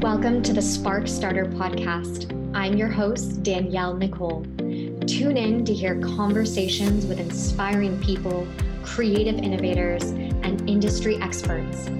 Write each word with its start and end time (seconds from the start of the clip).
Welcome 0.00 0.44
to 0.44 0.52
the 0.52 0.62
Spark 0.62 1.08
Starter 1.08 1.46
Podcast. 1.46 2.32
I'm 2.54 2.76
your 2.76 2.86
host, 2.86 3.42
Danielle 3.42 3.96
Nicole. 3.96 4.44
Tune 5.08 5.36
in 5.36 5.64
to 5.64 5.74
hear 5.74 6.00
conversations 6.00 7.04
with 7.04 7.18
inspiring 7.18 8.00
people, 8.00 8.46
creative 8.84 9.38
innovators, 9.38 10.04
and 10.04 10.70
industry 10.70 11.16
experts. 11.16 11.90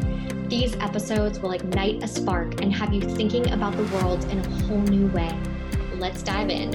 These 0.47 0.77
episodes 0.77 1.41
will 1.41 1.51
ignite 1.51 2.05
a 2.05 2.07
spark 2.07 2.61
and 2.61 2.73
have 2.73 2.95
you 2.95 3.01
thinking 3.01 3.51
about 3.51 3.77
the 3.77 3.83
world 3.97 4.25
in 4.27 4.39
a 4.39 4.49
whole 4.61 4.79
new 4.83 5.09
way. 5.09 5.37
Let's 5.97 6.23
dive 6.23 6.51
in. 6.51 6.71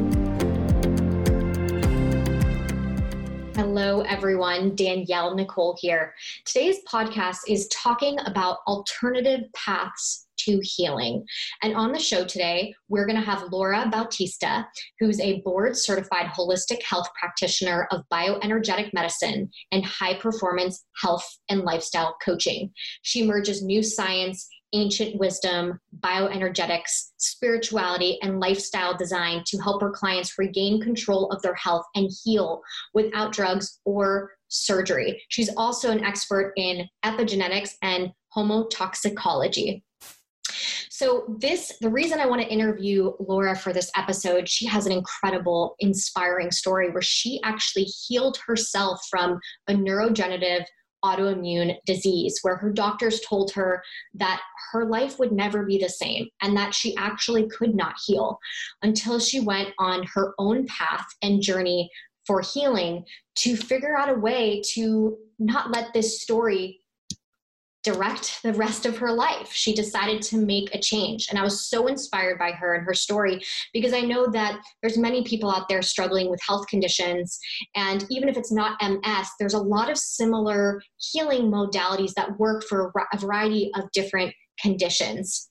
Hello, 3.55 4.01
everyone. 4.01 4.75
Danielle 4.75 5.35
Nicole 5.35 5.77
here. 5.79 6.13
Today's 6.43 6.79
podcast 6.83 7.37
is 7.47 7.69
talking 7.69 8.17
about 8.25 8.57
alternative 8.67 9.45
paths 9.53 10.27
to 10.45 10.59
healing. 10.63 11.25
And 11.61 11.75
on 11.75 11.91
the 11.91 11.99
show 11.99 12.25
today, 12.25 12.73
we're 12.89 13.05
going 13.05 13.19
to 13.19 13.25
have 13.25 13.51
Laura 13.51 13.87
Bautista, 13.91 14.67
who's 14.99 15.19
a 15.19 15.41
board 15.41 15.77
certified 15.77 16.27
holistic 16.27 16.81
health 16.83 17.07
practitioner 17.19 17.87
of 17.91 18.03
bioenergetic 18.11 18.93
medicine 18.93 19.49
and 19.71 19.85
high 19.85 20.15
performance 20.15 20.85
health 21.01 21.25
and 21.49 21.61
lifestyle 21.61 22.15
coaching. 22.23 22.71
She 23.01 23.25
merges 23.25 23.63
new 23.63 23.83
science 23.83 24.47
ancient 24.73 25.17
wisdom, 25.19 25.79
bioenergetics, 25.99 27.11
spirituality, 27.17 28.19
and 28.21 28.39
lifestyle 28.39 28.97
design 28.97 29.43
to 29.45 29.57
help 29.59 29.81
her 29.81 29.91
clients 29.91 30.37
regain 30.37 30.81
control 30.81 31.29
of 31.29 31.41
their 31.41 31.53
health 31.53 31.85
and 31.95 32.11
heal 32.23 32.61
without 32.93 33.31
drugs 33.31 33.79
or 33.85 34.31
surgery. 34.49 35.21
She's 35.29 35.49
also 35.55 35.91
an 35.91 36.03
expert 36.03 36.53
in 36.57 36.87
epigenetics 37.05 37.71
and 37.81 38.11
homotoxicology. 38.35 39.83
So, 40.95 41.23
this, 41.39 41.75
the 41.81 41.89
reason 41.89 42.19
I 42.19 42.27
want 42.27 42.43
to 42.43 42.47
interview 42.47 43.13
Laura 43.19 43.55
for 43.55 43.73
this 43.73 43.89
episode, 43.97 44.47
she 44.47 44.67
has 44.67 44.85
an 44.85 44.91
incredible, 44.91 45.73
inspiring 45.79 46.51
story 46.51 46.91
where 46.91 47.01
she 47.01 47.41
actually 47.43 47.85
healed 47.85 48.37
herself 48.45 48.99
from 49.09 49.39
a 49.67 49.73
neurodegenerative 49.73 50.65
autoimmune 51.03 51.77
disease, 51.87 52.37
where 52.43 52.57
her 52.57 52.71
doctors 52.71 53.21
told 53.21 53.51
her 53.53 53.81
that 54.13 54.39
her 54.71 54.85
life 54.85 55.17
would 55.17 55.31
never 55.31 55.65
be 55.65 55.79
the 55.79 55.89
same 55.89 56.27
and 56.43 56.55
that 56.55 56.75
she 56.75 56.95
actually 56.95 57.49
could 57.49 57.73
not 57.73 57.95
heal 58.05 58.37
until 58.83 59.17
she 59.17 59.39
went 59.39 59.69
on 59.79 60.05
her 60.13 60.35
own 60.37 60.67
path 60.67 61.07
and 61.23 61.41
journey 61.41 61.89
for 62.27 62.39
healing 62.41 63.03
to 63.37 63.57
figure 63.57 63.97
out 63.97 64.09
a 64.09 64.19
way 64.19 64.61
to 64.73 65.17
not 65.39 65.71
let 65.71 65.91
this 65.91 66.21
story 66.21 66.82
direct 67.83 68.41
the 68.43 68.53
rest 68.53 68.85
of 68.85 68.97
her 68.97 69.11
life. 69.11 69.51
She 69.51 69.75
decided 69.75 70.21
to 70.23 70.37
make 70.37 70.73
a 70.73 70.79
change. 70.79 71.27
And 71.29 71.37
I 71.37 71.43
was 71.43 71.67
so 71.67 71.87
inspired 71.87 72.39
by 72.39 72.51
her 72.51 72.75
and 72.75 72.85
her 72.85 72.93
story 72.93 73.41
because 73.73 73.93
I 73.93 74.01
know 74.01 74.27
that 74.31 74.59
there's 74.81 74.97
many 74.97 75.23
people 75.23 75.51
out 75.51 75.67
there 75.67 75.81
struggling 75.81 76.29
with 76.29 76.39
health 76.47 76.67
conditions. 76.67 77.37
And 77.75 78.05
even 78.09 78.29
if 78.29 78.37
it's 78.37 78.51
not 78.51 78.81
MS, 78.81 79.27
there's 79.39 79.53
a 79.53 79.59
lot 79.59 79.91
of 79.91 79.97
similar 79.97 80.81
healing 80.97 81.51
modalities 81.51 82.13
that 82.15 82.39
work 82.39 82.63
for 82.63 82.93
a 83.11 83.17
variety 83.17 83.69
of 83.75 83.91
different 83.91 84.33
conditions. 84.61 85.49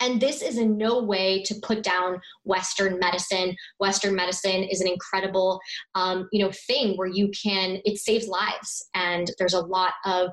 And 0.00 0.20
this 0.20 0.42
is 0.42 0.58
in 0.58 0.76
no 0.76 1.02
way 1.02 1.42
to 1.44 1.54
put 1.62 1.82
down 1.82 2.20
Western 2.44 2.98
medicine. 2.98 3.56
Western 3.78 4.14
medicine 4.14 4.64
is 4.64 4.80
an 4.80 4.88
incredible, 4.88 5.60
um, 5.94 6.28
you 6.32 6.44
know, 6.44 6.52
thing 6.66 6.96
where 6.96 7.08
you 7.08 7.30
can. 7.30 7.80
It 7.84 7.98
saves 7.98 8.28
lives, 8.28 8.88
and 8.94 9.30
there's 9.38 9.54
a 9.54 9.60
lot 9.60 9.94
of 10.04 10.30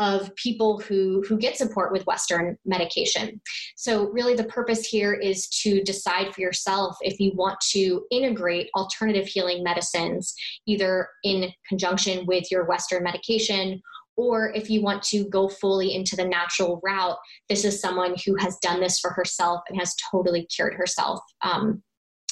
of 0.00 0.34
people 0.34 0.80
who, 0.80 1.22
who 1.28 1.36
get 1.36 1.56
support 1.56 1.92
with 1.92 2.06
Western 2.06 2.56
medication. 2.64 3.40
So, 3.76 4.08
really, 4.08 4.34
the 4.34 4.44
purpose 4.44 4.86
here 4.86 5.12
is 5.12 5.46
to 5.62 5.82
decide 5.82 6.34
for 6.34 6.40
yourself 6.40 6.96
if 7.02 7.20
you 7.20 7.32
want 7.34 7.58
to 7.72 8.04
integrate 8.10 8.70
alternative 8.74 9.26
healing 9.26 9.62
medicines, 9.62 10.34
either 10.66 11.08
in 11.22 11.52
conjunction 11.68 12.26
with 12.26 12.50
your 12.50 12.64
Western 12.64 13.04
medication 13.04 13.80
or 14.16 14.52
if 14.54 14.68
you 14.68 14.82
want 14.82 15.02
to 15.02 15.24
go 15.30 15.48
fully 15.48 15.94
into 15.94 16.14
the 16.16 16.26
natural 16.26 16.80
route, 16.82 17.16
this 17.48 17.64
is 17.64 17.80
someone 17.80 18.14
who 18.26 18.34
has 18.36 18.58
done 18.58 18.80
this 18.80 18.98
for 18.98 19.12
herself 19.12 19.60
and 19.68 19.78
has 19.78 19.94
totally 20.10 20.46
cured 20.54 20.74
herself. 20.74 21.20
Um, 21.42 21.82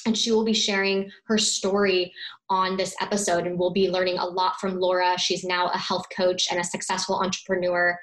and 0.07 0.17
she 0.17 0.33
will 0.33 0.45
be 0.45 0.53
sharing 0.53 1.11
her 1.27 1.39
story 1.39 2.13
on 2.51 2.77
this 2.77 2.95
episode 3.01 3.47
and 3.47 3.59
we'll 3.59 3.73
be 3.73 3.91
learning 3.91 4.19
a 4.19 4.25
lot 4.25 4.59
from 4.61 4.79
Laura. 4.79 5.19
She's 5.19 5.45
now 5.45 5.69
a 5.69 5.79
health 5.79 6.07
coach 6.15 6.49
and 6.51 6.61
a 6.61 6.65
successful 6.65 7.21
entrepreneur 7.21 7.99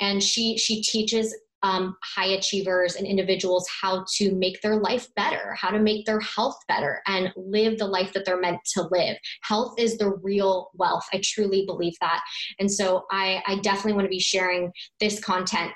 and 0.00 0.22
she 0.22 0.56
she 0.58 0.82
teaches 0.82 1.34
um, 1.64 1.96
high 2.04 2.26
achievers 2.26 2.96
and 2.96 3.06
individuals 3.06 3.66
how 3.80 4.04
to 4.16 4.34
make 4.34 4.60
their 4.60 4.76
life 4.76 5.08
better, 5.16 5.56
how 5.58 5.70
to 5.70 5.78
make 5.78 6.04
their 6.04 6.20
health 6.20 6.58
better, 6.68 7.00
and 7.06 7.32
live 7.36 7.78
the 7.78 7.86
life 7.86 8.12
that 8.12 8.26
they're 8.26 8.40
meant 8.40 8.60
to 8.74 8.86
live. 8.90 9.16
Health 9.42 9.74
is 9.78 9.96
the 9.96 10.10
real 10.22 10.70
wealth. 10.74 11.06
I 11.14 11.22
truly 11.24 11.64
believe 11.64 11.94
that. 12.02 12.20
And 12.58 12.70
so 12.70 13.06
I, 13.10 13.42
I 13.46 13.60
definitely 13.60 13.94
want 13.94 14.04
to 14.04 14.10
be 14.10 14.20
sharing 14.20 14.72
this 15.00 15.18
content 15.20 15.72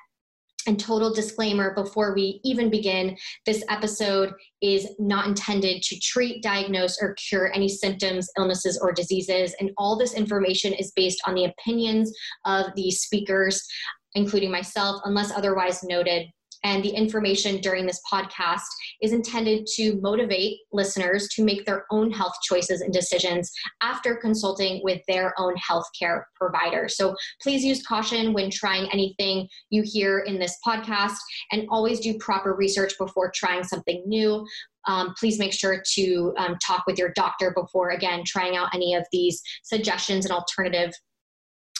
and 0.69 0.79
total 0.79 1.13
disclaimer 1.13 1.75
before 1.75 2.15
we 2.15 2.41
even 2.45 2.69
begin 2.69 3.17
this 3.47 3.65
episode 3.71 4.33
is 4.61 4.87
not 4.99 5.27
intended 5.27 5.83
to 5.83 5.99
treat, 5.99 6.43
diagnose, 6.43 6.99
or 7.01 7.15
cure 7.15 7.51
any 7.55 7.69
symptoms, 7.69 8.29
illnesses, 8.37 8.79
or 8.81 8.93
diseases. 8.93 9.55
And 9.61 9.71
all 9.79 9.97
this 9.97 10.15
information 10.15 10.75
is 10.75 10.93
based 10.95 11.21
on 11.27 11.35
the 11.35 11.47
opinions 11.47 12.13
of 12.45 12.67
the 12.77 12.91
speakers, 12.91 13.67
including 14.15 14.51
myself, 14.51 15.01
unless 15.05 15.33
otherwise 15.33 15.83
noted 15.83 16.27
and 16.65 16.85
the 16.85 16.91
information 16.91 17.61
during 17.61 17.87
this 17.87 18.01
podcast 18.11 18.67
is 19.03 19.13
intended 19.13 19.67
to 19.75 19.99
motivate 20.01 20.59
listeners 20.73 21.29
to 21.29 21.45
make 21.45 21.65
their 21.65 21.85
own 21.91 22.11
health 22.11 22.35
choices 22.43 22.81
and 22.81 22.93
decisions 22.93 23.53
after 23.83 24.17
consulting 24.17 24.81
with 24.83 25.01
their 25.07 25.35
own 25.39 25.55
healthcare 25.57 26.23
provider. 26.35 26.89
So 26.89 27.15
please 27.43 27.65
use 27.65 27.87
caution 27.87 28.33
when 28.33 28.51
trying 28.51 28.91
anything 28.93 29.49
you 29.71 29.83
hear 29.85 30.21
in 30.21 30.39
this 30.39 30.57
podcast 30.67 31.17
and 31.53 31.67
always 31.71 32.01
do 32.01 32.19
proper 32.19 32.55
research 32.55 32.95
before 32.99 33.31
trying 33.35 33.65
something 33.65 34.03
new. 34.07 34.47
Um, 34.87 35.15
please 35.19 35.39
make 35.39 35.53
sure 35.53 35.83
to 35.95 36.35
um, 36.39 36.57
talk 36.65 36.85
with 36.87 36.99
your 36.99 37.13
doctor 37.15 37.53
before, 37.55 37.91
again, 37.91 38.23
trying 38.25 38.57
out 38.57 38.75
any 38.75 38.95
of 38.95 39.05
these 39.13 39.43
suggestions 39.63 40.25
and 40.25 40.33
alternative 40.33 40.93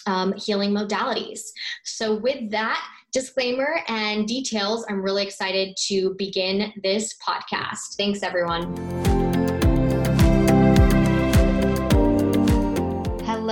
um, 0.07 0.33
healing 0.35 0.71
modalities. 0.71 1.41
So, 1.85 2.15
with 2.15 2.51
that 2.51 2.83
disclaimer 3.13 3.81
and 3.89 4.27
details, 4.27 4.85
I'm 4.89 5.03
really 5.03 5.25
excited 5.25 5.77
to 5.89 6.15
begin 6.19 6.73
this 6.83 7.15
podcast. 7.27 7.97
Thanks, 7.97 8.23
everyone. 8.23 9.18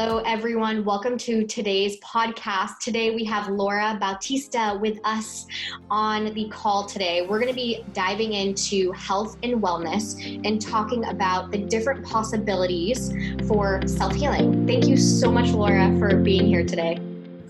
Hello, 0.07 0.23
everyone. 0.25 0.85
Welcome 0.85 1.19
to 1.19 1.45
today's 1.49 1.99
podcast. 1.99 2.79
Today 2.79 3.13
we 3.13 3.25
have 3.25 3.49
Laura 3.49 3.99
Bautista 4.01 4.79
with 4.81 5.01
us 5.03 5.49
on 5.91 6.33
the 6.33 6.49
call 6.49 6.87
today. 6.87 7.27
We're 7.27 7.41
going 7.41 7.51
to 7.51 7.57
be 7.57 7.85
diving 7.93 8.33
into 8.35 8.93
health 8.93 9.37
and 9.43 9.61
wellness 9.61 10.41
and 10.47 10.63
talking 10.63 11.07
about 11.07 11.51
the 11.51 11.59
different 11.59 12.07
possibilities 12.07 13.13
for 13.49 13.81
self 13.89 14.15
healing. 14.15 14.65
Thank 14.65 14.87
you 14.87 14.97
so 14.97 15.29
much, 15.33 15.51
Laura, 15.51 15.93
for 15.99 16.15
being 16.15 16.47
here 16.47 16.65
today. 16.65 17.01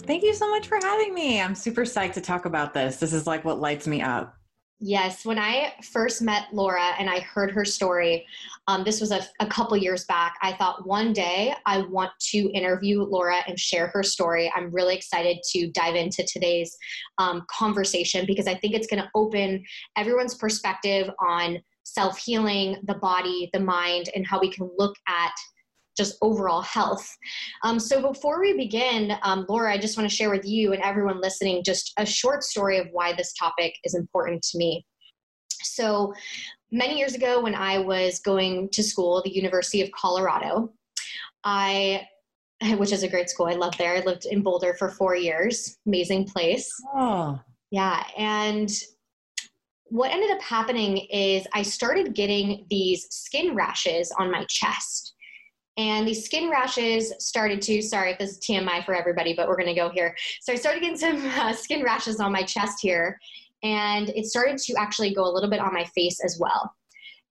Thank 0.04 0.22
you 0.22 0.32
so 0.32 0.50
much 0.50 0.66
for 0.66 0.78
having 0.82 1.12
me. 1.12 1.42
I'm 1.42 1.54
super 1.54 1.82
psyched 1.82 2.14
to 2.14 2.22
talk 2.22 2.46
about 2.46 2.72
this. 2.72 2.96
This 2.96 3.12
is 3.12 3.26
like 3.26 3.44
what 3.44 3.60
lights 3.60 3.86
me 3.86 4.00
up. 4.00 4.34
Yes, 4.80 5.24
when 5.26 5.38
I 5.38 5.72
first 5.82 6.20
met 6.20 6.48
Laura 6.52 6.92
and 6.98 7.08
I 7.08 7.20
heard 7.20 7.50
her 7.50 7.64
story, 7.66 8.26
um, 8.68 8.82
this 8.84 9.00
was 9.00 9.12
a, 9.12 9.24
a 9.40 9.46
couple 9.46 9.76
years 9.76 10.04
back. 10.06 10.36
I 10.42 10.52
thought 10.52 10.86
one 10.86 11.12
day 11.12 11.54
I 11.66 11.82
want 11.82 12.10
to 12.30 12.38
interview 12.52 13.02
Laura 13.02 13.38
and 13.46 13.58
share 13.58 13.86
her 13.88 14.02
story. 14.02 14.52
I'm 14.56 14.72
really 14.72 14.96
excited 14.96 15.38
to 15.52 15.70
dive 15.70 15.94
into 15.94 16.24
today's 16.24 16.76
um, 17.18 17.44
conversation 17.48 18.26
because 18.26 18.46
I 18.46 18.54
think 18.54 18.74
it's 18.74 18.88
going 18.88 19.02
to 19.02 19.10
open 19.14 19.64
everyone's 19.96 20.34
perspective 20.34 21.08
on 21.20 21.58
self 21.84 22.18
healing, 22.18 22.76
the 22.84 22.94
body, 22.94 23.48
the 23.52 23.60
mind, 23.60 24.10
and 24.14 24.26
how 24.26 24.40
we 24.40 24.50
can 24.50 24.68
look 24.76 24.96
at 25.06 25.32
just 25.96 26.18
overall 26.20 26.60
health. 26.60 27.08
Um, 27.62 27.80
so 27.80 28.02
before 28.02 28.40
we 28.40 28.54
begin, 28.54 29.16
um, 29.22 29.46
Laura, 29.48 29.72
I 29.72 29.78
just 29.78 29.96
want 29.96 30.08
to 30.10 30.14
share 30.14 30.30
with 30.30 30.44
you 30.44 30.72
and 30.72 30.82
everyone 30.82 31.20
listening 31.20 31.62
just 31.64 31.92
a 31.96 32.04
short 32.04 32.42
story 32.42 32.78
of 32.78 32.88
why 32.92 33.14
this 33.14 33.32
topic 33.32 33.74
is 33.84 33.94
important 33.94 34.42
to 34.42 34.58
me. 34.58 34.84
So 35.62 36.12
many 36.70 36.98
years 36.98 37.14
ago, 37.14 37.40
when 37.40 37.54
I 37.54 37.78
was 37.78 38.20
going 38.20 38.68
to 38.70 38.82
school, 38.82 39.22
the 39.22 39.34
University 39.34 39.82
of 39.82 39.90
Colorado, 39.92 40.72
I 41.44 42.06
which 42.76 42.92
is 42.92 43.02
a 43.02 43.08
great 43.08 43.28
school. 43.28 43.46
I 43.46 43.54
love 43.54 43.76
there. 43.76 43.96
I 43.96 44.00
lived 44.00 44.26
in 44.26 44.42
Boulder 44.42 44.74
for 44.78 44.88
four 44.88 45.14
years. 45.14 45.76
Amazing 45.86 46.26
place. 46.26 46.70
Oh. 46.94 47.38
Yeah. 47.70 48.02
And 48.16 48.70
what 49.88 50.10
ended 50.10 50.30
up 50.30 50.40
happening 50.40 50.96
is 51.10 51.46
I 51.54 51.62
started 51.62 52.14
getting 52.14 52.66
these 52.70 53.06
skin 53.10 53.54
rashes 53.54 54.12
on 54.18 54.30
my 54.30 54.44
chest 54.48 55.14
and 55.76 56.08
these 56.08 56.24
skin 56.24 56.50
rashes 56.50 57.12
started 57.18 57.60
to 57.62 57.82
sorry 57.82 58.12
if 58.12 58.18
this 58.18 58.30
is 58.30 58.38
tmi 58.40 58.84
for 58.84 58.94
everybody 58.94 59.34
but 59.34 59.48
we're 59.48 59.56
going 59.56 59.68
to 59.68 59.74
go 59.74 59.90
here 59.90 60.16
so 60.40 60.52
i 60.52 60.56
started 60.56 60.80
getting 60.80 60.96
some 60.96 61.24
uh, 61.38 61.52
skin 61.52 61.82
rashes 61.82 62.20
on 62.20 62.32
my 62.32 62.42
chest 62.42 62.78
here 62.80 63.18
and 63.62 64.10
it 64.10 64.26
started 64.26 64.58
to 64.58 64.74
actually 64.78 65.14
go 65.14 65.24
a 65.24 65.32
little 65.32 65.50
bit 65.50 65.60
on 65.60 65.72
my 65.72 65.84
face 65.94 66.20
as 66.24 66.38
well. 66.40 66.72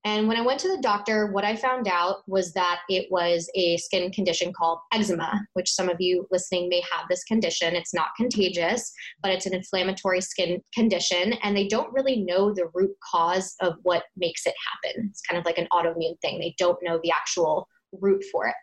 And 0.06 0.27
when 0.27 0.38
I 0.38 0.42
went 0.42 0.60
to 0.60 0.68
the 0.68 0.81
doctor, 0.83 1.31
what 1.31 1.44
I 1.44 1.56
found 1.56 1.88
out 1.88 2.18
was 2.27 2.54
that 2.54 2.81
it 2.89 3.07
was 3.10 3.50
a 3.56 3.75
skin 3.77 4.12
condition 4.12 4.54
called 4.54 4.77
eczema, 4.94 5.42
which 5.54 5.72
some 5.72 5.89
of 5.89 5.98
you 6.00 6.27
listening 6.30 6.69
may 6.69 6.83
have 6.92 7.07
this 7.10 7.24
condition. 7.24 7.75
It's 7.75 7.94
not 7.94 8.10
contagious, 8.16 8.94
but 9.24 9.31
it's 9.31 9.48
an 9.48 9.56
inflammatory 9.56 10.22
skin 10.22 10.62
condition, 10.75 11.33
and 11.42 11.57
they 11.57 11.68
don't 11.68 11.92
really 11.92 12.18
know 12.18 12.54
the 12.54 12.69
root 12.75 12.95
cause 13.12 13.56
of 13.62 13.77
what 13.81 14.04
makes 14.16 14.45
it 14.45 14.54
happen. 14.72 15.07
It's 15.10 15.22
kind 15.22 15.39
of 15.39 15.45
like 15.45 15.57
an 15.57 15.68
autoimmune 15.74 16.22
thing. 16.22 16.39
They 16.39 16.54
don't 16.60 16.77
know 16.83 17.00
the 17.01 17.12
actual 17.12 17.68
root 18.00 18.24
for 18.31 18.48
it. 18.48 18.56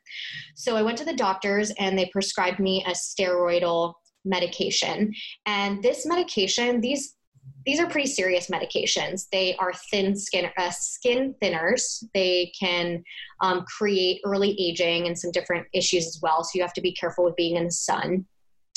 So 0.54 0.76
I 0.76 0.82
went 0.82 0.98
to 0.98 1.04
the 1.04 1.16
doctors 1.16 1.72
and 1.72 1.98
they 1.98 2.06
prescribed 2.12 2.60
me 2.60 2.84
a 2.86 2.90
steroidal 2.90 3.94
medication. 4.24 5.12
And 5.46 5.82
this 5.82 6.06
medication, 6.06 6.80
these 6.80 7.16
these 7.64 7.80
are 7.80 7.86
pretty 7.86 8.08
serious 8.08 8.48
medications. 8.48 9.28
They 9.30 9.56
are 9.56 9.72
thin 9.72 10.16
skin 10.16 10.50
uh, 10.56 10.70
skin 10.70 11.34
thinners. 11.42 12.04
They 12.14 12.52
can 12.58 13.02
um, 13.40 13.64
create 13.66 14.20
early 14.24 14.56
aging 14.60 15.06
and 15.06 15.18
some 15.18 15.30
different 15.30 15.66
issues 15.72 16.06
as 16.06 16.20
well. 16.22 16.44
So 16.44 16.50
you 16.54 16.62
have 16.62 16.74
to 16.74 16.80
be 16.80 16.92
careful 16.92 17.24
with 17.24 17.36
being 17.36 17.56
in 17.56 17.64
the 17.64 17.72
sun. 17.72 18.26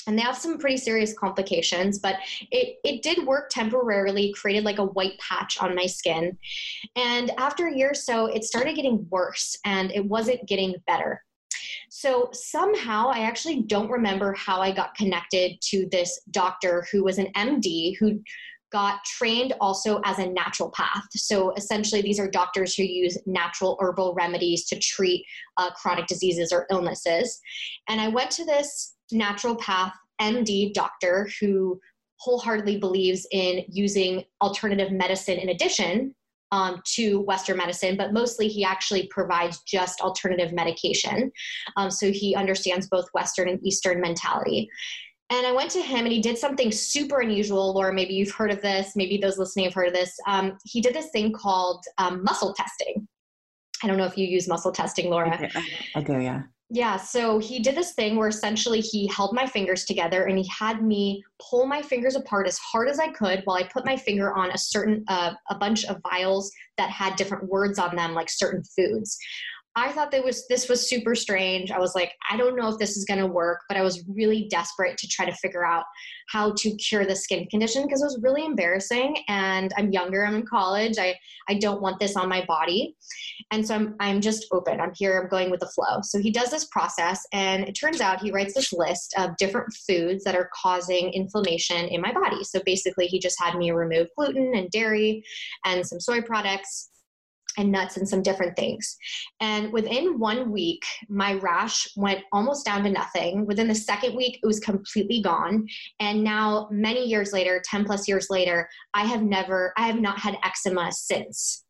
And 0.08 0.18
they 0.18 0.22
have 0.22 0.38
some 0.38 0.60
pretty 0.60 0.78
serious 0.78 1.18
complications, 1.18 1.98
but 1.98 2.18
it, 2.52 2.78
it 2.84 3.02
did 3.02 3.26
work 3.26 3.50
temporarily, 3.50 4.34
created 4.34 4.64
like 4.64 4.78
a 4.78 4.86
white 4.86 5.18
patch 5.18 5.58
on 5.60 5.74
my 5.74 5.88
skin. 5.88 6.38
And 6.96 7.32
after 7.40 7.68
a 7.68 7.76
year 7.76 7.92
or 7.92 7.96
so, 7.96 8.28
it 8.28 8.44
started 8.44 8.76
getting 8.76 9.08
worse 9.10 9.58
and 9.66 9.92
it 9.92 10.06
wasn't 10.06 10.48
getting 10.48 10.76
better. 10.86 11.24
So 11.90 12.30
somehow 12.34 13.10
I 13.10 13.22
actually 13.22 13.64
don't 13.64 13.90
remember 13.90 14.34
how 14.34 14.62
I 14.62 14.72
got 14.72 14.96
connected 14.96 15.60
to 15.62 15.88
this 15.92 16.20
doctor 16.30 16.86
who 16.92 17.04
was 17.04 17.18
an 17.18 17.32
MD 17.36 17.96
who 17.98 18.20
got 18.76 19.06
trained 19.06 19.54
also 19.62 20.02
as 20.04 20.20
a 20.20 20.28
naturopath. 20.28 21.08
So 21.12 21.54
essentially, 21.54 22.02
these 22.02 22.20
are 22.20 22.30
doctors 22.30 22.76
who 22.76 22.84
use 22.84 23.18
natural 23.26 23.78
herbal 23.80 24.14
remedies 24.16 24.66
to 24.66 24.78
treat 24.78 25.26
uh, 25.56 25.72
chronic 25.72 26.08
diseases 26.08 26.52
or 26.52 26.68
illnesses. 26.70 27.40
And 27.88 28.02
I 28.02 28.10
went 28.10 28.32
to 28.32 28.44
this 28.44 28.96
naturopath 29.14 29.94
MD 30.20 30.74
doctor 30.74 31.30
who 31.40 31.80
wholeheartedly 32.18 32.78
believes 32.78 33.26
in 33.32 33.64
using 33.70 34.26
alternative 34.42 34.92
medicine 34.92 35.38
in 35.38 35.48
addition 35.48 36.14
um, 36.52 36.82
to 36.96 37.22
Western 37.22 37.56
medicine, 37.56 37.96
but 37.96 38.12
mostly 38.12 38.50
he 38.50 38.66
actually 38.66 39.08
provides 39.08 39.62
just 39.62 40.02
alternative 40.02 40.52
medication. 40.52 41.32
Um, 41.78 41.90
so 41.90 42.12
he 42.12 42.36
understands 42.36 42.90
both 42.90 43.08
Western 43.14 43.48
and 43.48 43.66
Eastern 43.66 44.02
mentality. 44.02 44.70
And 45.32 45.46
I 45.46 45.52
went 45.52 45.72
to 45.72 45.82
him 45.82 46.06
and 46.06 46.12
he 46.12 46.22
did 46.22 46.38
something 46.38 46.72
super 46.72 47.22
unusual. 47.22 47.74
Laura, 47.74 47.94
maybe 47.94 48.14
you've 48.14 48.32
heard 48.32 48.52
of 48.52 48.62
this. 48.62 48.96
Maybe 48.96 49.18
those 49.18 49.40
listening 49.40 49.66
have 49.66 49.74
heard 49.74 49.88
of 49.88 49.94
this. 49.94 50.16
Um, 50.28 50.58
he 50.66 50.82
did 50.82 50.94
this 50.94 51.10
thing 51.10 51.34
called 51.34 51.84
um, 51.98 52.24
muscle 52.24 52.54
testing. 52.54 53.08
I 53.84 53.88
don't 53.88 53.98
know 53.98 54.06
if 54.06 54.18
you 54.18 54.28
use 54.28 54.48
muscle 54.48 54.72
testing, 54.72 55.10
Laura. 55.10 55.50
I 55.96 56.02
do, 56.02 56.20
yeah. 56.20 56.44
Yeah, 56.72 56.98
so 56.98 57.38
he 57.38 57.60
did 57.60 57.76
this 57.76 57.94
thing 57.94 58.16
where 58.16 58.28
essentially 58.28 58.82
he 58.82 59.08
held 59.08 59.36
my 59.36 59.46
fingers 59.46 59.86
together 59.86 60.24
and 60.26 60.38
he 60.38 60.48
had 60.48 60.84
me 60.84 61.24
pull 61.40 61.68
my 61.68 61.82
fingers 61.82 62.16
apart 62.16 62.48
as 62.48 62.58
hard 62.58 62.90
as 62.90 63.00
I 63.00 63.10
could 63.10 63.42
while 63.44 63.58
I 63.58 63.68
put 63.68 63.86
my 63.86 63.96
finger 63.96 64.34
on 64.34 64.50
a 64.50 64.58
certain 64.58 65.04
uh, 65.08 65.34
a 65.50 65.56
bunch 65.56 65.86
of 65.86 66.02
vials 66.10 66.52
that 66.78 66.90
had 66.90 67.18
different 67.18 67.48
words 67.48 67.78
on 67.78 67.96
them, 67.96 68.14
like 68.14 68.30
certain 68.30 68.64
foods. 68.64 69.16
I 69.78 69.92
thought 69.92 70.12
that 70.12 70.24
was 70.24 70.48
this 70.48 70.70
was 70.70 70.88
super 70.88 71.16
strange. 71.16 71.70
I 71.70 71.80
was 71.80 71.96
like, 71.96 72.14
I 72.32 72.38
don't 72.38 72.56
know 72.56 72.70
if 72.70 72.78
this 72.78 72.96
is 72.96 73.04
going 73.04 73.20
to 73.20 73.28
work, 73.28 73.60
but 73.68 73.78
I 73.78 73.82
was 73.82 74.06
really 74.08 74.48
desperate 74.50 74.98
to 74.98 75.08
try 75.08 75.26
to 75.26 75.34
figure 75.34 75.66
out 75.66 75.84
how 76.30 76.54
to 76.54 76.76
cure 76.78 77.06
the 77.06 77.16
skin 77.16 77.46
condition 77.48 77.84
because 77.84 78.02
it 78.02 78.06
was 78.06 78.20
really 78.22 78.46
embarrassing 78.46 79.18
and 79.28 79.74
I'm 79.78 79.92
younger, 79.92 80.26
I'm 80.26 80.36
in 80.36 80.46
college. 80.46 80.98
I 80.98 81.16
I 81.50 81.56
don't 81.56 81.82
want 81.82 82.00
this 82.00 82.16
on 82.16 82.30
my 82.30 82.46
body. 82.46 82.96
And 83.52 83.68
so 83.68 83.76
I'm 83.76 83.96
I'm 84.00 84.22
just 84.22 84.48
open. 84.54 84.80
I'm 84.80 84.94
here, 84.96 85.20
I'm 85.20 85.28
going 85.28 85.52
with 85.52 85.60
the 85.60 85.68
flow. 85.68 86.00
So 86.04 86.20
he 86.20 86.32
does 86.32 86.52
this 86.52 86.66
process 86.66 87.22
and 87.34 87.68
it 87.68 87.74
turns 87.74 88.00
out 88.00 88.22
he 88.22 88.32
writes 88.32 88.54
this 88.54 88.72
list 88.72 89.14
of 89.18 89.36
different 89.36 89.74
foods 89.88 90.24
that 90.24 90.36
are 90.36 90.50
causing 90.56 91.12
inflammation 91.12 91.90
in 91.90 92.00
my 92.00 92.14
body. 92.14 92.46
So 92.46 92.62
basically 92.66 93.08
he 93.08 93.20
just 93.20 93.42
had 93.42 93.58
me 93.58 93.72
remove 93.72 94.08
gluten 94.18 94.56
and 94.56 94.70
dairy 94.72 95.24
and 95.66 95.86
some 95.86 96.00
soy 96.00 96.22
products 96.22 96.92
and 97.58 97.72
nuts 97.72 97.98
and 97.98 98.08
some 98.08 98.22
different 98.22 98.56
things. 98.56 98.98
And 99.40 99.72
within 99.72 100.20
one 100.20 100.52
week, 100.52 100.84
my 101.10 101.34
rash 101.36 101.88
went 101.96 102.24
almost 102.32 102.66
down 102.66 102.84
to 102.84 102.90
nothing. 102.90 103.46
Within 103.46 103.68
the 103.68 103.76
second 103.76 104.16
week, 104.16 104.40
it 104.42 104.46
was 104.46 104.60
completely 104.60 105.22
gone. 105.22 105.68
And 106.00 106.24
now, 106.24 106.68
many 106.72 107.06
years 107.06 107.34
later, 107.34 107.62
10 107.66 107.86
plus 107.86 108.08
years 108.08 108.28
later, 108.30 108.68
I 108.94 109.06
have 109.06 109.22
never, 109.22 109.74
I 109.78 109.88
have 109.88 110.00
not 110.00 110.20
had 110.20 110.38
eczema 110.44 110.92
since. 110.92 111.64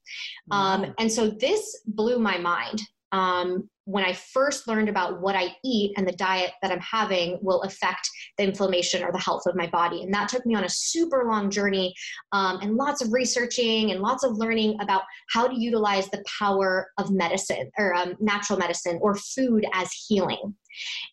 Um, 0.52 0.94
and 1.00 1.12
so 1.12 1.30
this 1.30 1.82
blew 1.86 2.20
my 2.20 2.38
mind. 2.38 2.82
Um, 3.12 3.70
when 3.86 4.04
I 4.04 4.14
first 4.14 4.68
learned 4.68 4.90
about 4.90 5.22
what 5.22 5.36
I 5.36 5.56
eat 5.64 5.94
and 5.96 6.08
the 6.08 6.14
diet 6.14 6.52
that 6.62 6.72
I'm 6.72 6.80
having 6.80 7.38
will 7.42 7.62
affect 7.62 8.10
the 8.38 8.44
inflammation 8.44 9.04
or 9.04 9.12
the 9.12 9.20
health 9.20 9.44
of 9.46 9.56
my 9.56 9.68
body. 9.68 10.04
And 10.04 10.14
that 10.14 10.28
took 10.28 10.46
me 10.46 10.56
on 10.56 10.64
a 10.64 10.70
super 10.70 11.26
long 11.30 11.50
journey 11.50 11.94
um, 12.32 12.60
and 12.62 12.76
lots 12.76 13.02
of 13.02 13.14
researching 13.14 13.92
and 13.92 14.02
lots 14.02 14.24
of 14.24 14.38
learning 14.38 14.78
about 14.82 15.04
how 15.30 15.48
to 15.48 15.60
utilize 15.60 16.10
the 16.10 16.24
power 16.40 16.90
of 16.98 17.12
medicine 17.12 17.72
or 17.78 17.94
um, 17.94 18.16
natural 18.20 18.58
medicine 18.58 18.98
or 19.02 19.16
food 19.16 19.66
as 19.74 19.92
healing. 20.08 20.56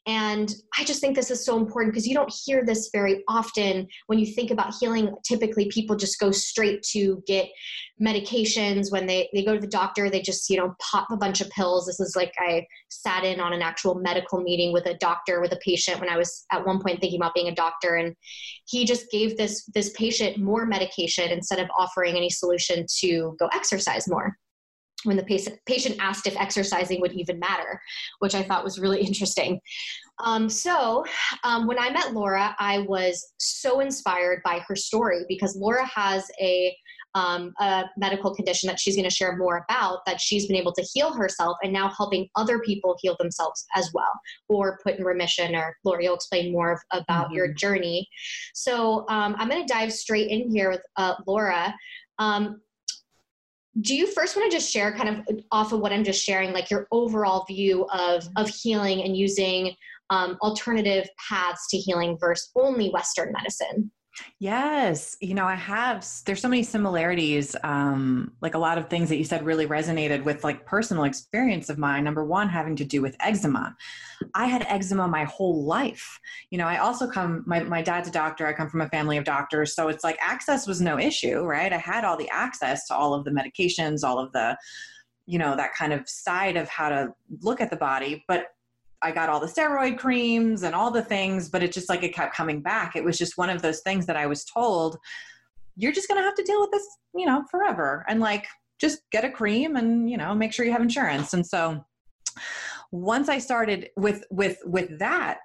And 0.06 0.52
I 0.78 0.84
just 0.84 1.00
think 1.00 1.14
this 1.14 1.30
is 1.30 1.44
so 1.44 1.56
important 1.56 1.92
because 1.92 2.06
you 2.06 2.14
don't 2.14 2.32
hear 2.44 2.64
this 2.64 2.90
very 2.92 3.22
often 3.28 3.86
when 4.06 4.18
you 4.18 4.26
think 4.26 4.50
about 4.50 4.74
healing. 4.80 5.14
Typically, 5.24 5.68
people 5.70 5.96
just 5.96 6.18
go 6.18 6.30
straight 6.30 6.82
to 6.92 7.22
get 7.26 7.48
medications 8.02 8.90
when 8.90 9.06
they, 9.06 9.28
they 9.32 9.44
go 9.44 9.54
to 9.54 9.60
the 9.60 9.66
doctor, 9.66 10.10
they 10.10 10.20
just, 10.20 10.50
you 10.50 10.56
know, 10.56 10.74
pop 10.80 11.08
a 11.10 11.16
bunch 11.16 11.40
of 11.40 11.50
pills. 11.50 11.86
This 11.86 12.00
is 12.00 12.16
like 12.16 12.32
I 12.38 12.66
sat 12.88 13.24
in 13.24 13.40
on 13.40 13.52
an 13.52 13.62
actual 13.62 13.94
medical 13.94 14.40
meeting 14.40 14.72
with 14.72 14.86
a 14.86 14.94
doctor 14.94 15.40
with 15.40 15.52
a 15.52 15.58
patient 15.64 16.00
when 16.00 16.08
I 16.08 16.16
was 16.16 16.44
at 16.50 16.66
one 16.66 16.80
point 16.80 17.00
thinking 17.00 17.20
about 17.20 17.34
being 17.34 17.48
a 17.48 17.54
doctor. 17.54 17.96
And 17.96 18.14
he 18.66 18.84
just 18.84 19.10
gave 19.10 19.36
this 19.36 19.64
this 19.74 19.90
patient 19.90 20.38
more 20.38 20.66
medication 20.66 21.30
instead 21.30 21.58
of 21.58 21.68
offering 21.78 22.16
any 22.16 22.30
solution 22.30 22.86
to 23.00 23.36
go 23.38 23.48
exercise 23.52 24.08
more 24.08 24.36
when 25.04 25.16
the 25.16 25.24
patient, 25.66 25.96
asked 26.00 26.26
if 26.26 26.40
exercising 26.40 27.00
would 27.00 27.12
even 27.12 27.38
matter, 27.38 27.80
which 28.20 28.34
I 28.34 28.42
thought 28.42 28.64
was 28.64 28.78
really 28.78 29.00
interesting. 29.06 29.60
Um, 30.22 30.48
so, 30.48 31.04
um, 31.44 31.66
when 31.66 31.78
I 31.78 31.90
met 31.90 32.12
Laura, 32.12 32.54
I 32.58 32.80
was 32.80 33.32
so 33.38 33.80
inspired 33.80 34.42
by 34.44 34.60
her 34.68 34.76
story 34.76 35.24
because 35.28 35.56
Laura 35.56 35.84
has 35.86 36.30
a, 36.40 36.76
um, 37.14 37.52
a 37.60 37.84
medical 37.96 38.34
condition 38.34 38.68
that 38.68 38.78
she's 38.78 38.94
going 38.94 39.08
to 39.08 39.14
share 39.14 39.36
more 39.36 39.64
about 39.68 40.00
that 40.06 40.20
she's 40.20 40.46
been 40.46 40.56
able 40.56 40.72
to 40.72 40.86
heal 40.92 41.12
herself 41.12 41.56
and 41.62 41.72
now 41.72 41.88
helping 41.88 42.28
other 42.36 42.60
people 42.60 42.96
heal 43.00 43.16
themselves 43.18 43.64
as 43.74 43.90
well 43.92 44.12
or 44.48 44.78
put 44.84 44.96
in 44.96 45.04
remission. 45.04 45.54
Or 45.56 45.76
Laura, 45.84 46.04
you'll 46.04 46.14
explain 46.14 46.52
more 46.52 46.72
of, 46.72 46.80
about 46.92 47.26
mm-hmm. 47.26 47.34
your 47.34 47.52
journey. 47.54 48.06
So, 48.54 49.04
um, 49.08 49.34
I'm 49.38 49.48
going 49.48 49.66
to 49.66 49.72
dive 49.72 49.92
straight 49.92 50.30
in 50.30 50.50
here 50.50 50.70
with 50.70 50.82
uh, 50.96 51.14
Laura. 51.26 51.74
Um, 52.18 52.60
do 53.80 53.94
you 53.94 54.06
first 54.06 54.36
want 54.36 54.50
to 54.50 54.56
just 54.56 54.70
share 54.70 54.92
kind 54.92 55.08
of 55.08 55.38
off 55.50 55.72
of 55.72 55.80
what 55.80 55.92
i'm 55.92 56.04
just 56.04 56.22
sharing 56.22 56.52
like 56.52 56.70
your 56.70 56.86
overall 56.92 57.44
view 57.46 57.86
of 57.92 58.26
of 58.36 58.48
healing 58.48 59.02
and 59.02 59.16
using 59.16 59.74
um, 60.10 60.36
alternative 60.42 61.08
paths 61.28 61.68
to 61.70 61.78
healing 61.78 62.18
versus 62.20 62.50
only 62.54 62.90
western 62.90 63.32
medicine 63.32 63.90
Yes, 64.38 65.16
you 65.20 65.34
know, 65.34 65.46
I 65.46 65.54
have. 65.54 66.06
There's 66.26 66.40
so 66.40 66.48
many 66.48 66.62
similarities. 66.62 67.56
Um, 67.64 68.32
like 68.42 68.54
a 68.54 68.58
lot 68.58 68.76
of 68.76 68.88
things 68.88 69.08
that 69.08 69.16
you 69.16 69.24
said 69.24 69.44
really 69.44 69.66
resonated 69.66 70.24
with 70.24 70.44
like 70.44 70.66
personal 70.66 71.04
experience 71.04 71.70
of 71.70 71.78
mine. 71.78 72.04
Number 72.04 72.24
one, 72.24 72.48
having 72.48 72.76
to 72.76 72.84
do 72.84 73.00
with 73.00 73.16
eczema. 73.20 73.74
I 74.34 74.46
had 74.46 74.66
eczema 74.68 75.08
my 75.08 75.24
whole 75.24 75.64
life. 75.64 76.18
You 76.50 76.58
know, 76.58 76.66
I 76.66 76.78
also 76.78 77.08
come. 77.08 77.42
My 77.46 77.62
my 77.62 77.82
dad's 77.82 78.08
a 78.08 78.12
doctor. 78.12 78.46
I 78.46 78.52
come 78.52 78.68
from 78.68 78.82
a 78.82 78.88
family 78.90 79.16
of 79.16 79.24
doctors, 79.24 79.74
so 79.74 79.88
it's 79.88 80.04
like 80.04 80.18
access 80.20 80.66
was 80.66 80.80
no 80.80 80.98
issue, 80.98 81.40
right? 81.40 81.72
I 81.72 81.78
had 81.78 82.04
all 82.04 82.16
the 82.16 82.28
access 82.30 82.86
to 82.88 82.94
all 82.94 83.14
of 83.14 83.24
the 83.24 83.30
medications, 83.30 84.04
all 84.04 84.18
of 84.18 84.30
the, 84.32 84.56
you 85.26 85.38
know, 85.38 85.56
that 85.56 85.74
kind 85.74 85.92
of 85.92 86.06
side 86.08 86.56
of 86.56 86.68
how 86.68 86.90
to 86.90 87.14
look 87.40 87.60
at 87.60 87.70
the 87.70 87.76
body, 87.76 88.24
but 88.28 88.48
I 89.02 89.10
got 89.10 89.28
all 89.28 89.40
the 89.40 89.46
steroid 89.46 89.98
creams 89.98 90.62
and 90.62 90.74
all 90.74 90.90
the 90.90 91.02
things, 91.02 91.48
but 91.48 91.62
it 91.62 91.72
just 91.72 91.88
like 91.88 92.02
it 92.02 92.14
kept 92.14 92.34
coming 92.34 92.60
back. 92.60 92.96
It 92.96 93.04
was 93.04 93.18
just 93.18 93.36
one 93.36 93.50
of 93.50 93.62
those 93.62 93.80
things 93.80 94.06
that 94.06 94.16
I 94.16 94.26
was 94.26 94.44
told, 94.44 94.98
you're 95.76 95.92
just 95.92 96.08
going 96.08 96.20
to 96.20 96.24
have 96.24 96.34
to 96.34 96.42
deal 96.44 96.60
with 96.60 96.70
this, 96.70 96.86
you 97.14 97.26
know, 97.26 97.44
forever. 97.50 98.04
And 98.08 98.20
like, 98.20 98.46
just 98.80 99.00
get 99.10 99.24
a 99.24 99.30
cream 99.30 99.76
and, 99.76 100.10
you 100.10 100.16
know, 100.16 100.34
make 100.34 100.52
sure 100.52 100.64
you 100.64 100.72
have 100.72 100.82
insurance. 100.82 101.34
And 101.34 101.46
so, 101.46 101.84
once 102.90 103.30
I 103.30 103.38
started 103.38 103.88
with 103.96 104.24
with 104.30 104.58
with 104.64 104.98
that 104.98 105.38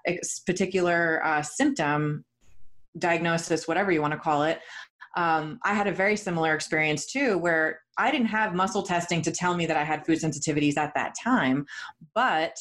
particular 0.45 1.21
uh, 1.23 1.41
symptom 1.41 2.25
diagnosis, 2.97 3.67
whatever 3.67 3.91
you 3.91 4.01
want 4.01 4.13
to 4.13 4.19
call 4.19 4.43
it, 4.43 4.59
um, 5.15 5.59
I 5.63 5.73
had 5.73 5.87
a 5.87 5.91
very 5.91 6.17
similar 6.17 6.53
experience 6.53 7.05
too, 7.05 7.37
where 7.37 7.79
I 7.97 8.11
didn't 8.11 8.27
have 8.27 8.53
muscle 8.53 8.83
testing 8.83 9.21
to 9.23 9.31
tell 9.31 9.55
me 9.55 9.65
that 9.65 9.77
I 9.77 9.83
had 9.83 10.05
food 10.05 10.19
sensitivities 10.19 10.77
at 10.77 10.93
that 10.95 11.15
time, 11.21 11.65
but 12.13 12.55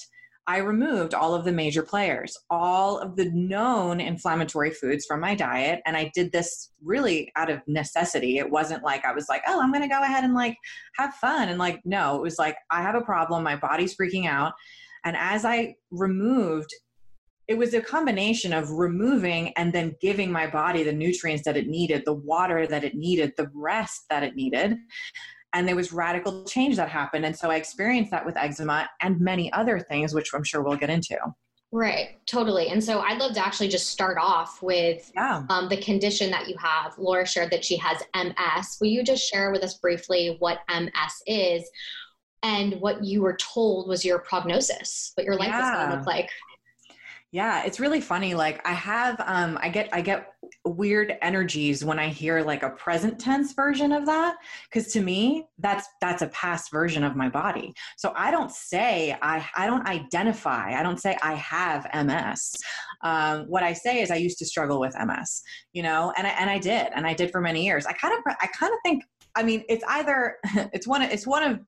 I 0.49 0.59
removed 0.59 1.13
all 1.13 1.35
of 1.35 1.45
the 1.45 1.53
major 1.53 1.83
players, 1.83 2.39
all 2.51 2.99
of 2.99 3.17
the 3.17 3.31
known 3.33 4.01
inflammatory 4.01 4.71
foods 4.71 5.05
from 5.05 5.21
my 5.21 5.35
diet. 5.35 5.81
And 5.87 5.97
I 5.97 6.11
did 6.15 6.31
this 6.31 6.71
really 6.85 7.33
out 7.35 7.51
of 7.51 7.61
necessity. 7.67 8.39
It 8.39 8.49
wasn't 8.49 8.85
like 8.85 9.05
I 9.05 9.13
was 9.13 9.29
like, 9.29 9.43
oh, 9.49 9.61
I'm 9.61 9.73
going 9.73 9.83
to 9.83 9.93
go 9.93 10.03
ahead 10.03 10.23
and 10.23 10.35
like 10.35 10.57
have 10.97 11.15
fun. 11.15 11.49
And 11.49 11.59
like, 11.59 11.81
no, 11.85 12.15
it 12.17 12.23
was 12.23 12.39
like, 12.39 12.57
I 12.71 12.81
have 12.83 12.95
a 12.95 13.01
problem. 13.01 13.43
My 13.43 13.57
body's 13.57 13.97
freaking 13.97 14.27
out. 14.27 14.53
And 15.05 15.17
as 15.17 15.45
I 15.45 15.75
removed, 15.91 16.71
it 17.49 17.59
was 17.59 17.75
a 17.75 17.81
combination 17.81 18.53
of 18.53 18.71
removing 18.71 19.53
and 19.57 19.73
then 19.73 19.97
giving 20.01 20.31
my 20.31 20.47
body 20.47 20.83
the 20.83 20.93
nutrients 20.93 21.45
that 21.45 21.57
it 21.57 21.69
needed, 21.69 22.03
the 22.05 22.13
water 22.13 22.67
that 22.67 22.85
it 22.85 22.95
needed, 22.95 23.33
the 23.37 23.51
rest 23.55 24.05
that 24.11 24.23
it 24.23 24.35
needed 24.35 24.77
and 25.53 25.67
there 25.67 25.77
was 25.77 25.93
radical 25.93 26.45
change 26.45 26.77
that 26.77 26.89
happened 26.89 27.25
and 27.25 27.37
so 27.37 27.51
i 27.51 27.57
experienced 27.57 28.11
that 28.11 28.25
with 28.25 28.37
eczema 28.37 28.89
and 29.01 29.21
many 29.21 29.53
other 29.53 29.79
things 29.79 30.15
which 30.15 30.31
i'm 30.35 30.45
sure 30.45 30.63
we'll 30.63 30.77
get 30.77 30.91
into 30.91 31.17
Right, 31.73 32.17
totally. 32.27 32.69
And 32.69 32.83
so 32.83 33.01
I'd 33.01 33.19
love 33.19 33.35
to 33.35 33.45
actually 33.45 33.69
just 33.69 33.89
start 33.89 34.19
off 34.21 34.63
with 34.63 35.11
yeah. 35.15 35.43
um, 35.51 35.69
the 35.69 35.77
condition 35.77 36.31
that 36.31 36.49
you 36.49 36.57
have. 36.59 36.97
Laura 36.97 37.27
shared 37.27 37.51
that 37.51 37.65
she 37.65 37.77
has 37.77 38.03
MS. 38.15 38.79
Will 38.81 38.89
you 38.89 39.03
just 39.03 39.29
share 39.29 39.51
with 39.51 39.63
us 39.65 39.75
briefly 39.75 40.37
what 40.39 40.61
MS 40.71 41.23
is 41.27 41.69
and 42.43 42.81
what 42.81 43.05
you 43.05 43.21
were 43.21 43.37
told 43.37 43.89
was 43.89 44.05
your 44.05 44.21
prognosis, 44.21 45.11
what 45.15 45.27
your 45.27 45.37
life 45.37 45.49
yeah. 45.49 45.61
was 45.61 45.71
going 45.71 45.91
to 45.91 45.97
look 45.97 46.07
like? 46.07 46.31
Yeah, 47.33 47.65
it's 47.65 47.81
really 47.81 48.01
funny. 48.01 48.35
Like 48.35 48.67
I 48.67 48.73
have, 48.73 49.21
um, 49.27 49.59
I 49.61 49.69
get, 49.69 49.89
I 49.93 50.01
get 50.01 50.29
weird 50.65 51.17
energies 51.23 51.85
when 51.85 51.99
I 51.99 52.09
hear 52.09 52.41
like 52.43 52.63
a 52.63 52.71
present 52.71 53.19
tense 53.19 53.53
version 53.53 53.91
of 53.91 54.07
that. 54.07 54.37
Cause 54.73 54.87
to 54.93 55.01
me, 55.01 55.47
that's, 55.59 55.89
that's 56.01 56.23
a 56.23 56.29
past 56.29 56.71
version 56.71 57.03
of 57.03 57.17
my 57.17 57.29
body. 57.29 57.75
So 57.97 58.13
I 58.17 58.31
don't 58.31 58.53
say, 58.53 59.17
I, 59.23 59.45
I 59.57 59.67
don't 59.67 59.87
identify, 59.89 60.79
I 60.79 60.85
don't 60.85 61.01
say 61.01 61.19
I 61.21 61.35
have 61.35 61.89
MS. 62.07 62.55
Um, 63.03 63.47
what 63.49 63.65
I 63.65 63.73
say 63.73 64.01
is 64.01 64.13
I 64.13 64.17
used 64.17 64.39
to 64.39 64.47
struggle 64.47 64.79
with 64.79 64.95
MS, 64.97 65.43
you 65.73 65.83
know, 65.83 66.13
and 66.17 66.29
I, 66.29 66.31
and 66.31 66.49
I 66.49 66.59
did, 66.59 66.89
and 66.95 67.09
I 67.09 67.13
did 67.13 67.33
for 67.33 67.41
many 67.41 67.65
years. 67.67 67.87
I 67.87 67.93
kind 67.93 68.15
of, 68.17 68.21
I 68.41 68.47
kind 68.47 68.73
of 68.73 68.79
think, 68.85 69.03
I 69.35 69.43
mean, 69.43 69.65
it's 69.69 69.85
either, 69.89 70.37
it's 70.73 70.87
one, 70.87 71.03
it's 71.03 71.27
one 71.27 71.43
of, 71.43 71.59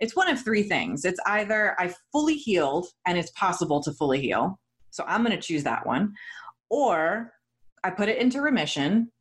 it's 0.00 0.16
one 0.16 0.30
of 0.30 0.42
three 0.42 0.62
things. 0.62 1.04
It's 1.04 1.20
either 1.26 1.76
I 1.78 1.92
fully 2.10 2.36
healed 2.36 2.86
and 3.06 3.18
it's 3.18 3.30
possible 3.32 3.82
to 3.82 3.92
fully 3.92 4.20
heal 4.20 4.58
so 4.98 5.04
I'm 5.06 5.24
going 5.24 5.34
to 5.34 5.40
choose 5.40 5.62
that 5.62 5.86
one. 5.86 6.12
Or 6.70 7.32
I 7.84 7.90
put 7.90 8.08
it 8.08 8.18
into 8.18 8.40
remission, 8.40 9.12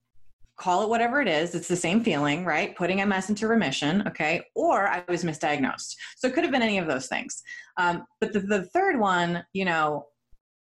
call 0.58 0.82
it 0.82 0.90
whatever 0.90 1.22
it 1.22 1.28
is. 1.28 1.54
It's 1.54 1.68
the 1.68 1.76
same 1.76 2.04
feeling, 2.04 2.44
right? 2.46 2.76
Putting 2.76 3.08
MS 3.08 3.30
into 3.30 3.48
remission, 3.48 4.06
okay? 4.08 4.42
Or 4.56 4.88
I 4.88 5.04
was 5.08 5.24
misdiagnosed. 5.24 5.96
So 6.16 6.28
it 6.28 6.34
could 6.34 6.44
have 6.44 6.52
been 6.52 6.64
any 6.64 6.80
of 6.80 6.88
those 6.88 7.06
things. 7.06 7.44
Um, 7.78 8.06
but 8.20 8.34
the, 8.34 8.40
the 8.40 8.66
third 8.66 9.00
one, 9.00 9.46
you 9.54 9.66
know, 9.66 10.08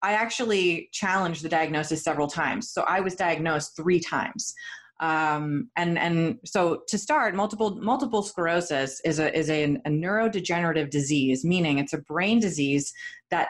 I 0.01 0.13
actually 0.13 0.89
challenged 0.93 1.43
the 1.43 1.49
diagnosis 1.49 2.05
several 2.05 2.29
times. 2.29 2.71
So 2.71 2.83
I 2.83 3.01
was 3.01 3.17
diagnosed 3.17 3.75
three 3.77 3.99
times. 3.99 4.55
Um, 5.01 5.71
and 5.77 5.99
and 5.99 6.39
so 6.45 6.83
to 6.89 6.99
start, 6.99 7.35
multiple 7.35 7.81
multiple 7.81 8.23
sclerosis 8.23 9.01
is 9.05 9.19
a 9.19 9.37
is 9.37 9.49
a, 9.49 9.65
a 9.65 9.89
neurodegenerative 9.89 10.91
disease, 10.91 11.43
meaning 11.43 11.79
it's 11.79 11.95
a 11.95 11.99
brain 11.99 12.39
disease 12.39 12.93
that 13.31 13.49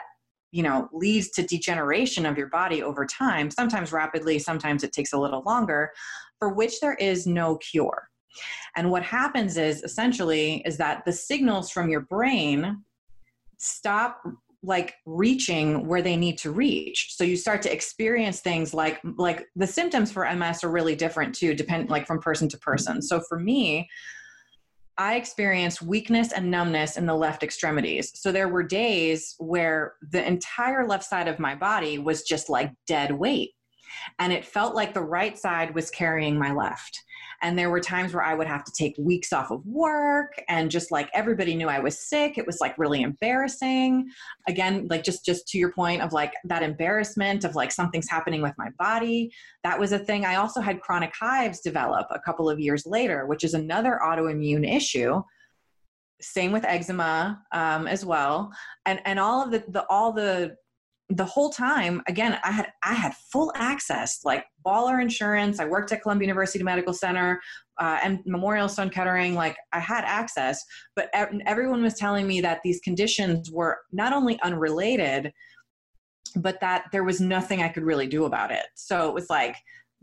you 0.51 0.63
know 0.63 0.89
leads 0.91 1.29
to 1.31 1.43
degeneration 1.43 2.25
of 2.25 2.37
your 2.37 2.47
body 2.47 2.83
over 2.83 3.05
time 3.05 3.49
sometimes 3.49 3.91
rapidly 3.91 4.37
sometimes 4.37 4.83
it 4.83 4.91
takes 4.91 5.13
a 5.13 5.17
little 5.17 5.41
longer 5.45 5.91
for 6.41 6.49
which 6.49 6.79
there 6.79 6.95
is 6.95 7.27
no 7.27 7.55
cure. 7.57 8.09
And 8.75 8.89
what 8.89 9.03
happens 9.03 9.57
is 9.57 9.83
essentially 9.83 10.63
is 10.65 10.77
that 10.77 11.05
the 11.05 11.13
signals 11.13 11.69
from 11.69 11.89
your 11.89 12.01
brain 12.01 12.83
stop 13.59 14.23
like 14.63 14.95
reaching 15.05 15.87
where 15.87 16.01
they 16.01 16.15
need 16.15 16.37
to 16.39 16.51
reach. 16.51 17.15
So 17.15 17.23
you 17.23 17.37
start 17.37 17.61
to 17.63 17.71
experience 17.71 18.39
things 18.39 18.73
like 18.73 18.99
like 19.17 19.47
the 19.55 19.67
symptoms 19.67 20.11
for 20.11 20.23
ms 20.35 20.63
are 20.63 20.71
really 20.71 20.95
different 20.95 21.35
too 21.35 21.53
depend 21.53 21.89
like 21.89 22.07
from 22.07 22.19
person 22.19 22.49
to 22.49 22.57
person. 22.57 23.01
So 23.01 23.21
for 23.29 23.39
me 23.39 23.87
I 25.01 25.15
experienced 25.15 25.81
weakness 25.81 26.31
and 26.31 26.51
numbness 26.51 26.95
in 26.95 27.07
the 27.07 27.15
left 27.15 27.41
extremities. 27.41 28.11
So 28.13 28.31
there 28.31 28.49
were 28.49 28.61
days 28.61 29.33
where 29.39 29.95
the 30.11 30.23
entire 30.23 30.87
left 30.87 31.05
side 31.05 31.27
of 31.27 31.39
my 31.39 31.55
body 31.55 31.97
was 31.97 32.21
just 32.21 32.49
like 32.49 32.71
dead 32.85 33.11
weight. 33.11 33.49
And 34.19 34.31
it 34.31 34.45
felt 34.45 34.75
like 34.75 34.93
the 34.93 35.01
right 35.01 35.35
side 35.35 35.73
was 35.73 35.89
carrying 35.89 36.37
my 36.37 36.53
left. 36.53 37.01
And 37.41 37.57
there 37.57 37.69
were 37.69 37.79
times 37.79 38.13
where 38.13 38.23
I 38.23 38.33
would 38.33 38.47
have 38.47 38.63
to 38.63 38.71
take 38.71 38.95
weeks 38.97 39.33
off 39.33 39.51
of 39.51 39.65
work 39.65 40.41
and 40.47 40.69
just 40.69 40.91
like 40.91 41.09
everybody 41.13 41.55
knew 41.55 41.67
I 41.67 41.79
was 41.79 41.99
sick. 41.99 42.37
It 42.37 42.45
was 42.45 42.59
like 42.61 42.77
really 42.77 43.01
embarrassing. 43.01 44.09
Again, 44.47 44.87
like 44.89 45.03
just 45.03 45.25
just 45.25 45.47
to 45.49 45.57
your 45.57 45.71
point 45.71 46.01
of 46.01 46.13
like 46.13 46.33
that 46.45 46.63
embarrassment 46.63 47.43
of 47.43 47.55
like 47.55 47.71
something's 47.71 48.09
happening 48.09 48.41
with 48.41 48.53
my 48.57 48.69
body. 48.77 49.31
That 49.63 49.79
was 49.79 49.91
a 49.91 49.99
thing. 49.99 50.25
I 50.25 50.35
also 50.35 50.61
had 50.61 50.81
chronic 50.81 51.13
hives 51.19 51.61
develop 51.61 52.07
a 52.11 52.19
couple 52.19 52.49
of 52.49 52.59
years 52.59 52.85
later, 52.85 53.25
which 53.25 53.43
is 53.43 53.53
another 53.53 53.99
autoimmune 54.03 54.69
issue 54.69 55.21
same 56.23 56.51
with 56.51 56.63
eczema 56.65 57.41
um, 57.51 57.87
as 57.87 58.05
well 58.05 58.51
and 58.85 59.01
and 59.05 59.19
all 59.19 59.43
of 59.43 59.49
the, 59.49 59.63
the 59.69 59.83
all 59.89 60.13
the 60.13 60.55
the 61.15 61.25
whole 61.25 61.49
time 61.49 62.01
again 62.07 62.39
i 62.43 62.51
had 62.51 62.67
i 62.83 62.93
had 62.93 63.13
full 63.31 63.51
access 63.55 64.19
like 64.23 64.45
baller 64.65 65.01
insurance. 65.01 65.59
I 65.59 65.65
worked 65.65 65.91
at 65.91 66.01
columbia 66.01 66.27
university 66.27 66.63
medical 66.63 66.93
center 66.93 67.41
uh, 67.79 67.99
and 68.03 68.19
memorial 68.25 68.69
sloan 68.69 68.89
kettering 68.89 69.35
like 69.35 69.57
i 69.73 69.79
had 69.79 70.03
access 70.05 70.63
but 70.95 71.09
everyone 71.13 71.81
was 71.81 71.95
telling 71.95 72.27
me 72.27 72.41
that 72.41 72.61
these 72.63 72.79
conditions 72.79 73.51
were 73.51 73.79
not 73.91 74.13
only 74.13 74.39
unrelated 74.41 75.33
but 76.37 76.59
that 76.61 76.85
there 76.91 77.03
was 77.03 77.19
nothing 77.19 77.61
i 77.61 77.67
could 77.67 77.83
really 77.83 78.07
do 78.07 78.25
about 78.25 78.51
it. 78.51 78.65
So 78.75 79.09
it 79.09 79.13
was 79.13 79.29
like 79.29 79.55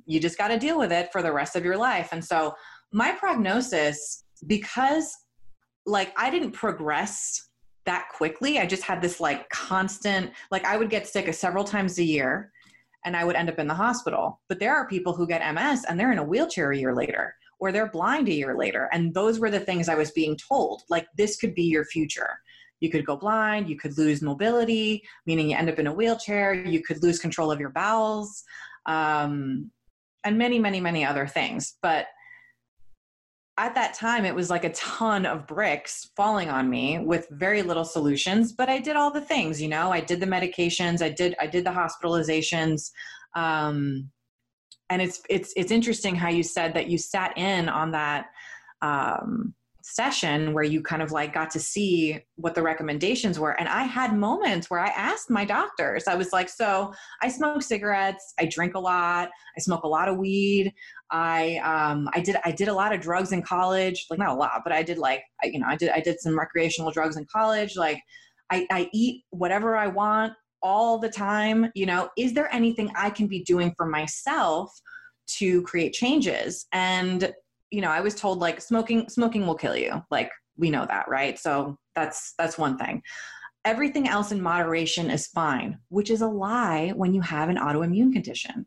you 0.04 0.20
just 0.20 0.38
got 0.38 0.48
to 0.48 0.58
deal 0.58 0.78
with 0.78 0.92
it 0.92 1.10
for 1.12 1.22
the 1.22 1.32
rest 1.32 1.56
of 1.56 1.64
your 1.64 1.76
life. 1.76 2.10
And 2.12 2.24
so 2.24 2.54
my 2.92 3.12
prognosis 3.12 4.24
because 4.46 5.14
like 5.84 6.12
i 6.16 6.30
didn't 6.30 6.52
progress 6.52 7.47
that 7.88 8.10
quickly. 8.10 8.58
I 8.58 8.66
just 8.66 8.82
had 8.82 9.00
this 9.00 9.18
like 9.18 9.48
constant, 9.48 10.32
like 10.50 10.66
I 10.66 10.76
would 10.76 10.90
get 10.90 11.06
sick 11.06 11.32
several 11.32 11.64
times 11.64 11.98
a 11.98 12.04
year 12.04 12.52
and 13.06 13.16
I 13.16 13.24
would 13.24 13.34
end 13.34 13.48
up 13.48 13.58
in 13.58 13.66
the 13.66 13.74
hospital. 13.74 14.42
But 14.46 14.60
there 14.60 14.74
are 14.74 14.86
people 14.86 15.14
who 15.14 15.26
get 15.26 15.54
MS 15.54 15.86
and 15.88 15.98
they're 15.98 16.12
in 16.12 16.18
a 16.18 16.22
wheelchair 16.22 16.70
a 16.72 16.76
year 16.76 16.94
later 16.94 17.34
or 17.58 17.72
they're 17.72 17.90
blind 17.90 18.28
a 18.28 18.34
year 18.34 18.54
later. 18.54 18.90
And 18.92 19.14
those 19.14 19.38
were 19.38 19.50
the 19.50 19.58
things 19.58 19.88
I 19.88 19.94
was 19.94 20.10
being 20.10 20.36
told 20.36 20.82
like, 20.90 21.06
this 21.16 21.38
could 21.38 21.54
be 21.54 21.62
your 21.62 21.86
future. 21.86 22.38
You 22.80 22.90
could 22.90 23.06
go 23.06 23.16
blind, 23.16 23.70
you 23.70 23.78
could 23.78 23.96
lose 23.96 24.20
mobility, 24.20 25.02
meaning 25.24 25.48
you 25.48 25.56
end 25.56 25.70
up 25.70 25.78
in 25.78 25.86
a 25.86 25.92
wheelchair, 25.92 26.52
you 26.52 26.82
could 26.82 27.02
lose 27.02 27.18
control 27.18 27.50
of 27.50 27.58
your 27.58 27.70
bowels, 27.70 28.44
um, 28.84 29.70
and 30.24 30.36
many, 30.36 30.58
many, 30.58 30.78
many 30.78 31.06
other 31.06 31.26
things. 31.26 31.78
But 31.80 32.06
at 33.58 33.74
that 33.74 33.92
time 33.92 34.24
it 34.24 34.34
was 34.34 34.48
like 34.48 34.64
a 34.64 34.72
ton 34.72 35.26
of 35.26 35.46
bricks 35.46 36.10
falling 36.16 36.48
on 36.48 36.70
me 36.70 37.00
with 37.00 37.28
very 37.30 37.60
little 37.60 37.84
solutions 37.84 38.52
but 38.52 38.68
i 38.68 38.78
did 38.78 38.96
all 38.96 39.10
the 39.10 39.20
things 39.20 39.60
you 39.60 39.68
know? 39.68 39.90
I 39.90 40.00
did 40.00 40.20
the 40.20 40.26
medications 40.26 41.02
i 41.02 41.10
did 41.10 41.34
i 41.40 41.46
did 41.46 41.64
the 41.64 41.70
hospitalizations 41.70 42.92
um, 43.34 44.10
and 44.90 45.02
it's 45.02 45.20
it's 45.28 45.52
it's 45.56 45.72
interesting 45.72 46.14
how 46.14 46.28
you 46.28 46.42
said 46.42 46.72
that 46.74 46.88
you 46.88 46.96
sat 46.96 47.36
in 47.36 47.68
on 47.68 47.90
that 47.90 48.26
um, 48.80 49.54
session 49.88 50.52
where 50.52 50.64
you 50.64 50.82
kind 50.82 51.00
of 51.00 51.12
like 51.12 51.32
got 51.32 51.50
to 51.50 51.58
see 51.58 52.20
what 52.36 52.54
the 52.54 52.62
recommendations 52.62 53.38
were. 53.38 53.58
And 53.58 53.68
I 53.68 53.84
had 53.84 54.14
moments 54.14 54.68
where 54.68 54.80
I 54.80 54.88
asked 54.88 55.30
my 55.30 55.44
doctors, 55.44 56.06
I 56.06 56.14
was 56.14 56.32
like, 56.32 56.48
so 56.48 56.92
I 57.22 57.28
smoke 57.28 57.62
cigarettes, 57.62 58.34
I 58.38 58.44
drink 58.44 58.74
a 58.74 58.78
lot, 58.78 59.30
I 59.56 59.60
smoke 59.60 59.84
a 59.84 59.88
lot 59.88 60.08
of 60.08 60.18
weed. 60.18 60.72
I 61.10 61.56
um 61.64 62.08
I 62.12 62.20
did 62.20 62.36
I 62.44 62.50
did 62.50 62.68
a 62.68 62.74
lot 62.74 62.92
of 62.92 63.00
drugs 63.00 63.32
in 63.32 63.42
college, 63.42 64.06
like 64.10 64.18
not 64.18 64.30
a 64.30 64.34
lot, 64.34 64.60
but 64.62 64.72
I 64.72 64.82
did 64.82 64.98
like 64.98 65.22
I, 65.42 65.46
you 65.46 65.58
know, 65.58 65.66
I 65.66 65.76
did 65.76 65.90
I 65.90 66.00
did 66.00 66.20
some 66.20 66.38
recreational 66.38 66.90
drugs 66.90 67.16
in 67.16 67.26
college. 67.32 67.76
Like 67.76 68.00
I, 68.50 68.66
I 68.70 68.90
eat 68.92 69.24
whatever 69.30 69.76
I 69.76 69.86
want 69.86 70.34
all 70.62 70.98
the 70.98 71.08
time. 71.08 71.70
You 71.74 71.86
know, 71.86 72.10
is 72.18 72.34
there 72.34 72.52
anything 72.52 72.90
I 72.96 73.10
can 73.10 73.26
be 73.26 73.42
doing 73.42 73.72
for 73.76 73.86
myself 73.86 74.70
to 75.38 75.62
create 75.62 75.92
changes? 75.92 76.66
And 76.72 77.32
you 77.70 77.80
know, 77.80 77.90
I 77.90 78.00
was 78.00 78.14
told 78.14 78.38
like 78.38 78.60
smoking 78.60 79.08
smoking 79.08 79.46
will 79.46 79.54
kill 79.54 79.76
you. 79.76 80.02
Like 80.10 80.30
we 80.56 80.70
know 80.70 80.86
that, 80.86 81.08
right? 81.08 81.38
So 81.38 81.78
that's 81.94 82.34
that's 82.38 82.58
one 82.58 82.78
thing. 82.78 83.02
Everything 83.64 84.08
else 84.08 84.32
in 84.32 84.40
moderation 84.40 85.10
is 85.10 85.26
fine, 85.26 85.78
which 85.88 86.10
is 86.10 86.22
a 86.22 86.26
lie 86.26 86.92
when 86.96 87.12
you 87.12 87.20
have 87.20 87.48
an 87.48 87.56
autoimmune 87.56 88.12
condition. 88.12 88.66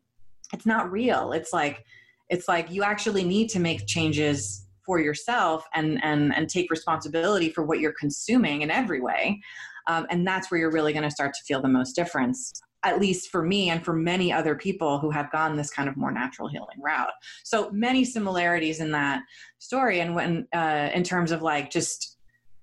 It's 0.52 0.66
not 0.66 0.92
real. 0.92 1.32
It's 1.32 1.52
like 1.52 1.84
it's 2.28 2.48
like 2.48 2.70
you 2.70 2.82
actually 2.82 3.24
need 3.24 3.48
to 3.50 3.60
make 3.60 3.86
changes 3.86 4.66
for 4.84 5.00
yourself 5.00 5.66
and 5.74 6.02
and 6.04 6.34
and 6.34 6.48
take 6.48 6.70
responsibility 6.70 7.50
for 7.50 7.64
what 7.64 7.80
you're 7.80 7.94
consuming 7.98 8.62
in 8.62 8.70
every 8.70 9.00
way. 9.00 9.40
Um, 9.88 10.06
and 10.10 10.26
that's 10.26 10.50
where 10.50 10.60
you're 10.60 10.70
really 10.70 10.92
going 10.92 11.02
to 11.02 11.10
start 11.10 11.34
to 11.34 11.42
feel 11.44 11.60
the 11.60 11.68
most 11.68 11.94
difference 11.94 12.52
at 12.84 13.00
least 13.00 13.30
for 13.30 13.42
me 13.42 13.70
and 13.70 13.84
for 13.84 13.92
many 13.92 14.32
other 14.32 14.54
people 14.54 14.98
who 14.98 15.10
have 15.10 15.30
gone 15.30 15.56
this 15.56 15.70
kind 15.70 15.88
of 15.88 15.96
more 15.96 16.10
natural 16.10 16.48
healing 16.48 16.80
route. 16.80 17.12
So 17.44 17.70
many 17.70 18.04
similarities 18.04 18.80
in 18.80 18.90
that 18.92 19.22
story. 19.58 20.00
And 20.00 20.14
when, 20.14 20.48
uh, 20.52 20.90
in 20.92 21.04
terms 21.04 21.30
of 21.30 21.42
like 21.42 21.70
just 21.70 22.18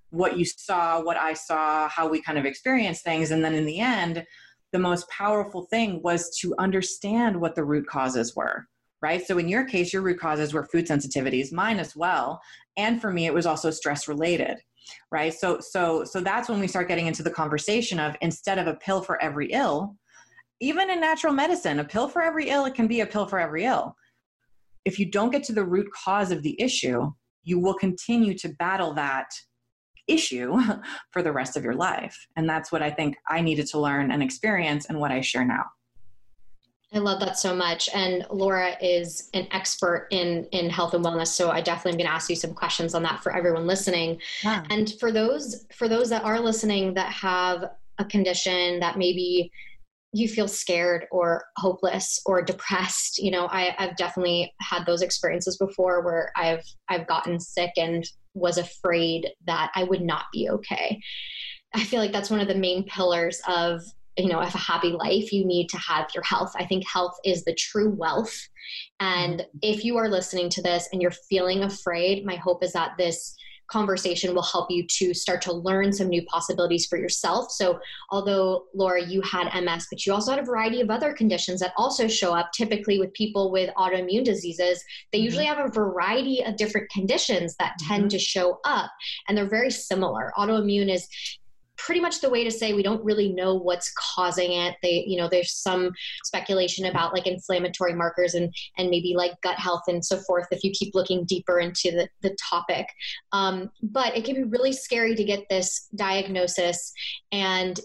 what 0.10 0.38
you 0.38 0.46
saw, 0.46 1.02
what 1.02 1.18
I 1.18 1.34
saw, 1.34 1.88
how 1.88 2.08
we 2.08 2.22
kind 2.22 2.38
of 2.38 2.46
experienced 2.46 3.04
things. 3.04 3.32
And 3.32 3.44
then 3.44 3.54
in 3.54 3.66
the 3.66 3.80
end, 3.80 4.26
the 4.72 4.80
most 4.80 5.10
powerful 5.10 5.64
thing 5.64 6.02
was 6.04 6.36
to 6.40 6.54
understand 6.60 7.40
what 7.40 7.56
the 7.56 7.64
root 7.64 7.88
causes 7.88 8.36
were 8.36 8.68
right? 9.02 9.26
So 9.26 9.38
in 9.38 9.48
your 9.48 9.66
case, 9.66 9.94
your 9.94 10.02
root 10.02 10.20
causes 10.20 10.54
were 10.54 10.66
food 10.66 10.86
sensitivities, 10.86 11.52
mine 11.52 11.80
as 11.80 11.96
well. 11.96 12.42
And 12.78 13.02
for 13.02 13.12
me, 13.12 13.26
it 13.26 13.34
was 13.34 13.46
also 13.46 13.72
stress 13.72 14.08
related, 14.08 14.58
right? 15.12 15.34
So 15.34 15.60
so 15.60 16.04
so 16.04 16.22
that's 16.22 16.50
when 16.50 16.60
we 16.60 16.68
start 16.68 16.88
getting 16.88 17.08
into 17.08 17.24
the 17.24 17.32
conversation 17.32 18.00
of 18.00 18.16
instead 18.22 18.58
of 18.58 18.68
a 18.68 18.76
pill 18.76 19.02
for 19.02 19.22
every 19.22 19.52
ill, 19.52 19.96
even 20.60 20.90
in 20.90 21.00
natural 21.00 21.34
medicine, 21.34 21.80
a 21.80 21.84
pill 21.84 22.08
for 22.08 22.22
every 22.22 22.50
ill, 22.50 22.66
it 22.66 22.76
can 22.76 22.88
be 22.88 23.02
a 23.02 23.06
pill 23.06 23.26
for 23.26 23.40
every 23.40 23.66
ill. 23.66 23.96
If 24.86 25.00
you 25.00 25.10
don't 25.10 25.32
get 25.32 25.44
to 25.46 25.54
the 25.54 25.66
root 25.66 25.88
cause 25.92 26.32
of 26.32 26.44
the 26.44 26.60
issue, 26.62 27.12
you 27.44 27.60
will 27.60 27.74
continue 27.74 28.34
to 28.40 28.50
battle 28.50 28.94
that 28.94 29.28
issue 30.08 30.60
for 31.12 31.22
the 31.22 31.32
rest 31.32 31.56
of 31.56 31.64
your 31.64 31.76
life. 31.76 32.18
And 32.36 32.50
that's 32.50 32.72
what 32.72 32.82
I 32.82 32.90
think 32.90 33.16
I 33.28 33.42
needed 33.42 33.68
to 33.68 33.80
learn 33.80 34.12
and 34.12 34.22
experience 34.22 34.88
and 34.88 35.00
what 35.00 35.12
I 35.12 35.22
share 35.22 35.46
now. 35.46 35.66
I 36.92 36.98
love 36.98 37.20
that 37.20 37.38
so 37.38 37.56
much. 37.56 37.88
And 37.94 38.26
Laura 38.32 38.76
is 38.82 39.30
an 39.36 39.48
expert 39.52 40.08
in 40.10 40.46
in 40.52 40.72
health 40.72 40.96
and 40.96 41.06
wellness. 41.06 41.28
So 41.28 41.52
I 41.52 41.62
definitely 41.62 41.92
am 41.92 41.98
going 41.98 42.08
to 42.08 42.14
ask 42.14 42.32
you 42.32 42.36
some 42.36 42.54
questions 42.54 42.96
on 42.96 43.04
that 43.04 43.22
for 43.22 43.36
everyone 43.36 43.68
listening. 43.68 44.20
Yeah. 44.44 44.64
And 44.72 44.92
for 45.00 45.12
those 45.12 45.68
for 45.72 45.88
those 45.88 46.10
that 46.10 46.24
are 46.24 46.40
listening 46.40 46.96
that 46.96 47.12
have 47.14 47.66
a 48.00 48.06
condition 48.06 48.80
that 48.80 48.98
maybe 48.98 49.52
you 50.12 50.28
feel 50.28 50.48
scared 50.48 51.06
or 51.12 51.44
hopeless 51.58 52.20
or 52.26 52.42
depressed 52.42 53.20
you 53.20 53.30
know 53.30 53.48
I, 53.48 53.76
i've 53.78 53.96
definitely 53.96 54.54
had 54.60 54.86
those 54.86 55.02
experiences 55.02 55.58
before 55.58 56.04
where 56.04 56.32
i've 56.36 56.64
i've 56.90 57.08
gotten 57.08 57.40
sick 57.40 57.72
and 57.78 58.04
was 58.34 58.58
afraid 58.58 59.28
that 59.46 59.72
i 59.76 59.84
would 59.84 60.02
not 60.02 60.26
be 60.34 60.50
okay. 60.50 61.00
I 61.74 61.84
feel 61.84 62.00
like 62.00 62.12
that's 62.12 62.30
one 62.30 62.40
of 62.40 62.48
the 62.48 62.56
main 62.56 62.84
pillars 62.86 63.42
of 63.48 63.82
you 64.18 64.28
know 64.28 64.40
of 64.40 64.54
a 64.54 64.58
happy 64.58 64.92
life 64.92 65.32
you 65.32 65.46
need 65.46 65.70
to 65.70 65.78
have 65.78 66.10
your 66.14 66.24
health. 66.24 66.54
I 66.58 66.66
think 66.66 66.88
health 66.88 67.18
is 67.24 67.44
the 67.44 67.54
true 67.54 67.92
wealth. 67.92 68.36
And 69.00 69.42
mm-hmm. 69.42 69.58
if 69.62 69.86
you 69.86 69.98
are 69.98 70.10
listening 70.10 70.50
to 70.52 70.62
this 70.62 70.90
and 70.92 71.02
you're 71.02 71.12
feeling 71.12 71.64
afraid 71.64 72.26
my 72.26 72.36
hope 72.36 72.64
is 72.64 72.74
that 72.74 72.98
this 72.98 73.36
conversation 73.70 74.34
will 74.34 74.44
help 74.44 74.70
you 74.70 74.86
to 74.86 75.14
start 75.14 75.42
to 75.44 75.54
learn 75.54 75.94
some 75.94 76.08
new 76.08 76.24
possibilities 76.26 76.86
for 76.86 76.98
yourself. 76.98 77.52
So, 77.52 77.80
although 78.10 78.66
Laura, 78.74 79.04
you 79.04 79.22
had 79.22 79.50
MS, 79.64 79.88
but 79.90 80.06
you 80.06 80.14
also 80.14 80.32
had 80.32 80.40
a 80.40 80.46
variety 80.46 80.82
of 80.82 80.90
other 80.90 81.14
conditions 81.14 81.60
that 81.60 81.74
also 81.78 82.08
show 82.08 82.34
up 82.34 82.52
typically 82.52 83.00
with 83.00 83.14
people 83.14 83.52
with 83.52 83.70
autoimmune 83.76 84.24
diseases. 84.24 84.84
They 85.12 85.20
mm-hmm. 85.20 85.26
usually 85.26 85.46
have 85.46 85.60
a 85.60 85.70
variety 85.70 86.44
of 86.44 86.56
different 86.56 86.90
conditions 86.90 87.56
that 87.60 87.78
tend 87.80 88.04
mm-hmm. 88.04 88.10
to 88.10 88.20
show 88.20 88.60
up, 88.66 88.92
and 89.28 89.38
they're 89.38 89.50
very 89.50 89.72
similar. 89.72 90.32
Autoimmune 90.38 90.94
is 90.94 91.08
pretty 91.80 92.02
much 92.02 92.22
the 92.22 92.30
way 92.30 92.44
to 92.44 92.52
say 92.52 92.74
we 92.74 92.84
don't 92.84 93.04
really 93.04 93.32
know 93.32 93.56
what's 93.56 93.92
causing 93.98 94.52
it. 94.52 94.76
They, 94.84 95.04
you 95.08 95.18
know, 95.18 95.28
there's 95.30 95.54
some 95.54 95.92
speculation 96.26 96.86
about 96.86 97.14
like 97.14 97.26
inflammatory 97.26 97.94
markers 97.94 98.34
and 98.36 98.54
and 98.78 98.90
maybe 98.90 99.16
like 99.16 99.34
gut 99.42 99.58
health 99.58 99.84
and 99.88 100.04
so 100.04 100.18
forth. 100.20 100.48
If 100.52 100.64
you 100.64 100.72
keep 100.72 100.94
looking 100.94 101.26
deeper 101.26 101.60
into 101.60 101.92
the 101.92 102.08
the 102.22 102.36
topic, 102.50 102.88
um, 103.32 103.72
but 103.82 104.16
it 104.16 104.26
can 104.26 104.36
be 104.36 104.44
really 104.44 104.74
scary 104.74 105.16
to 105.16 105.24
get 105.24 105.48
this 105.50 105.88
diagnosis 105.96 106.92
and 107.32 107.80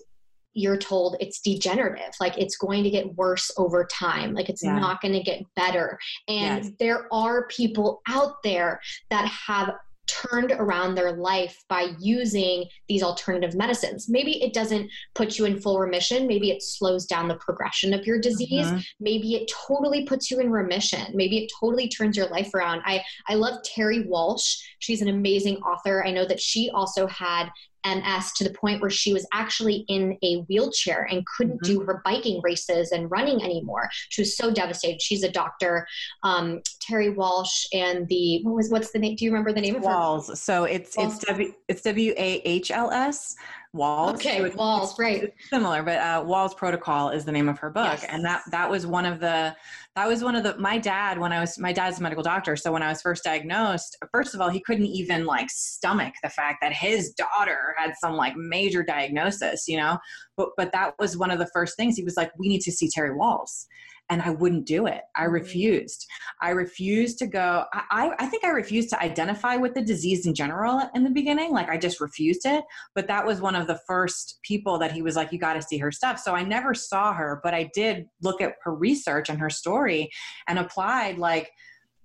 you're 0.56 0.76
told 0.76 1.16
it's 1.18 1.40
degenerative 1.40 2.12
like 2.20 2.38
it's 2.38 2.56
going 2.56 2.84
to 2.84 2.90
get 2.90 3.12
worse 3.16 3.50
over 3.56 3.84
time 3.86 4.32
like 4.34 4.48
it's 4.48 4.62
yeah. 4.62 4.78
not 4.78 5.00
going 5.00 5.12
to 5.12 5.20
get 5.20 5.42
better 5.56 5.98
and 6.28 6.64
yes. 6.64 6.72
there 6.78 7.12
are 7.12 7.48
people 7.48 8.00
out 8.08 8.40
there 8.44 8.80
that 9.10 9.26
have 9.26 9.74
turned 10.06 10.52
around 10.52 10.94
their 10.94 11.12
life 11.12 11.62
by 11.68 11.92
using 11.98 12.64
these 12.88 13.02
alternative 13.02 13.54
medicines. 13.54 14.08
Maybe 14.08 14.42
it 14.42 14.52
doesn't 14.52 14.90
put 15.14 15.38
you 15.38 15.44
in 15.44 15.60
full 15.60 15.78
remission. 15.78 16.26
Maybe 16.26 16.50
it 16.50 16.62
slows 16.62 17.06
down 17.06 17.28
the 17.28 17.36
progression 17.36 17.94
of 17.94 18.06
your 18.06 18.20
disease. 18.20 18.66
Mm-hmm. 18.66 18.78
Maybe 19.00 19.34
it 19.34 19.50
totally 19.66 20.04
puts 20.04 20.30
you 20.30 20.40
in 20.40 20.50
remission. 20.50 21.12
Maybe 21.14 21.38
it 21.38 21.52
totally 21.60 21.88
turns 21.88 22.16
your 22.16 22.28
life 22.28 22.52
around. 22.54 22.82
I, 22.84 23.02
I 23.28 23.34
love 23.34 23.62
Terry 23.64 24.06
Walsh. 24.06 24.56
She's 24.78 25.02
an 25.02 25.08
amazing 25.08 25.56
author. 25.58 26.04
I 26.04 26.10
know 26.10 26.26
that 26.26 26.40
she 26.40 26.70
also 26.70 27.06
had 27.06 27.50
MS 27.84 28.32
to 28.36 28.44
the 28.44 28.50
point 28.50 28.80
where 28.80 28.90
she 28.90 29.12
was 29.12 29.26
actually 29.32 29.84
in 29.88 30.16
a 30.22 30.36
wheelchair 30.48 31.06
and 31.10 31.24
couldn't 31.26 31.62
mm-hmm. 31.62 31.80
do 31.80 31.80
her 31.80 32.02
biking 32.04 32.40
races 32.42 32.92
and 32.92 33.10
running 33.10 33.42
anymore. 33.42 33.88
She 34.08 34.22
was 34.22 34.36
so 34.36 34.50
devastated. 34.50 35.02
She's 35.02 35.22
a 35.22 35.30
doctor, 35.30 35.86
um, 36.22 36.60
Terry 36.80 37.10
Walsh, 37.10 37.66
and 37.72 38.08
the 38.08 38.40
what 38.42 38.54
was 38.54 38.70
what's 38.70 38.92
the 38.92 38.98
name? 38.98 39.16
Do 39.16 39.24
you 39.24 39.30
remember 39.30 39.52
the 39.52 39.60
name 39.60 39.76
of 39.76 39.84
her? 39.84 39.90
Wahls. 39.90 40.36
So 40.36 40.64
it's 40.64 40.96
Wahls. 40.96 41.16
it's 41.16 41.24
W 41.24 41.54
it's 41.68 41.82
W 41.82 42.14
A 42.16 42.42
H 42.44 42.70
L 42.70 42.90
S. 42.90 43.36
Wahls. 43.74 44.14
Okay, 44.14 44.38
so 44.38 44.50
Wahls, 44.50 44.98
right. 44.98 45.32
Similar, 45.50 45.82
but 45.82 45.98
uh, 45.98 46.24
Wahls 46.24 46.56
Protocol 46.56 47.10
is 47.10 47.24
the 47.24 47.32
name 47.32 47.48
of 47.48 47.58
her 47.58 47.70
book, 47.70 47.98
yes. 48.00 48.06
and 48.08 48.24
that 48.24 48.42
that 48.50 48.70
was 48.70 48.86
one 48.86 49.04
of 49.04 49.20
the 49.20 49.54
that 49.96 50.08
was 50.08 50.22
one 50.22 50.36
of 50.36 50.44
the 50.44 50.56
my 50.58 50.78
dad 50.78 51.18
when 51.18 51.32
I 51.32 51.40
was 51.40 51.58
my 51.58 51.72
dad's 51.72 51.98
a 51.98 52.02
medical 52.02 52.22
doctor, 52.22 52.56
so 52.56 52.72
when 52.72 52.82
I 52.82 52.88
was 52.88 53.02
first 53.02 53.24
diagnosed, 53.24 53.96
first 54.12 54.34
of 54.34 54.40
all, 54.40 54.48
he 54.48 54.60
couldn't 54.60 54.86
even 54.86 55.26
like 55.26 55.50
stomach 55.50 56.14
the 56.22 56.30
fact 56.30 56.58
that 56.62 56.72
his 56.72 57.10
daughter 57.10 57.74
had 57.76 57.94
some 58.00 58.14
like 58.14 58.36
major 58.36 58.82
diagnosis, 58.82 59.66
you 59.66 59.76
know. 59.76 59.98
But 60.36 60.50
but 60.56 60.72
that 60.72 60.94
was 60.98 61.16
one 61.16 61.30
of 61.30 61.38
the 61.38 61.48
first 61.52 61.76
things 61.76 61.96
he 61.96 62.04
was 62.04 62.16
like, 62.16 62.30
we 62.38 62.48
need 62.48 62.60
to 62.62 62.72
see 62.72 62.88
Terry 62.88 63.10
Wahls, 63.10 63.66
and 64.10 64.20
I 64.20 64.30
wouldn't 64.30 64.66
do 64.66 64.86
it. 64.86 65.02
I 65.16 65.22
mm-hmm. 65.22 65.32
refused. 65.32 66.06
I 66.42 66.50
refused 66.50 67.18
to 67.18 67.26
go. 67.26 67.64
I, 67.72 68.12
I 68.18 68.26
think 68.26 68.44
I 68.44 68.50
refused 68.50 68.90
to 68.90 69.00
identify 69.02 69.56
with 69.56 69.74
the 69.74 69.82
disease 69.82 70.26
in 70.26 70.34
general 70.34 70.82
in 70.94 71.04
the 71.04 71.10
beginning. 71.10 71.52
Like 71.52 71.68
I 71.68 71.78
just 71.78 72.00
refused 72.00 72.42
it. 72.44 72.64
But 72.94 73.08
that 73.08 73.26
was 73.26 73.40
one 73.40 73.54
of 73.54 73.66
the 73.66 73.80
first 73.86 74.38
people 74.42 74.78
that 74.78 74.92
he 74.92 75.02
was 75.02 75.16
like, 75.16 75.32
you 75.32 75.38
got 75.38 75.54
to 75.54 75.62
see 75.62 75.78
her 75.78 75.90
stuff. 75.90 76.18
So 76.18 76.34
I 76.34 76.44
never 76.44 76.74
saw 76.74 77.12
her, 77.14 77.40
but 77.42 77.54
I 77.54 77.70
did 77.74 78.06
look 78.22 78.40
at 78.40 78.54
her 78.62 78.74
research 78.74 79.28
and 79.28 79.38
her 79.40 79.50
story 79.50 80.10
and 80.48 80.58
applied 80.58 81.18
like 81.18 81.50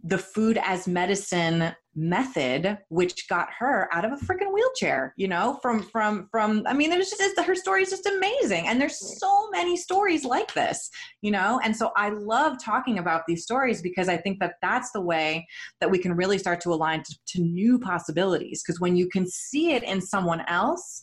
the 0.04 0.18
food 0.18 0.58
as 0.64 0.88
medicine 0.88 1.74
method 1.96 2.78
which 2.88 3.28
got 3.28 3.50
her 3.58 3.90
out 3.92 4.06
of 4.06 4.14
a 4.14 4.16
freaking 4.16 4.54
wheelchair 4.54 5.14
you 5.18 5.28
know 5.28 5.60
from 5.62 5.84
from 5.84 6.30
from 6.32 6.64
i 6.66 6.74
mean 6.74 6.96
was 6.98 7.10
just 7.10 7.40
her 7.42 7.56
story 7.56 7.82
is 7.82 7.90
just 7.90 8.06
amazing. 8.06 8.68
And 8.68 8.80
there's 8.80 9.20
so 9.20 9.50
many 9.50 9.76
stories 9.76 10.24
like 10.24 10.54
this 10.54 10.90
you 11.22 11.32
know? 11.32 11.60
And 11.64 11.76
so 11.76 11.92
i 11.98 12.10
love 12.10 12.58
talking 12.64 13.00
about 13.00 13.24
these 13.28 13.44
stories 13.44 13.82
because 13.82 14.08
i 14.08 14.16
think 14.16 14.40
that 14.40 14.56
that's 14.62 14.92
the 14.92 15.02
way 15.02 15.46
that 15.82 15.92
we 15.92 15.98
can 15.98 16.14
really 16.14 16.38
start 16.38 16.62
to 16.62 16.70
align 16.70 17.04
to, 17.04 17.16
to 17.30 17.42
new 17.42 17.80
possibilities. 17.80 18.64
Because 18.64 18.80
when 18.80 18.96
you 18.96 19.10
can 19.10 19.28
see 19.28 19.74
it 19.74 19.84
in 19.84 20.00
someone 20.00 20.42
else 20.48 21.02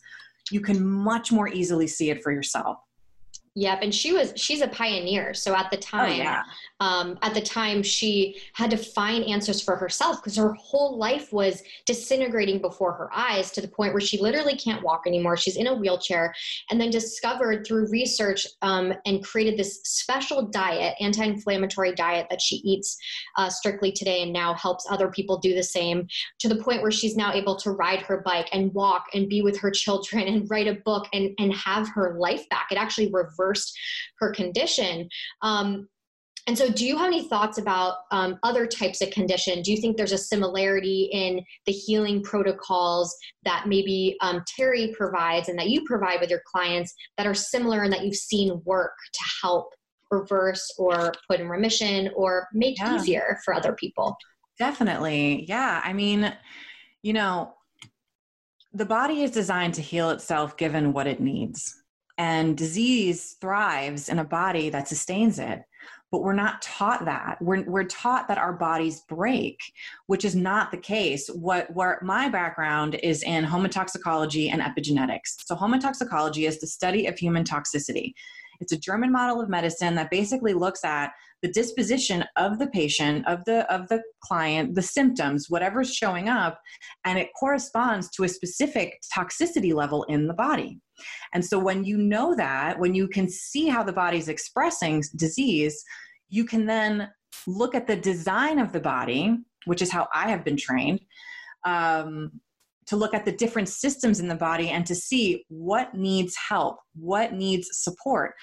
you 0.51 0.61
can 0.61 0.85
much 0.85 1.31
more 1.31 1.47
easily 1.47 1.87
see 1.87 2.09
it 2.09 2.23
for 2.23 2.31
yourself. 2.31 2.77
Yep, 3.55 3.79
and 3.81 3.93
she 3.93 4.13
was 4.13 4.33
she's 4.35 4.61
a 4.61 4.67
pioneer. 4.67 5.33
So 5.33 5.55
at 5.55 5.71
the 5.71 5.77
oh, 5.77 5.81
time, 5.81 6.11
oh, 6.11 6.15
yeah. 6.15 6.43
Um, 6.79 7.17
at 7.21 7.33
the 7.33 7.41
time, 7.41 7.83
she 7.83 8.37
had 8.53 8.69
to 8.71 8.77
find 8.77 9.25
answers 9.25 9.61
for 9.61 9.75
herself 9.75 10.17
because 10.17 10.37
her 10.37 10.53
whole 10.53 10.97
life 10.97 11.33
was 11.33 11.63
disintegrating 11.85 12.61
before 12.61 12.93
her 12.93 13.09
eyes 13.13 13.51
to 13.51 13.61
the 13.61 13.67
point 13.67 13.93
where 13.93 14.01
she 14.01 14.19
literally 14.19 14.55
can't 14.55 14.83
walk 14.83 15.03
anymore. 15.07 15.37
She's 15.37 15.57
in 15.57 15.67
a 15.67 15.75
wheelchair, 15.75 16.33
and 16.69 16.79
then 16.79 16.89
discovered 16.89 17.65
through 17.65 17.89
research 17.89 18.47
um, 18.61 18.93
and 19.05 19.23
created 19.23 19.57
this 19.57 19.81
special 19.83 20.47
diet, 20.47 20.95
anti-inflammatory 20.99 21.93
diet 21.95 22.27
that 22.29 22.41
she 22.41 22.57
eats 22.57 22.97
uh, 23.37 23.49
strictly 23.49 23.91
today, 23.91 24.23
and 24.23 24.31
now 24.31 24.53
helps 24.53 24.85
other 24.89 25.09
people 25.09 25.37
do 25.39 25.53
the 25.55 25.63
same. 25.63 26.07
To 26.39 26.47
the 26.47 26.63
point 26.63 26.81
where 26.81 26.91
she's 26.91 27.15
now 27.15 27.33
able 27.33 27.55
to 27.57 27.71
ride 27.71 28.01
her 28.03 28.21
bike 28.25 28.49
and 28.53 28.73
walk 28.73 29.05
and 29.13 29.29
be 29.29 29.41
with 29.41 29.59
her 29.59 29.71
children 29.71 30.27
and 30.27 30.47
write 30.49 30.67
a 30.67 30.75
book 30.85 31.07
and 31.13 31.31
and 31.39 31.53
have 31.53 31.89
her 31.89 32.17
life 32.19 32.47
back. 32.49 32.67
It 32.71 32.77
actually 32.77 33.11
reversed 33.11 33.37
reversed 33.37 33.77
her 34.19 34.31
condition. 34.31 35.09
Um, 35.41 35.87
and 36.47 36.57
so, 36.57 36.71
do 36.71 36.85
you 36.85 36.97
have 36.97 37.07
any 37.07 37.27
thoughts 37.27 37.57
about 37.57 37.97
um, 38.11 38.39
other 38.41 38.65
types 38.65 39.01
of 39.01 39.11
condition? 39.11 39.61
Do 39.61 39.71
you 39.71 39.81
think 39.81 39.97
there's 39.97 40.13
a 40.13 40.17
similarity 40.17 41.09
in 41.11 41.43
the 41.65 41.73
healing 41.73 42.23
protocols 42.23 43.13
that 43.43 43.65
maybe 43.67 44.15
um, 44.21 44.41
Terry 44.55 44.93
provides 44.97 45.49
and 45.49 45.59
that 45.59 45.69
you 45.69 45.83
provide 45.83 46.21
with 46.21 46.29
your 46.29 46.41
clients 46.45 46.93
that 47.17 47.27
are 47.27 47.33
similar 47.33 47.83
and 47.83 47.91
that 47.91 48.05
you've 48.05 48.15
seen 48.15 48.61
work 48.63 48.93
to 49.11 49.19
help 49.41 49.73
reverse 50.09 50.73
or 50.77 51.11
put 51.29 51.41
in 51.41 51.49
remission 51.49 52.09
or 52.15 52.47
make 52.53 52.79
yeah. 52.79 52.95
easier 52.95 53.39
for 53.43 53.53
other 53.53 53.73
people? 53.73 54.15
Definitely. 54.57 55.45
Yeah. 55.49 55.81
I 55.83 55.91
mean, 55.91 56.33
you 57.03 57.11
know, 57.11 57.53
the 58.73 58.85
body 58.85 59.23
is 59.23 59.31
designed 59.31 59.73
to 59.73 59.81
heal 59.81 60.11
itself 60.11 60.55
given 60.55 60.93
what 60.93 61.07
it 61.07 61.19
needs. 61.19 61.75
And 62.17 62.57
disease 62.57 63.35
thrives 63.41 64.09
in 64.09 64.17
a 64.17 64.23
body 64.23 64.69
that 64.69 64.87
sustains 64.87 65.39
it. 65.39 65.61
But 66.11 66.23
we're 66.23 66.33
not 66.33 66.61
taught 66.61 67.05
that. 67.05 67.37
We're, 67.41 67.63
we're 67.63 67.83
taught 67.83 68.27
that 68.29 68.37
our 68.37 68.53
bodies 68.53 69.01
break, 69.09 69.59
which 70.05 70.23
is 70.23 70.35
not 70.35 70.71
the 70.71 70.77
case. 70.77 71.27
What 71.27 71.73
where 71.75 71.99
my 72.01 72.29
background 72.29 72.95
is 72.95 73.23
in 73.23 73.43
homotoxicology 73.43 74.51
and 74.51 74.61
epigenetics. 74.61 75.45
So 75.45 75.55
homotoxicology 75.55 76.47
is 76.47 76.59
the 76.59 76.67
study 76.67 77.07
of 77.07 77.17
human 77.17 77.43
toxicity. 77.43 78.13
It's 78.59 78.71
a 78.71 78.79
German 78.79 79.11
model 79.11 79.41
of 79.41 79.49
medicine 79.49 79.95
that 79.95 80.11
basically 80.11 80.53
looks 80.53 80.83
at 80.83 81.11
the 81.41 81.51
disposition 81.51 82.25
of 82.35 82.57
the 82.57 82.67
patient, 82.67 83.27
of 83.27 83.45
the 83.45 83.71
of 83.71 83.87
the 83.89 84.01
client, 84.21 84.75
the 84.75 84.81
symptoms, 84.81 85.47
whatever's 85.49 85.93
showing 85.93 86.29
up, 86.29 86.59
and 87.05 87.19
it 87.19 87.29
corresponds 87.39 88.09
to 88.11 88.23
a 88.23 88.29
specific 88.29 88.99
toxicity 89.15 89.73
level 89.73 90.03
in 90.05 90.27
the 90.27 90.33
body. 90.33 90.79
And 91.33 91.45
so 91.45 91.59
when 91.59 91.83
you 91.83 91.97
know 91.97 92.35
that, 92.35 92.79
when 92.79 92.95
you 92.95 93.07
can 93.07 93.29
see 93.29 93.67
how 93.67 93.83
the 93.83 93.93
body's 93.93 94.29
expressing 94.29 95.03
disease, 95.15 95.83
you 96.29 96.43
can 96.43 96.65
then 96.65 97.09
look 97.45 97.75
at 97.75 97.87
the 97.87 97.95
design 97.95 98.57
of 98.57 98.71
the 98.71 98.79
body, 98.79 99.37
which 99.65 99.81
is 99.81 99.91
how 99.91 100.07
I 100.13 100.29
have 100.29 100.43
been 100.43 100.57
trained. 100.57 101.01
Um, 101.65 102.39
to 102.87 102.95
look 102.95 103.13
at 103.13 103.25
the 103.25 103.31
different 103.31 103.69
systems 103.69 104.19
in 104.19 104.27
the 104.27 104.35
body 104.35 104.69
and 104.69 104.85
to 104.85 104.95
see 104.95 105.45
what 105.49 105.93
needs 105.93 106.35
help, 106.49 106.77
what 106.95 107.33
needs 107.33 107.67
support. 107.71 108.33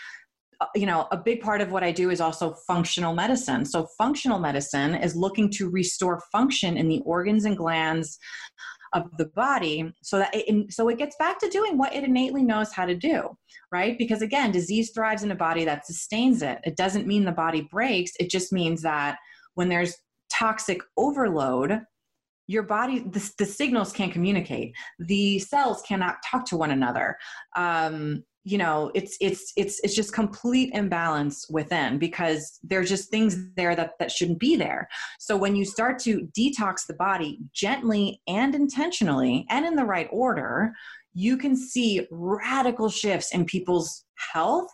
Uh, 0.60 0.66
you 0.74 0.86
know, 0.86 1.08
a 1.10 1.16
big 1.16 1.40
part 1.40 1.60
of 1.60 1.72
what 1.72 1.82
I 1.82 1.90
do 1.90 2.10
is 2.10 2.20
also 2.20 2.54
functional 2.66 3.14
medicine. 3.14 3.64
So, 3.64 3.88
functional 3.98 4.38
medicine 4.38 4.94
is 4.94 5.16
looking 5.16 5.50
to 5.52 5.68
restore 5.68 6.22
function 6.30 6.76
in 6.76 6.88
the 6.88 7.00
organs 7.04 7.44
and 7.44 7.56
glands 7.56 8.18
of 8.94 9.10
the 9.18 9.26
body 9.26 9.92
so 10.02 10.18
that 10.18 10.30
it, 10.32 10.72
so 10.72 10.88
it 10.88 10.98
gets 10.98 11.16
back 11.16 11.38
to 11.40 11.48
doing 11.48 11.76
what 11.76 11.94
it 11.94 12.04
innately 12.04 12.42
knows 12.42 12.72
how 12.72 12.86
to 12.86 12.94
do 12.94 13.36
right 13.72 13.98
because 13.98 14.22
again 14.22 14.52
disease 14.52 14.92
thrives 14.92 15.24
in 15.24 15.32
a 15.32 15.34
body 15.34 15.64
that 15.64 15.84
sustains 15.84 16.42
it 16.42 16.60
it 16.62 16.76
doesn't 16.76 17.06
mean 17.06 17.24
the 17.24 17.32
body 17.32 17.62
breaks 17.72 18.12
it 18.20 18.30
just 18.30 18.52
means 18.52 18.82
that 18.82 19.18
when 19.54 19.68
there's 19.68 19.96
toxic 20.32 20.80
overload 20.96 21.80
your 22.46 22.62
body 22.62 23.00
the, 23.00 23.32
the 23.38 23.46
signals 23.46 23.92
can't 23.92 24.12
communicate. 24.12 24.74
The 24.98 25.38
cells 25.38 25.82
cannot 25.82 26.16
talk 26.30 26.46
to 26.46 26.56
one 26.56 26.70
another. 26.70 27.16
Um, 27.56 28.24
you 28.46 28.58
know 28.58 28.90
it's 28.94 29.16
it's 29.20 29.52
it's 29.56 29.80
it's 29.82 29.94
just 29.94 30.12
complete 30.12 30.70
imbalance 30.74 31.46
within 31.48 31.98
because 31.98 32.58
there's 32.62 32.90
just 32.90 33.10
things 33.10 33.36
there 33.56 33.74
that 33.74 33.92
that 33.98 34.12
shouldn't 34.12 34.38
be 34.38 34.54
there. 34.54 34.88
So 35.18 35.36
when 35.36 35.56
you 35.56 35.64
start 35.64 35.98
to 36.00 36.28
detox 36.38 36.86
the 36.86 36.94
body 36.94 37.38
gently 37.54 38.20
and 38.28 38.54
intentionally 38.54 39.46
and 39.48 39.64
in 39.64 39.76
the 39.76 39.84
right 39.84 40.08
order 40.12 40.74
you 41.14 41.36
can 41.36 41.56
see 41.56 42.06
radical 42.10 42.90
shifts 42.90 43.32
in 43.32 43.44
people's 43.44 44.04
health 44.32 44.68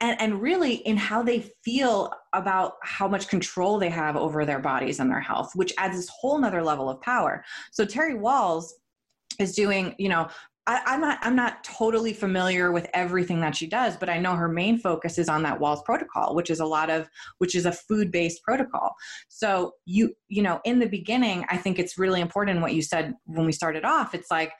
and, 0.00 0.20
and 0.20 0.40
really 0.40 0.74
in 0.74 0.96
how 0.96 1.22
they 1.22 1.50
feel 1.64 2.12
about 2.32 2.74
how 2.82 3.08
much 3.08 3.28
control 3.28 3.78
they 3.78 3.90
have 3.90 4.16
over 4.16 4.44
their 4.44 4.60
bodies 4.60 5.00
and 5.00 5.10
their 5.10 5.20
health, 5.20 5.52
which 5.54 5.72
adds 5.78 5.96
this 5.96 6.08
whole 6.08 6.38
nother 6.38 6.62
level 6.62 6.88
of 6.88 7.00
power. 7.00 7.44
So 7.72 7.84
Terry 7.84 8.14
Wahls 8.14 8.66
is 9.40 9.54
doing, 9.54 9.94
you 9.98 10.08
know, 10.08 10.28
I, 10.68 10.94
am 10.94 11.00
not 11.00 11.18
I'm 11.22 11.34
not 11.34 11.64
totally 11.64 12.12
familiar 12.12 12.72
with 12.72 12.88
everything 12.92 13.40
that 13.40 13.56
she 13.56 13.66
does, 13.66 13.96
but 13.96 14.10
I 14.10 14.18
know 14.18 14.34
her 14.34 14.48
main 14.48 14.78
focus 14.78 15.16
is 15.16 15.28
on 15.28 15.42
that 15.44 15.58
Walls 15.58 15.80
protocol, 15.82 16.34
which 16.34 16.50
is 16.50 16.60
a 16.60 16.66
lot 16.66 16.90
of 16.90 17.08
which 17.38 17.54
is 17.54 17.64
a 17.64 17.72
food-based 17.72 18.42
protocol. 18.42 18.94
So 19.28 19.72
you 19.86 20.12
you 20.28 20.42
know, 20.42 20.60
in 20.64 20.78
the 20.78 20.86
beginning, 20.86 21.46
I 21.48 21.56
think 21.56 21.78
it's 21.78 21.96
really 21.96 22.20
important 22.20 22.60
what 22.60 22.74
you 22.74 22.82
said 22.82 23.14
when 23.24 23.46
we 23.46 23.52
started 23.52 23.86
off. 23.86 24.14
It's 24.14 24.30
like 24.30 24.52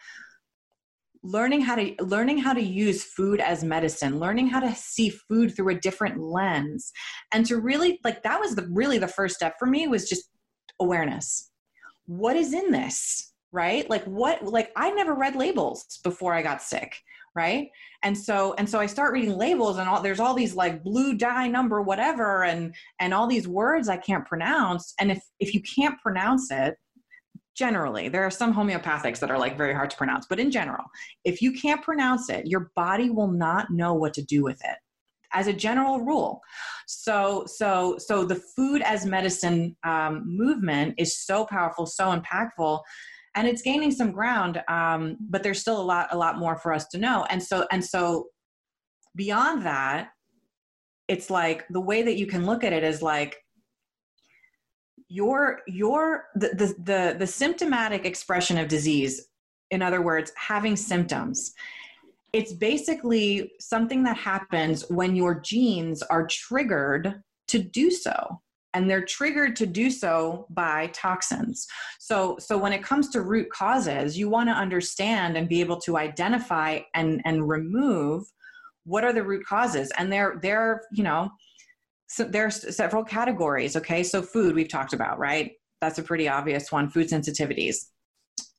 learning 1.28 1.60
how 1.60 1.74
to 1.74 1.94
learning 2.00 2.38
how 2.38 2.54
to 2.54 2.62
use 2.62 3.04
food 3.04 3.38
as 3.40 3.62
medicine 3.62 4.18
learning 4.18 4.48
how 4.48 4.60
to 4.60 4.74
see 4.74 5.10
food 5.10 5.54
through 5.54 5.74
a 5.74 5.80
different 5.80 6.18
lens. 6.18 6.90
And 7.32 7.44
to 7.46 7.58
really 7.58 8.00
like 8.04 8.22
that 8.22 8.40
was 8.40 8.54
the 8.54 8.66
really 8.72 8.98
the 8.98 9.08
first 9.08 9.36
step 9.36 9.54
for 9.58 9.66
me 9.66 9.86
was 9.88 10.08
just 10.08 10.30
awareness. 10.80 11.50
What 12.06 12.36
is 12.36 12.54
in 12.54 12.70
this 12.70 13.32
right? 13.52 13.88
Like 13.88 14.04
what 14.04 14.44
like 14.44 14.70
i 14.76 14.90
never 14.90 15.14
read 15.14 15.36
labels 15.36 16.00
before 16.04 16.34
i 16.34 16.42
got 16.42 16.62
sick 16.62 16.96
right? 17.34 17.68
And 18.02 18.18
so 18.18 18.54
and 18.58 18.68
so 18.68 18.80
i 18.80 18.86
start 18.86 19.12
reading 19.12 19.36
labels 19.36 19.78
and 19.78 19.88
all 19.88 20.02
there's 20.02 20.18
all 20.18 20.34
these 20.34 20.54
like 20.54 20.82
blue 20.82 21.14
dye 21.14 21.46
number 21.46 21.80
whatever 21.82 22.44
and 22.44 22.74
and 23.00 23.14
all 23.14 23.26
these 23.28 23.46
words 23.46 23.88
i 23.88 23.96
can't 23.96 24.26
pronounce. 24.26 24.94
And 24.98 25.10
if 25.12 25.22
if 25.38 25.54
you 25.54 25.62
can't 25.62 26.00
pronounce 26.00 26.50
it 26.50 26.74
generally 27.58 28.08
there 28.08 28.24
are 28.24 28.30
some 28.30 28.54
homeopathics 28.54 29.18
that 29.18 29.30
are 29.30 29.38
like 29.38 29.58
very 29.58 29.74
hard 29.74 29.90
to 29.90 29.96
pronounce 29.96 30.26
but 30.26 30.38
in 30.38 30.50
general 30.50 30.84
if 31.24 31.42
you 31.42 31.52
can't 31.52 31.82
pronounce 31.82 32.30
it 32.30 32.46
your 32.46 32.70
body 32.76 33.10
will 33.10 33.32
not 33.32 33.70
know 33.70 33.94
what 33.94 34.14
to 34.14 34.22
do 34.22 34.44
with 34.44 34.60
it 34.64 34.76
as 35.32 35.46
a 35.46 35.52
general 35.52 36.00
rule. 36.00 36.40
So 36.86 37.44
so 37.46 37.96
so 37.98 38.24
the 38.24 38.40
food 38.56 38.82
as 38.82 39.04
medicine 39.04 39.76
um, 39.84 40.24
movement 40.26 40.94
is 40.98 41.18
so 41.18 41.44
powerful 41.44 41.86
so 41.86 42.18
impactful 42.18 42.80
and 43.34 43.46
it's 43.46 43.62
gaining 43.62 43.90
some 43.90 44.10
ground 44.10 44.62
um, 44.68 45.16
but 45.20 45.42
there's 45.42 45.60
still 45.60 45.80
a 45.80 45.82
lot 45.82 46.08
a 46.12 46.16
lot 46.16 46.38
more 46.38 46.56
for 46.56 46.72
us 46.72 46.86
to 46.88 46.98
know. 46.98 47.26
And 47.30 47.42
so 47.42 47.66
and 47.70 47.84
so 47.84 48.26
beyond 49.16 49.64
that 49.66 50.10
it's 51.08 51.30
like 51.30 51.66
the 51.70 51.80
way 51.80 52.02
that 52.02 52.16
you 52.16 52.26
can 52.26 52.44
look 52.44 52.62
at 52.62 52.72
it 52.72 52.84
is 52.84 53.02
like 53.02 53.36
your 55.08 55.60
your 55.66 56.24
the, 56.34 56.48
the 56.48 56.74
the 56.84 57.16
the 57.18 57.26
symptomatic 57.26 58.04
expression 58.04 58.58
of 58.58 58.68
disease 58.68 59.28
in 59.70 59.82
other 59.82 60.02
words 60.02 60.32
having 60.36 60.76
symptoms 60.76 61.54
it's 62.32 62.52
basically 62.52 63.52
something 63.58 64.02
that 64.04 64.16
happens 64.16 64.84
when 64.90 65.16
your 65.16 65.40
genes 65.40 66.02
are 66.02 66.26
triggered 66.26 67.22
to 67.48 67.58
do 67.58 67.90
so 67.90 68.40
and 68.74 68.88
they're 68.88 69.04
triggered 69.04 69.56
to 69.56 69.66
do 69.66 69.90
so 69.90 70.46
by 70.50 70.88
toxins. 70.88 71.66
So 71.98 72.36
so 72.38 72.58
when 72.58 72.72
it 72.72 72.82
comes 72.82 73.08
to 73.10 73.22
root 73.22 73.50
causes 73.50 74.18
you 74.18 74.28
want 74.28 74.48
to 74.48 74.54
understand 74.54 75.36
and 75.36 75.48
be 75.48 75.60
able 75.60 75.80
to 75.80 75.96
identify 75.96 76.80
and 76.94 77.22
and 77.24 77.48
remove 77.48 78.24
what 78.84 79.04
are 79.04 79.12
the 79.12 79.22
root 79.22 79.44
causes 79.46 79.90
and 79.98 80.12
they're 80.12 80.38
they're 80.42 80.82
you 80.92 81.02
know 81.02 81.30
so 82.08 82.24
there's 82.24 82.74
several 82.74 83.04
categories 83.04 83.76
okay? 83.76 84.02
So 84.02 84.22
food 84.22 84.54
we've 84.54 84.68
talked 84.68 84.92
about 84.92 85.18
right? 85.18 85.52
That's 85.80 85.98
a 85.98 86.02
pretty 86.02 86.28
obvious 86.28 86.72
one 86.72 86.90
food 86.90 87.08
sensitivities. 87.08 87.76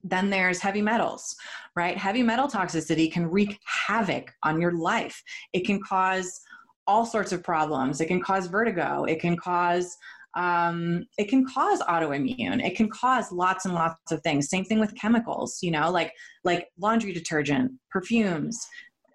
Then 0.03 0.29
there's 0.29 0.59
heavy 0.59 0.81
metals 0.81 1.35
right? 1.75 1.97
Heavy 1.97 2.23
metal 2.23 2.47
toxicity 2.47 3.12
can 3.12 3.29
wreak 3.29 3.59
havoc 3.65 4.31
on 4.43 4.59
your 4.62 4.73
life. 4.73 5.21
It 5.53 5.65
can 5.65 5.81
cause 5.81 6.41
all 6.88 7.05
sorts 7.05 7.31
of 7.31 7.43
problems. 7.43 8.01
It 8.01 8.07
can 8.07 8.21
cause 8.21 8.47
vertigo. 8.47 9.03
It 9.03 9.19
can 9.19 9.38
cause 9.38 9.95
um, 10.35 11.05
it 11.17 11.27
can 11.27 11.43
cause 11.45 11.81
autoimmune. 11.81 12.63
It 12.63 12.75
can 12.75 12.88
cause 12.89 13.31
lots 13.31 13.65
and 13.65 13.73
lots 13.73 14.12
of 14.12 14.21
things. 14.21 14.49
Same 14.49 14.63
thing 14.63 14.79
with 14.79 14.95
chemicals 14.95 15.59
you 15.62 15.71
know 15.71 15.89
like 15.89 16.13
like 16.43 16.67
laundry 16.77 17.13
detergent 17.13 17.71
perfumes 17.91 18.59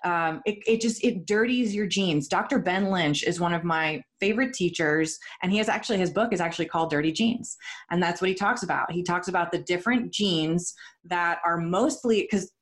um, 0.05 0.43
it, 0.45 0.59
it 0.67 0.81
just 0.81 1.03
it 1.03 1.27
dirties 1.27 1.75
your 1.75 1.87
genes. 1.87 2.29
Dr 2.29 2.59
ben 2.61 2.91
lynch 2.91 3.25
is 3.25 3.41
one 3.41 3.55
of 3.55 3.65
my 3.65 4.03
favorite 4.21 4.53
teachers 4.53 5.19
and 5.43 5.51
he 5.51 5.59
has 5.59 5.69
actually 5.69 5.99
his 5.99 6.11
book 6.11 6.33
is 6.33 6.41
actually 6.41 6.67
called 6.67 6.91
dirty 6.91 7.11
genes 7.11 7.57
and 7.91 8.03
that's 8.03 8.21
what 8.21 8.29
he 8.29 8.35
talks 8.35 8.63
about. 8.63 8.93
He 8.93 9.03
talks 9.03 9.29
about 9.29 9.51
the 9.51 9.59
different 9.59 10.13
genes 10.13 10.75
that 11.05 11.39
are 11.45 11.57
mostly 11.57 12.23
because 12.23 12.53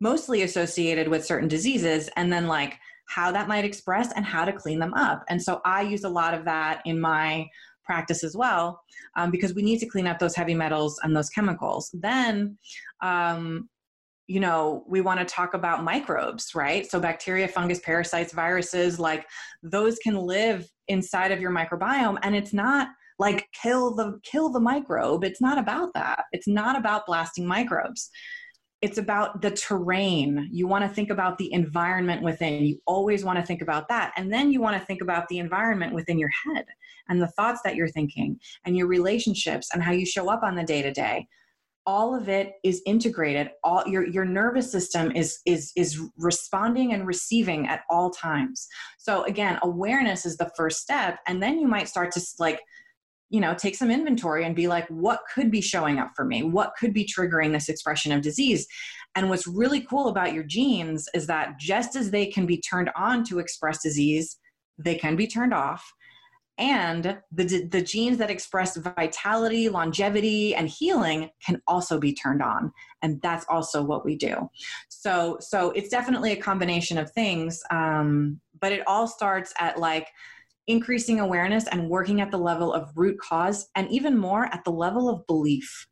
mostly 0.00 0.42
associated 0.42 1.08
with 1.08 1.26
certain 1.26 1.48
diseases 1.48 2.08
and 2.16 2.32
then 2.32 2.46
like 2.46 2.78
how 3.06 3.30
that 3.30 3.48
might 3.48 3.64
express 3.64 4.12
and 4.12 4.24
how 4.24 4.44
to 4.44 4.52
clean 4.52 4.78
them 4.78 4.94
up. 4.94 5.24
And 5.28 5.42
so 5.42 5.60
i 5.64 5.82
use 5.82 6.04
a 6.04 6.08
lot 6.08 6.32
of 6.32 6.44
that 6.46 6.80
in 6.86 7.00
my 7.00 7.46
practice 7.84 8.22
as 8.22 8.36
well 8.36 8.80
um, 9.16 9.30
because 9.30 9.54
we 9.54 9.62
need 9.62 9.78
to 9.80 9.86
clean 9.86 10.06
up 10.06 10.18
those 10.18 10.36
heavy 10.36 10.54
metals 10.54 10.98
and 11.02 11.14
those 11.14 11.28
chemicals. 11.28 11.90
Then 11.92 12.56
um, 13.02 13.68
you 14.30 14.38
know, 14.38 14.84
we 14.86 15.00
want 15.00 15.18
to 15.18 15.26
talk 15.26 15.54
about 15.54 15.82
microbes, 15.82 16.54
right? 16.54 16.88
So, 16.88 17.00
bacteria, 17.00 17.48
fungus, 17.48 17.80
parasites, 17.80 18.32
viruses, 18.32 19.00
like 19.00 19.26
those 19.64 19.98
can 19.98 20.14
live 20.14 20.70
inside 20.86 21.32
of 21.32 21.40
your 21.40 21.50
microbiome. 21.50 22.16
And 22.22 22.36
it's 22.36 22.52
not 22.52 22.90
like 23.18 23.48
kill 23.60 23.92
the 23.92 24.20
kill 24.22 24.48
the 24.48 24.60
microbe. 24.60 25.24
It's 25.24 25.40
not 25.40 25.58
about 25.58 25.92
that. 25.94 26.26
It's 26.30 26.46
not 26.46 26.78
about 26.78 27.06
blasting 27.06 27.44
microbes. 27.44 28.08
It's 28.80 28.98
about 28.98 29.42
the 29.42 29.50
terrain. 29.50 30.48
You 30.52 30.68
want 30.68 30.84
to 30.84 30.94
think 30.94 31.10
about 31.10 31.36
the 31.36 31.52
environment 31.52 32.22
within. 32.22 32.64
You 32.64 32.78
always 32.86 33.24
want 33.24 33.40
to 33.40 33.44
think 33.44 33.62
about 33.62 33.88
that. 33.88 34.12
And 34.16 34.32
then 34.32 34.52
you 34.52 34.60
want 34.60 34.80
to 34.80 34.86
think 34.86 35.02
about 35.02 35.26
the 35.26 35.38
environment 35.38 35.92
within 35.92 36.20
your 36.20 36.30
head 36.46 36.66
and 37.08 37.20
the 37.20 37.26
thoughts 37.26 37.62
that 37.64 37.74
you're 37.74 37.88
thinking 37.88 38.38
and 38.64 38.76
your 38.76 38.86
relationships 38.86 39.70
and 39.74 39.82
how 39.82 39.90
you 39.90 40.06
show 40.06 40.30
up 40.30 40.44
on 40.44 40.54
the 40.54 40.62
day 40.62 40.82
to 40.82 40.92
day 40.92 41.26
all 41.86 42.14
of 42.14 42.28
it 42.28 42.52
is 42.62 42.82
integrated. 42.86 43.50
All 43.64 43.86
your 43.86 44.06
your 44.06 44.24
nervous 44.24 44.70
system 44.70 45.12
is 45.12 45.40
is 45.46 45.72
is 45.76 46.00
responding 46.16 46.92
and 46.92 47.06
receiving 47.06 47.66
at 47.68 47.82
all 47.88 48.10
times. 48.10 48.66
So 48.98 49.24
again 49.24 49.58
awareness 49.62 50.26
is 50.26 50.36
the 50.36 50.50
first 50.56 50.80
step 50.80 51.18
and 51.26 51.42
then 51.42 51.58
you 51.58 51.66
might 51.66 51.88
start 51.88 52.12
to 52.12 52.20
like 52.38 52.60
you 53.30 53.40
know 53.40 53.54
take 53.54 53.76
some 53.76 53.90
inventory 53.90 54.44
and 54.44 54.54
be 54.54 54.68
like 54.68 54.86
what 54.88 55.20
could 55.34 55.50
be 55.50 55.60
showing 55.60 55.98
up 55.98 56.10
for 56.14 56.24
me? 56.24 56.42
What 56.42 56.72
could 56.78 56.92
be 56.92 57.06
triggering 57.06 57.52
this 57.52 57.68
expression 57.68 58.12
of 58.12 58.22
disease? 58.22 58.66
And 59.16 59.28
what's 59.28 59.46
really 59.46 59.80
cool 59.80 60.08
about 60.08 60.34
your 60.34 60.44
genes 60.44 61.08
is 61.14 61.26
that 61.26 61.58
just 61.58 61.96
as 61.96 62.10
they 62.10 62.26
can 62.26 62.46
be 62.46 62.60
turned 62.60 62.90
on 62.94 63.24
to 63.24 63.38
express 63.38 63.82
disease 63.82 64.36
they 64.82 64.94
can 64.94 65.16
be 65.16 65.26
turned 65.26 65.52
off 65.52 65.92
and 66.60 67.18
the, 67.32 67.66
the 67.70 67.82
genes 67.82 68.18
that 68.18 68.30
express 68.30 68.76
vitality 68.76 69.68
longevity 69.68 70.54
and 70.54 70.68
healing 70.68 71.30
can 71.44 71.60
also 71.66 71.98
be 71.98 72.12
turned 72.12 72.42
on. 72.42 72.70
And 73.02 73.20
that's 73.22 73.46
also 73.48 73.82
what 73.82 74.04
we 74.04 74.14
do. 74.14 74.48
So 74.88 75.38
so 75.40 75.70
it's 75.70 75.88
definitely 75.88 76.32
a 76.32 76.36
combination 76.36 76.98
of 76.98 77.10
things 77.12 77.62
um, 77.70 78.40
but 78.60 78.72
it 78.72 78.86
all 78.86 79.06
starts 79.06 79.54
at 79.58 79.78
like 79.78 80.06
increasing 80.66 81.18
awareness 81.18 81.66
and 81.68 81.88
working 81.88 82.20
at 82.20 82.30
the 82.30 82.38
level 82.38 82.72
of 82.72 82.90
root 82.94 83.18
cause 83.18 83.68
and 83.74 83.90
even 83.90 84.16
more 84.16 84.44
at 84.46 84.62
the 84.64 84.70
level 84.70 85.08
of 85.08 85.26
belief. 85.26 85.88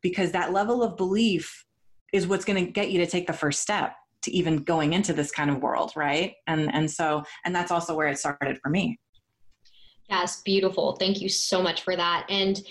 Because 0.00 0.30
that 0.30 0.52
level 0.52 0.84
of 0.84 0.96
belief 0.96 1.64
is 2.12 2.28
what's 2.28 2.44
going 2.44 2.64
to 2.64 2.70
get 2.70 2.92
you 2.92 3.00
to 3.00 3.06
take 3.06 3.26
the 3.26 3.32
first 3.32 3.60
step 3.60 3.94
to 4.22 4.30
even 4.30 4.58
going 4.58 4.92
into 4.92 5.12
this 5.12 5.30
kind 5.32 5.50
of 5.50 5.60
world 5.60 5.92
right? 5.96 6.34
And 6.46 6.72
and 6.72 6.88
so 6.90 7.24
and 7.44 7.54
that's 7.54 7.72
also 7.72 7.96
where 7.96 8.08
it 8.08 8.18
started 8.18 8.58
for 8.62 8.70
me 8.70 8.98
yes 10.08 10.42
beautiful 10.42 10.96
thank 10.96 11.20
you 11.20 11.28
so 11.28 11.62
much 11.62 11.82
for 11.82 11.96
that 11.96 12.26
and 12.28 12.62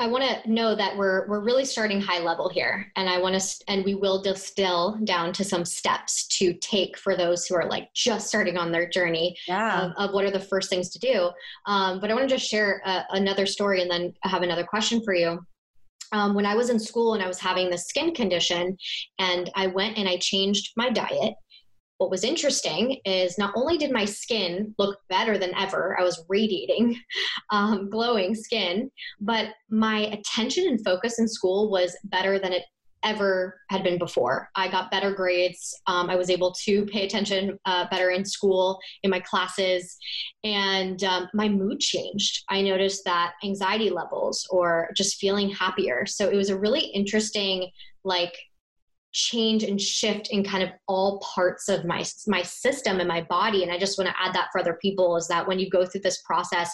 I 0.00 0.06
want 0.06 0.24
to 0.24 0.50
know 0.50 0.74
that 0.74 0.96
we're 0.96 1.28
we're 1.28 1.44
really 1.44 1.66
starting 1.66 2.00
high 2.00 2.20
level 2.20 2.48
here, 2.48 2.90
and 2.96 3.06
I 3.06 3.18
want 3.18 3.38
to 3.38 3.64
and 3.68 3.84
we 3.84 3.94
will 3.94 4.22
distill 4.22 4.98
down 5.04 5.30
to 5.34 5.44
some 5.44 5.62
steps 5.62 6.26
to 6.38 6.54
take 6.54 6.96
for 6.96 7.14
those 7.14 7.46
who 7.46 7.54
are 7.54 7.68
like 7.68 7.92
just 7.92 8.28
starting 8.28 8.56
on 8.56 8.72
their 8.72 8.88
journey 8.88 9.36
yeah. 9.46 9.88
of, 9.88 9.92
of 9.98 10.14
what 10.14 10.24
are 10.24 10.30
the 10.30 10.40
first 10.40 10.70
things 10.70 10.88
to 10.90 10.98
do. 10.98 11.30
Um, 11.66 12.00
but 12.00 12.10
I 12.10 12.14
want 12.14 12.26
to 12.26 12.34
just 12.34 12.48
share 12.48 12.80
a, 12.86 13.04
another 13.10 13.44
story, 13.44 13.82
and 13.82 13.90
then 13.90 14.14
I 14.24 14.28
have 14.28 14.42
another 14.42 14.64
question 14.64 15.02
for 15.04 15.14
you. 15.14 15.38
Um, 16.12 16.34
when 16.34 16.46
I 16.46 16.54
was 16.54 16.70
in 16.70 16.78
school 16.78 17.12
and 17.12 17.22
I 17.22 17.28
was 17.28 17.38
having 17.38 17.68
this 17.68 17.86
skin 17.86 18.14
condition, 18.14 18.78
and 19.18 19.50
I 19.54 19.66
went 19.66 19.98
and 19.98 20.08
I 20.08 20.16
changed 20.16 20.72
my 20.78 20.88
diet 20.88 21.34
what 22.00 22.10
was 22.10 22.24
interesting 22.24 22.96
is 23.04 23.36
not 23.36 23.52
only 23.54 23.76
did 23.76 23.92
my 23.92 24.06
skin 24.06 24.74
look 24.78 24.98
better 25.10 25.36
than 25.36 25.54
ever, 25.54 26.00
I 26.00 26.02
was 26.02 26.24
radiating 26.30 26.98
um, 27.50 27.90
glowing 27.90 28.34
skin, 28.34 28.90
but 29.20 29.48
my 29.68 30.06
attention 30.06 30.66
and 30.66 30.82
focus 30.82 31.18
in 31.18 31.28
school 31.28 31.70
was 31.70 31.94
better 32.04 32.38
than 32.38 32.54
it 32.54 32.62
ever 33.02 33.60
had 33.68 33.82
been 33.82 33.98
before. 33.98 34.48
I 34.56 34.68
got 34.68 34.90
better 34.90 35.12
grades. 35.12 35.78
Um, 35.86 36.08
I 36.08 36.16
was 36.16 36.30
able 36.30 36.54
to 36.64 36.86
pay 36.86 37.04
attention 37.04 37.58
uh, 37.66 37.86
better 37.90 38.10
in 38.10 38.24
school, 38.24 38.78
in 39.02 39.10
my 39.10 39.20
classes, 39.20 39.98
and 40.42 41.04
um, 41.04 41.28
my 41.34 41.48
mood 41.48 41.80
changed. 41.80 42.44
I 42.48 42.62
noticed 42.62 43.04
that 43.04 43.34
anxiety 43.44 43.90
levels 43.90 44.46
or 44.50 44.88
just 44.96 45.18
feeling 45.18 45.50
happier. 45.50 46.06
So 46.06 46.30
it 46.30 46.36
was 46.36 46.48
a 46.48 46.58
really 46.58 46.80
interesting, 46.80 47.70
like, 48.04 48.34
change 49.12 49.64
and 49.64 49.80
shift 49.80 50.28
in 50.30 50.44
kind 50.44 50.62
of 50.62 50.70
all 50.86 51.20
parts 51.20 51.68
of 51.68 51.84
my 51.84 52.04
my 52.26 52.42
system 52.42 53.00
and 53.00 53.08
my 53.08 53.22
body. 53.22 53.62
And 53.62 53.72
i 53.72 53.78
just 53.78 53.98
want 53.98 54.08
to 54.08 54.20
add 54.20 54.34
that 54.34 54.48
for 54.52 54.60
other 54.60 54.78
people 54.80 55.16
is 55.16 55.26
that 55.28 55.46
when 55.46 55.58
you 55.58 55.68
go 55.68 55.84
through 55.84 56.02
this 56.02 56.22
process 56.22 56.70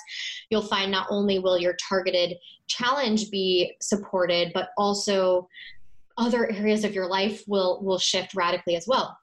you'll 0.50 0.62
find 0.62 0.90
not 0.90 1.06
only 1.10 1.38
will 1.38 1.58
your 1.58 1.76
targeted 1.88 2.36
challenge 2.66 3.30
be 3.30 3.74
supported 3.80 4.52
but 4.54 4.70
also 4.76 5.48
other 6.18 6.50
areas 6.50 6.84
of 6.84 6.94
your 6.94 7.08
life 7.08 7.42
will 7.46 7.82
will 7.82 7.98
shift 7.98 8.34
radically 8.34 8.76
as 8.76 8.86
well. 8.86 9.16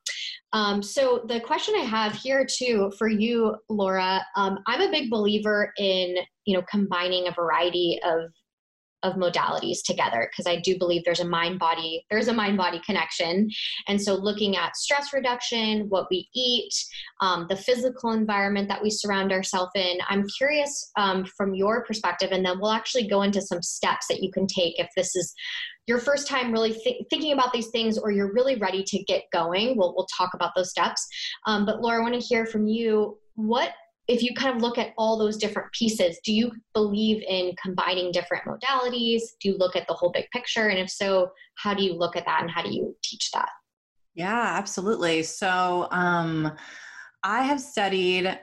Um, 0.53 0.83
so 0.83 1.23
the 1.27 1.39
question 1.39 1.73
i 1.77 1.83
have 1.83 2.13
here 2.13 2.45
too 2.45 2.91
for 2.97 3.07
you 3.07 3.55
laura 3.69 4.23
um, 4.35 4.59
i'm 4.67 4.81
a 4.81 4.91
big 4.91 5.09
believer 5.09 5.73
in 5.77 6.15
you 6.45 6.55
know 6.55 6.63
combining 6.69 7.27
a 7.27 7.31
variety 7.31 7.99
of 8.05 8.31
of 9.03 9.15
modalities 9.15 9.79
together 9.85 10.29
because 10.31 10.47
I 10.47 10.59
do 10.61 10.77
believe 10.77 11.03
there's 11.03 11.19
a 11.19 11.25
mind 11.25 11.59
body 11.59 12.05
there's 12.09 12.27
a 12.27 12.33
mind 12.33 12.57
body 12.57 12.81
connection. 12.85 13.49
And 13.87 14.01
so 14.01 14.15
looking 14.15 14.55
at 14.55 14.75
stress 14.75 15.13
reduction 15.13 15.87
what 15.89 16.07
we 16.09 16.27
eat 16.33 16.73
um, 17.21 17.45
the 17.49 17.55
physical 17.55 18.11
environment 18.11 18.67
that 18.69 18.81
we 18.81 18.89
surround 18.89 19.31
ourselves 19.31 19.71
in 19.75 19.97
I'm 20.09 20.25
curious 20.37 20.91
um, 20.97 21.25
from 21.37 21.53
your 21.53 21.83
perspective 21.85 22.29
and 22.31 22.45
then 22.45 22.59
we'll 22.59 22.71
actually 22.71 23.07
go 23.07 23.21
into 23.21 23.41
some 23.41 23.61
steps 23.61 24.07
that 24.09 24.21
you 24.21 24.31
can 24.31 24.47
take 24.47 24.79
if 24.79 24.89
this 24.95 25.15
is 25.15 25.33
your 25.87 25.99
first 25.99 26.27
time 26.27 26.51
really 26.51 26.73
th- 26.73 27.03
thinking 27.09 27.33
about 27.33 27.51
these 27.51 27.69
things 27.69 27.97
or 27.97 28.11
you're 28.11 28.33
really 28.33 28.55
ready 28.55 28.83
to 28.83 29.03
get 29.03 29.23
going. 29.33 29.77
We'll, 29.77 29.93
we'll 29.95 30.07
talk 30.17 30.31
about 30.33 30.51
those 30.55 30.69
steps. 30.69 31.05
Um, 31.45 31.65
but 31.65 31.81
Laura 31.81 31.99
I 31.99 32.01
want 32.01 32.13
to 32.13 32.19
hear 32.19 32.45
from 32.45 32.67
you. 32.67 33.17
What 33.35 33.73
if 34.07 34.21
you 34.21 34.33
kind 34.35 34.55
of 34.55 34.61
look 34.61 34.77
at 34.77 34.93
all 34.97 35.17
those 35.17 35.37
different 35.37 35.71
pieces, 35.71 36.19
do 36.25 36.33
you 36.33 36.51
believe 36.73 37.23
in 37.27 37.53
combining 37.61 38.11
different 38.11 38.43
modalities? 38.45 39.21
Do 39.39 39.49
you 39.49 39.57
look 39.57 39.75
at 39.75 39.87
the 39.87 39.93
whole 39.93 40.11
big 40.11 40.29
picture? 40.31 40.67
And 40.67 40.79
if 40.79 40.89
so, 40.89 41.31
how 41.55 41.73
do 41.73 41.83
you 41.83 41.93
look 41.93 42.15
at 42.15 42.25
that 42.25 42.41
and 42.41 42.51
how 42.51 42.61
do 42.63 42.73
you 42.73 42.95
teach 43.03 43.31
that? 43.31 43.49
Yeah, 44.13 44.53
absolutely. 44.57 45.23
So 45.23 45.87
um, 45.91 46.51
I 47.23 47.43
have 47.43 47.61
studied 47.61 48.37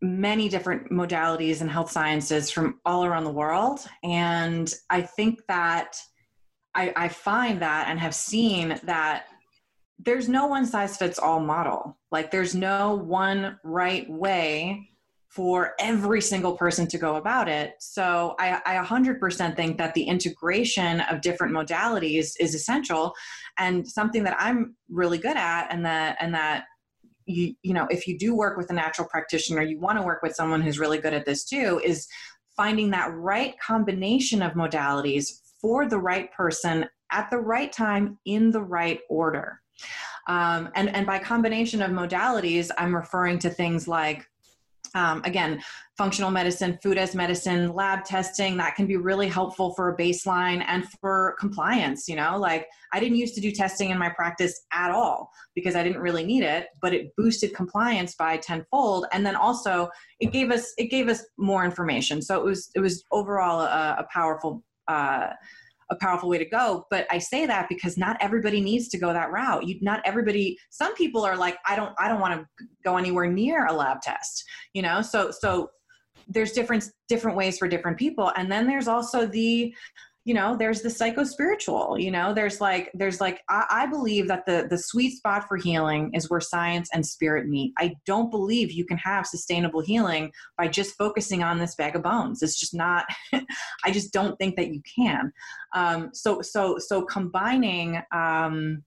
many 0.00 0.48
different 0.48 0.90
modalities 0.90 1.60
in 1.60 1.68
health 1.68 1.90
sciences 1.90 2.50
from 2.50 2.80
all 2.84 3.04
around 3.04 3.24
the 3.24 3.30
world. 3.30 3.80
And 4.02 4.72
I 4.88 5.02
think 5.02 5.40
that 5.48 5.98
I, 6.74 6.92
I 6.96 7.08
find 7.08 7.60
that 7.60 7.88
and 7.88 7.98
have 7.98 8.14
seen 8.14 8.80
that 8.84 9.26
there's 9.98 10.28
no 10.28 10.46
one 10.46 10.66
size 10.66 10.96
fits 10.96 11.18
all 11.18 11.40
model. 11.40 11.98
Like 12.10 12.30
there's 12.30 12.54
no 12.54 12.94
one 12.94 13.58
right 13.64 14.08
way 14.08 14.88
for 15.28 15.74
every 15.78 16.22
single 16.22 16.56
person 16.56 16.86
to 16.86 16.98
go 16.98 17.16
about 17.16 17.48
it. 17.48 17.74
So 17.80 18.34
I, 18.38 18.60
I 18.64 18.84
100% 18.84 19.56
think 19.56 19.76
that 19.78 19.94
the 19.94 20.04
integration 20.04 21.00
of 21.02 21.20
different 21.20 21.52
modalities 21.52 22.32
is 22.40 22.54
essential 22.54 23.12
and 23.58 23.86
something 23.86 24.24
that 24.24 24.36
I'm 24.38 24.74
really 24.88 25.18
good 25.18 25.36
at 25.36 25.68
and 25.70 25.84
that 25.84 26.16
and 26.20 26.34
that 26.34 26.64
you 27.26 27.54
you 27.62 27.74
know 27.74 27.86
if 27.90 28.06
you 28.06 28.18
do 28.18 28.34
work 28.34 28.56
with 28.56 28.70
a 28.70 28.72
natural 28.72 29.06
practitioner 29.06 29.60
you 29.60 29.78
want 29.78 29.98
to 29.98 30.02
work 30.02 30.22
with 30.22 30.34
someone 30.34 30.62
who's 30.62 30.78
really 30.78 30.96
good 30.96 31.12
at 31.12 31.26
this 31.26 31.44
too 31.44 31.78
is 31.84 32.08
finding 32.56 32.90
that 32.90 33.12
right 33.12 33.54
combination 33.60 34.40
of 34.40 34.52
modalities 34.52 35.40
for 35.60 35.86
the 35.86 35.98
right 35.98 36.32
person 36.32 36.86
at 37.12 37.28
the 37.30 37.36
right 37.36 37.70
time 37.70 38.18
in 38.24 38.50
the 38.50 38.62
right 38.62 39.00
order 39.10 39.60
um, 40.26 40.70
and, 40.74 40.94
and 40.94 41.06
by 41.06 41.18
combination 41.18 41.82
of 41.82 41.90
modalities, 41.90 42.70
I'm 42.76 42.94
referring 42.94 43.38
to 43.40 43.50
things 43.50 43.88
like 43.88 44.26
um, 44.94 45.22
again, 45.24 45.62
functional 45.96 46.30
medicine, 46.30 46.78
food 46.82 46.98
as 46.98 47.14
medicine, 47.14 47.74
lab 47.74 48.04
testing, 48.04 48.56
that 48.56 48.74
can 48.74 48.86
be 48.86 48.96
really 48.96 49.28
helpful 49.28 49.74
for 49.74 49.90
a 49.90 49.96
baseline 49.96 50.64
and 50.66 50.88
for 51.00 51.36
compliance. 51.38 52.08
You 52.08 52.16
know, 52.16 52.38
like 52.38 52.68
I 52.92 53.00
didn't 53.00 53.18
used 53.18 53.34
to 53.34 53.40
do 53.40 53.50
testing 53.50 53.90
in 53.90 53.98
my 53.98 54.08
practice 54.08 54.66
at 54.72 54.90
all 54.90 55.30
because 55.54 55.74
I 55.74 55.82
didn't 55.82 56.00
really 56.00 56.24
need 56.24 56.42
it, 56.42 56.68
but 56.80 56.94
it 56.94 57.14
boosted 57.16 57.54
compliance 57.54 58.14
by 58.14 58.36
tenfold. 58.38 59.06
And 59.12 59.24
then 59.26 59.36
also 59.36 59.90
it 60.20 60.32
gave 60.32 60.50
us, 60.50 60.72
it 60.78 60.86
gave 60.86 61.08
us 61.08 61.24
more 61.36 61.64
information. 61.64 62.22
So 62.22 62.38
it 62.38 62.44
was, 62.44 62.70
it 62.74 62.80
was 62.80 63.04
overall 63.10 63.60
a, 63.60 63.96
a 63.98 64.06
powerful, 64.12 64.62
uh, 64.86 65.30
a 65.90 65.96
powerful 65.96 66.28
way 66.28 66.38
to 66.38 66.44
go 66.44 66.84
but 66.90 67.06
i 67.10 67.18
say 67.18 67.46
that 67.46 67.68
because 67.68 67.96
not 67.96 68.16
everybody 68.20 68.60
needs 68.60 68.88
to 68.88 68.98
go 68.98 69.12
that 69.12 69.30
route. 69.30 69.66
You 69.66 69.78
not 69.80 70.00
everybody 70.04 70.58
some 70.70 70.94
people 70.94 71.24
are 71.24 71.36
like 71.36 71.58
i 71.66 71.74
don't 71.74 71.92
i 71.98 72.08
don't 72.08 72.20
want 72.20 72.40
to 72.40 72.66
go 72.84 72.96
anywhere 72.96 73.26
near 73.30 73.66
a 73.66 73.72
lab 73.72 74.00
test 74.02 74.44
you 74.74 74.82
know? 74.82 75.02
So 75.02 75.30
so 75.30 75.70
there's 76.28 76.52
different 76.52 76.90
different 77.08 77.36
ways 77.36 77.58
for 77.58 77.68
different 77.68 77.98
people. 77.98 78.32
And 78.36 78.50
then 78.50 78.66
there's 78.66 78.88
also 78.88 79.26
the 79.26 79.74
you 80.24 80.34
know 80.34 80.56
there's 80.56 80.82
the 80.82 80.90
psycho 80.90 81.24
spiritual 81.24 81.98
you 81.98 82.10
know 82.10 82.34
there's 82.34 82.60
like 82.60 82.90
there's 82.92 83.20
like 83.20 83.40
I, 83.48 83.64
I, 83.70 83.86
believe 83.86 84.28
that 84.28 84.44
the 84.46 84.66
the 84.68 84.76
sweet 84.76 85.16
spot 85.16 85.48
for 85.48 85.56
healing 85.56 86.10
is 86.12 86.28
where 86.28 86.40
science 86.40 86.90
and 86.92 87.06
spirit 87.06 87.48
meet. 87.48 87.72
I 87.78 87.94
don't 88.04 88.30
believe 88.30 88.70
you 88.70 88.84
can 88.84 88.98
have 88.98 89.26
sustainable 89.26 89.80
healing 89.80 90.30
by 90.56 90.68
just 90.68 90.96
focusing 90.96 91.42
on 91.42 91.58
this 91.58 91.74
bag 91.76 91.96
of 91.96 92.02
bones. 92.02 92.42
It's 92.42 92.58
just 92.58 92.74
not 92.74 93.06
i 93.84 93.90
just 93.90 94.12
don't 94.12 94.36
think 94.38 94.56
that 94.56 94.68
you 94.68 94.82
can. 94.82 95.32
Um, 95.74 96.10
so 96.12 96.42
so 96.42 96.78
so 96.78 97.02
combining 97.02 98.02
um, 98.12 98.82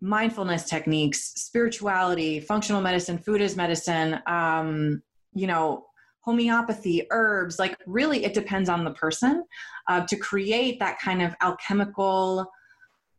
mindfulness 0.00 0.64
techniques 0.64 1.34
spirituality 1.36 2.40
functional 2.40 2.80
medicine 2.80 3.18
food 3.18 3.40
as 3.40 3.54
medicine 3.54 4.18
um, 4.26 5.02
you 5.34 5.46
know 5.46 5.86
homeopathy, 6.22 7.06
herbs, 7.10 7.58
like 7.58 7.76
really 7.86 8.24
it 8.24 8.34
depends 8.34 8.68
on 8.68 8.84
the 8.84 8.92
person 8.92 9.44
uh, 9.88 10.04
to 10.06 10.16
create 10.16 10.78
that 10.78 10.98
kind 10.98 11.20
of 11.22 11.34
alchemical 11.40 12.46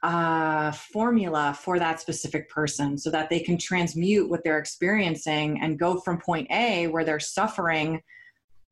uh, 0.01 0.71
formula 0.71 1.57
for 1.57 1.79
that 1.79 2.01
specific 2.01 2.49
person 2.49 2.97
so 2.97 3.09
that 3.09 3.29
they 3.29 3.39
can 3.39 3.57
transmute 3.57 4.29
what 4.29 4.43
they're 4.43 4.59
experiencing 4.59 5.59
and 5.61 5.79
go 5.79 5.99
from 5.99 6.19
point 6.19 6.47
A 6.51 6.87
where 6.87 7.05
they're 7.05 7.19
suffering 7.19 8.01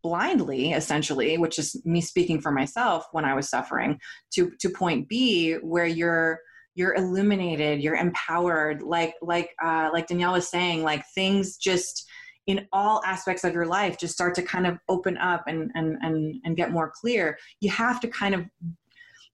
blindly 0.04 0.72
essentially 0.72 1.38
which 1.38 1.60
is 1.60 1.80
me 1.86 2.02
speaking 2.02 2.42
for 2.42 2.52
myself 2.52 3.06
when 3.12 3.24
i 3.24 3.36
was 3.36 3.48
suffering 3.48 4.00
to 4.32 4.52
to 4.60 4.68
point 4.68 5.08
b 5.08 5.54
where 5.62 5.86
you're 5.86 6.40
you're 6.74 6.96
illuminated 6.96 7.82
you're 7.82 7.96
empowered 7.96 8.82
like 8.82 9.14
like 9.22 9.52
uh, 9.64 9.90
like 9.94 10.08
danielle 10.08 10.34
was 10.34 10.50
saying 10.50 10.82
like 10.82 11.04
things 11.14 11.58
just 11.58 12.10
in 12.48 12.68
all 12.72 13.02
aspects 13.06 13.44
of 13.44 13.54
your 13.54 13.66
life 13.66 13.98
just 13.98 14.14
start 14.14 14.34
to 14.36 14.42
kind 14.42 14.66
of 14.66 14.78
open 14.90 15.18
up 15.18 15.44
and 15.48 15.72
and 15.76 15.98
and, 16.02 16.42
and 16.44 16.58
get 16.58 16.72
more 16.72 16.92
clear 16.94 17.38
you 17.60 17.70
have 17.70 18.00
to 18.00 18.08
kind 18.08 18.36
of 18.36 18.46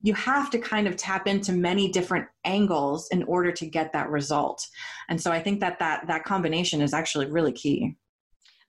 you 0.01 0.13
have 0.13 0.49
to 0.51 0.59
kind 0.59 0.87
of 0.87 0.95
tap 0.95 1.25
into 1.25 1.51
many 1.51 1.89
different 1.91 2.27
angles 2.45 3.07
in 3.09 3.23
order 3.23 3.51
to 3.51 3.65
get 3.65 3.91
that 3.93 4.09
result 4.09 4.65
and 5.09 5.21
so 5.21 5.31
i 5.31 5.39
think 5.39 5.59
that 5.59 5.79
that 5.79 6.05
that 6.07 6.23
combination 6.23 6.81
is 6.81 6.93
actually 6.93 7.25
really 7.25 7.51
key 7.51 7.95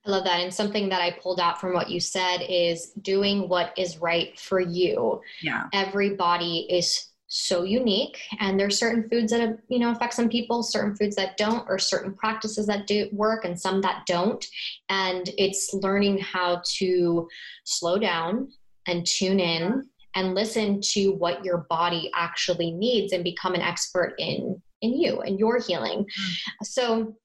I 0.05 0.09
I 0.09 0.11
love 0.11 0.23
that. 0.23 0.39
And 0.39 0.53
something 0.53 0.89
that 0.89 1.01
I 1.01 1.11
pulled 1.11 1.39
out 1.39 1.59
from 1.59 1.73
what 1.73 1.89
you 1.89 1.99
said 1.99 2.37
is 2.47 2.91
doing 3.01 3.49
what 3.49 3.73
is 3.77 3.99
right 3.99 4.39
for 4.39 4.59
you. 4.59 5.21
Yeah. 5.41 5.65
Everybody 5.73 6.65
is 6.69 7.08
so 7.31 7.61
unique 7.61 8.19
and 8.39 8.59
there's 8.59 8.79
certain 8.79 9.07
foods 9.07 9.31
that 9.31 9.59
you 9.69 9.77
know 9.77 9.91
affect 9.91 10.15
some 10.15 10.27
people 10.27 10.63
certain 10.63 10.95
foods 10.95 11.15
that 11.15 11.37
don't 11.37 11.63
or 11.69 11.77
certain 11.77 12.11
practices 12.13 12.65
that 12.65 12.87
do 12.87 13.07
work 13.11 13.45
and 13.45 13.59
some 13.59 13.81
that 13.81 14.03
don't 14.07 14.47
and 14.89 15.29
it's 15.37 15.71
learning 15.75 16.17
how 16.17 16.59
to 16.65 17.27
slow 17.65 17.99
down 17.99 18.51
and 18.87 19.05
tune 19.05 19.39
in 19.39 19.85
and 20.15 20.33
listen 20.33 20.81
to 20.81 21.11
what 21.11 21.45
your 21.45 21.67
body 21.69 22.09
actually 22.15 22.71
needs 22.71 23.13
and 23.13 23.23
become 23.23 23.53
an 23.53 23.61
expert 23.61 24.15
in 24.17 24.59
in 24.81 24.99
you 24.99 25.21
and 25.21 25.37
your 25.37 25.59
healing 25.59 25.99
mm-hmm. 25.99 26.63
so 26.63 27.15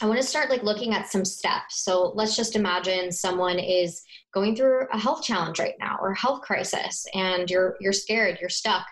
I 0.00 0.06
want 0.06 0.20
to 0.20 0.26
start 0.26 0.50
like 0.50 0.64
looking 0.64 0.94
at 0.94 1.12
some 1.12 1.24
steps. 1.24 1.84
So 1.84 2.10
let's 2.16 2.34
just 2.34 2.56
imagine 2.56 3.12
someone 3.12 3.60
is 3.60 4.02
going 4.34 4.56
through 4.56 4.88
a 4.92 4.98
health 4.98 5.22
challenge 5.22 5.60
right 5.60 5.76
now 5.78 5.96
or 6.00 6.10
a 6.10 6.18
health 6.18 6.40
crisis 6.40 7.06
and 7.14 7.48
you're 7.48 7.76
you're 7.80 7.92
scared, 7.92 8.38
you're 8.40 8.50
stuck. 8.50 8.84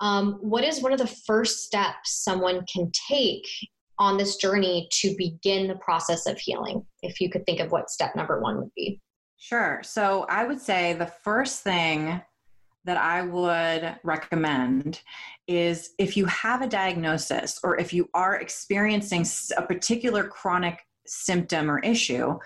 Um, 0.00 0.34
what 0.40 0.64
is 0.64 0.82
one 0.82 0.92
of 0.92 0.98
the 0.98 1.06
first 1.06 1.64
steps 1.64 2.22
someone 2.22 2.64
can 2.72 2.90
take 3.08 3.46
on 3.98 4.16
this 4.16 4.36
journey 4.36 4.88
to 4.92 5.14
begin 5.16 5.66
the 5.66 5.76
process 5.76 6.26
of 6.26 6.38
healing? 6.38 6.84
If 7.02 7.20
you 7.20 7.30
could 7.30 7.44
think 7.46 7.60
of 7.60 7.72
what 7.72 7.90
step 7.90 8.14
number 8.14 8.40
one 8.40 8.58
would 8.58 8.74
be. 8.76 9.00
Sure. 9.38 9.80
So 9.82 10.26
I 10.28 10.44
would 10.44 10.60
say 10.60 10.94
the 10.94 11.12
first 11.22 11.62
thing 11.62 12.20
that 12.84 12.96
I 12.96 13.22
would 13.22 13.96
recommend 14.02 15.00
is 15.46 15.90
if 15.98 16.16
you 16.16 16.24
have 16.26 16.62
a 16.62 16.68
diagnosis 16.68 17.60
or 17.62 17.78
if 17.78 17.92
you 17.92 18.08
are 18.14 18.36
experiencing 18.36 19.26
a 19.56 19.62
particular 19.62 20.24
chronic 20.24 20.80
symptom 21.06 21.70
or 21.70 21.80
issue, 21.80 22.38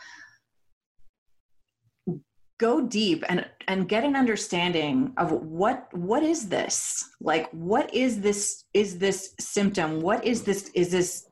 go 2.58 2.80
deep 2.80 3.24
and 3.28 3.46
and 3.68 3.88
get 3.88 4.04
an 4.04 4.16
understanding 4.16 5.12
of 5.16 5.32
what 5.32 5.88
what 5.92 6.22
is 6.22 6.48
this? 6.48 7.10
Like 7.20 7.50
what 7.50 7.92
is 7.94 8.20
this 8.20 8.64
is 8.74 8.98
this 8.98 9.34
symptom? 9.40 10.00
What 10.00 10.24
is 10.24 10.42
this 10.42 10.70
is 10.74 10.90
this 10.90 11.28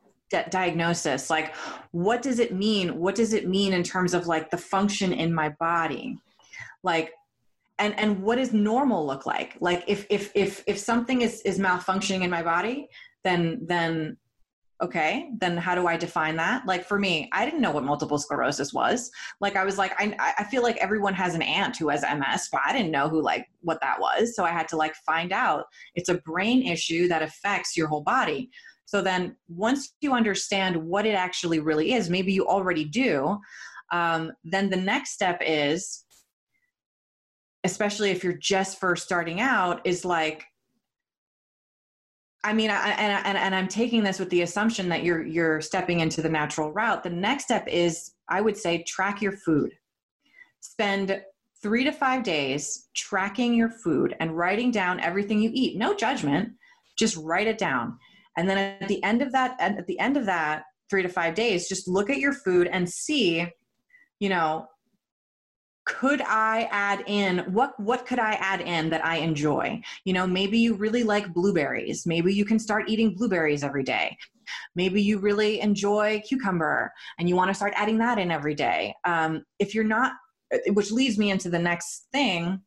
diagnosis? 0.51 1.31
Like 1.31 1.55
what 1.93 2.23
does 2.23 2.39
it 2.39 2.53
mean? 2.55 2.99
What 2.99 3.15
does 3.15 3.33
it 3.33 3.49
mean 3.49 3.73
in 3.73 3.83
terms 3.83 4.15
of 4.15 4.27
like 4.27 4.51
the 4.51 4.59
function 4.59 5.13
in 5.13 5.33
my 5.33 5.51
body? 5.61 6.19
Like 6.83 7.13
and 7.79 7.99
and 7.99 8.23
what 8.23 8.37
does 8.37 8.53
normal 8.53 9.07
look 9.07 9.27
like? 9.27 9.57
Like 9.61 9.85
if 9.87 10.07
if 10.11 10.31
if 10.35 10.63
if 10.67 10.79
something 10.79 11.23
is 11.23 11.41
is 11.43 11.59
malfunctioning 11.59 12.23
in 12.23 12.31
my 12.31 12.43
body 12.43 12.89
then 13.25 13.61
then 13.67 14.17
okay 14.83 15.31
then 15.39 15.57
how 15.57 15.75
do 15.75 15.87
i 15.87 15.97
define 15.97 16.37
that? 16.37 16.67
Like 16.67 16.85
for 16.85 16.99
me 16.99 17.29
i 17.33 17.45
didn't 17.45 17.61
know 17.61 17.71
what 17.71 17.85
multiple 17.85 18.19
sclerosis 18.19 18.73
was. 18.73 19.11
Like 19.41 19.57
i 19.57 19.65
was 19.65 19.79
like 19.79 19.93
i, 19.99 20.35
I 20.39 20.45
feel 20.45 20.63
like 20.63 20.77
everyone 20.79 21.15
has 21.15 21.35
an 21.35 21.43
aunt 21.43 21.77
who 21.77 21.89
has 21.89 22.03
ms 22.03 22.49
but 22.51 22.61
i 22.65 22.73
didn't 22.73 22.91
know 22.91 23.09
who 23.09 23.23
like 23.23 23.47
what 23.61 23.81
that 23.81 24.01
was. 24.01 24.35
So 24.35 24.45
i 24.45 24.51
had 24.51 24.69
to 24.69 24.77
like 24.77 24.95
find 25.07 25.33
out. 25.33 25.65
It's 25.95 26.09
a 26.09 26.19
brain 26.19 26.63
issue 26.63 27.09
that 27.09 27.23
affects 27.23 27.77
your 27.77 27.89
whole 27.89 28.03
body. 28.03 28.51
So 28.87 29.01
then 29.03 29.37
once 29.49 29.95
you 30.01 30.13
understand 30.15 30.77
what 30.77 31.07
it 31.07 31.15
actually 31.15 31.61
really 31.61 31.93
is 31.93 32.11
maybe 32.11 32.33
you 32.33 32.47
already 32.47 32.85
do 32.85 33.39
um, 33.93 34.33
then 34.45 34.71
the 34.71 34.77
next 34.77 35.11
step 35.13 35.41
is 35.45 36.05
especially 37.65 38.11
if 38.11 38.25
you're 38.25 38.39
just 38.39 38.79
first 38.79 39.05
starting 39.05 39.41
out 39.41 39.81
is 39.85 40.05
like 40.05 40.45
I 42.43 42.53
mean, 42.55 42.71
I, 42.71 42.91
and, 42.91 43.27
and, 43.27 43.39
and 43.39 43.55
I'm 43.55 43.69
taking 43.69 44.03
this 44.03 44.19
with 44.19 44.31
the 44.31 44.43
assumption 44.43 44.89
that 44.89 45.05
you're 45.05 45.25
you're 45.27 45.61
stepping 45.61 46.01
into 46.01 46.23
the 46.23 46.29
natural 46.29 46.73
route. 46.73 47.03
The 47.03 47.11
next 47.11 47.45
step 47.45 47.69
is, 47.69 48.13
I 48.29 48.41
would 48.41 48.57
say, 48.57 48.83
track 48.85 49.21
your 49.21 49.33
food. 49.33 49.73
Spend 50.61 51.23
three 51.63 51.85
to 51.85 51.93
five 51.93 52.23
days 52.23 52.89
tracking 52.95 53.55
your 53.55 53.71
food 53.71 54.17
and 54.21 54.37
writing 54.37 54.71
down 54.71 55.01
everything 55.01 55.41
you 55.41 55.51
eat. 55.53 55.77
No 55.77 55.95
judgment, 55.95 56.53
just 56.99 57.17
write 57.19 57.47
it 57.47 57.59
down. 57.59 57.99
And 58.37 58.49
then 58.49 58.57
at 58.81 58.89
the 58.89 59.03
end 59.05 59.21
of 59.21 59.33
that, 59.33 59.57
at 59.61 59.87
the 59.87 59.99
end 59.99 60.17
of 60.17 60.25
that 60.27 60.65
three 60.89 61.03
to 61.03 61.09
five 61.09 61.35
days, 61.35 61.69
just 61.69 61.87
look 61.87 62.09
at 62.09 62.19
your 62.19 62.33
food 62.33 62.69
and 62.69 62.89
see, 62.89 63.47
you 64.19 64.29
know, 64.31 64.67
could 65.87 66.21
i 66.23 66.69
add 66.71 67.03
in 67.07 67.39
what 67.53 67.79
what 67.81 68.07
could 68.07 68.19
i 68.19 68.33
add 68.35 68.61
in 68.61 68.91
that 68.91 69.05
i 69.05 69.17
enjoy? 69.17 69.81
You 70.05 70.13
know 70.13 70.27
maybe 70.27 70.59
you 70.59 70.75
really 70.75 71.03
like 71.03 71.33
blueberries. 71.33 72.07
Maybe 72.07 72.35
you 72.35 72.45
can 72.45 72.59
start 72.59 72.89
eating 72.89 73.15
blueberries 73.15 73.65
every 73.65 73.83
day. 73.83 74.17
Maybe 74.75 75.01
you 75.03 75.19
really 75.19 75.61
enjoy 75.61 76.23
cucumber 76.29 76.93
and 77.19 77.29
you 77.29 77.37
want 77.37 77.49
to 77.49 77.55
start 77.55 77.73
adding 77.77 77.99
that 77.99 78.19
in 78.19 78.31
every 78.31 78.55
day. 78.55 78.95
Um, 79.05 79.45
if 79.59 79.75
you're 79.75 79.85
not 79.85 80.13
uh, 80.53 80.73
which 80.73 80.91
leads 80.91 81.19
me 81.19 81.31
into 81.31 81.49
the 81.49 81.59
next 81.59 82.07
thing. 82.13 82.61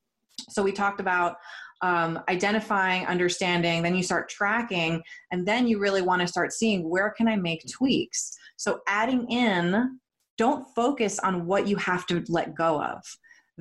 So 0.49 0.63
we 0.63 0.71
talked 0.71 0.99
about 0.99 1.35
um, 1.81 2.21
identifying 2.29 3.05
understanding 3.07 3.83
then 3.83 3.93
you 3.93 4.03
start 4.03 4.29
tracking 4.29 5.03
and 5.31 5.45
then 5.45 5.67
you 5.67 5.79
really 5.79 6.01
want 6.01 6.21
to 6.21 6.27
start 6.27 6.53
seeing 6.53 6.89
where 6.89 7.11
can 7.11 7.27
i 7.27 7.35
make 7.35 7.61
tweaks. 7.69 8.37
So 8.55 8.79
adding 8.87 9.29
in 9.29 9.99
don't 10.37 10.65
focus 10.75 11.19
on 11.19 11.45
what 11.45 11.67
you 11.67 11.75
have 11.77 12.05
to 12.07 12.23
let 12.27 12.55
go 12.55 12.81
of. 12.81 13.01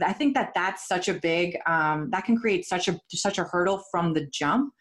I 0.02 0.12
think 0.12 0.34
that 0.34 0.52
that's 0.54 0.88
such 0.88 1.08
a 1.08 1.14
big 1.14 1.58
um, 1.66 2.08
that 2.12 2.24
can 2.24 2.36
create 2.36 2.66
such 2.66 2.88
a 2.88 2.98
such 3.10 3.38
a 3.38 3.44
hurdle 3.44 3.82
from 3.90 4.14
the 4.14 4.26
jump. 4.32 4.72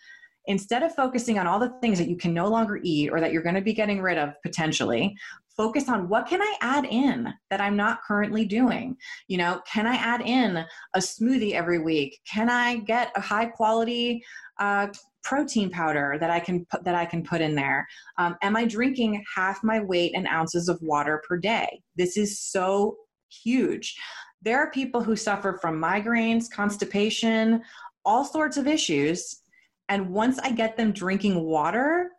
Instead 0.48 0.82
of 0.84 0.96
focusing 0.96 1.38
on 1.38 1.46
all 1.46 1.60
the 1.60 1.74
things 1.82 2.00
that 2.00 2.10
you 2.10 2.18
can 2.18 2.34
no 2.34 2.48
longer 2.48 2.80
eat 2.82 3.10
or 3.12 3.20
that 3.20 3.32
you're 3.32 3.44
going 3.44 3.56
to 3.56 3.62
be 3.62 3.74
getting 3.74 4.02
rid 4.02 4.18
of 4.18 4.34
potentially 4.42 5.16
focus 5.56 5.90
on 5.90 6.08
what 6.08 6.26
can 6.28 6.42
i 6.42 6.56
add 6.62 6.86
in 6.86 7.32
that 7.50 7.62
i'm 7.62 7.76
not 7.76 8.00
currently 8.08 8.46
doing? 8.46 8.96
You 9.28 9.38
know 9.38 9.62
can 9.72 9.86
i 9.86 9.96
add 9.96 10.22
in 10.22 10.58
a 10.96 11.00
smoothie 11.00 11.54
every 11.54 11.80
week? 11.80 12.20
Can 12.32 12.50
i 12.50 12.78
get 12.78 13.12
a 13.16 13.22
high 13.22 13.46
quality 13.46 14.24
uh, 14.62 14.88
protein 15.24 15.70
powder 15.70 16.18
that 16.20 16.30
I 16.30 16.40
can 16.40 16.66
put 16.66 16.84
that 16.86 16.96
I 16.96 17.06
can 17.06 17.24
put 17.24 17.42
in 17.42 17.56
there? 17.56 17.88
Um, 18.18 18.36
am 18.42 18.56
I 18.56 18.66
drinking 18.66 19.24
half 19.36 19.64
my 19.64 19.80
weight 19.80 20.14
in 20.14 20.26
ounces 20.28 20.70
of 20.70 20.80
water 20.82 21.22
per 21.28 21.38
day? 21.38 21.82
This 21.98 22.16
is 22.16 22.40
so 22.40 22.96
huge. 23.44 23.96
There 24.42 24.60
are 24.60 24.72
people 24.72 25.02
who 25.02 25.16
suffer 25.16 25.58
from 25.62 25.82
migraines, 25.82 26.46
constipation, 26.50 27.62
all 28.06 28.24
sorts 28.24 28.58
of 28.58 28.68
issues. 28.68 29.42
And 29.90 30.10
once 30.10 30.40
I 30.40 30.52
get 30.52 30.78
them 30.78 30.92
drinking 30.94 31.44
water, 31.44 32.12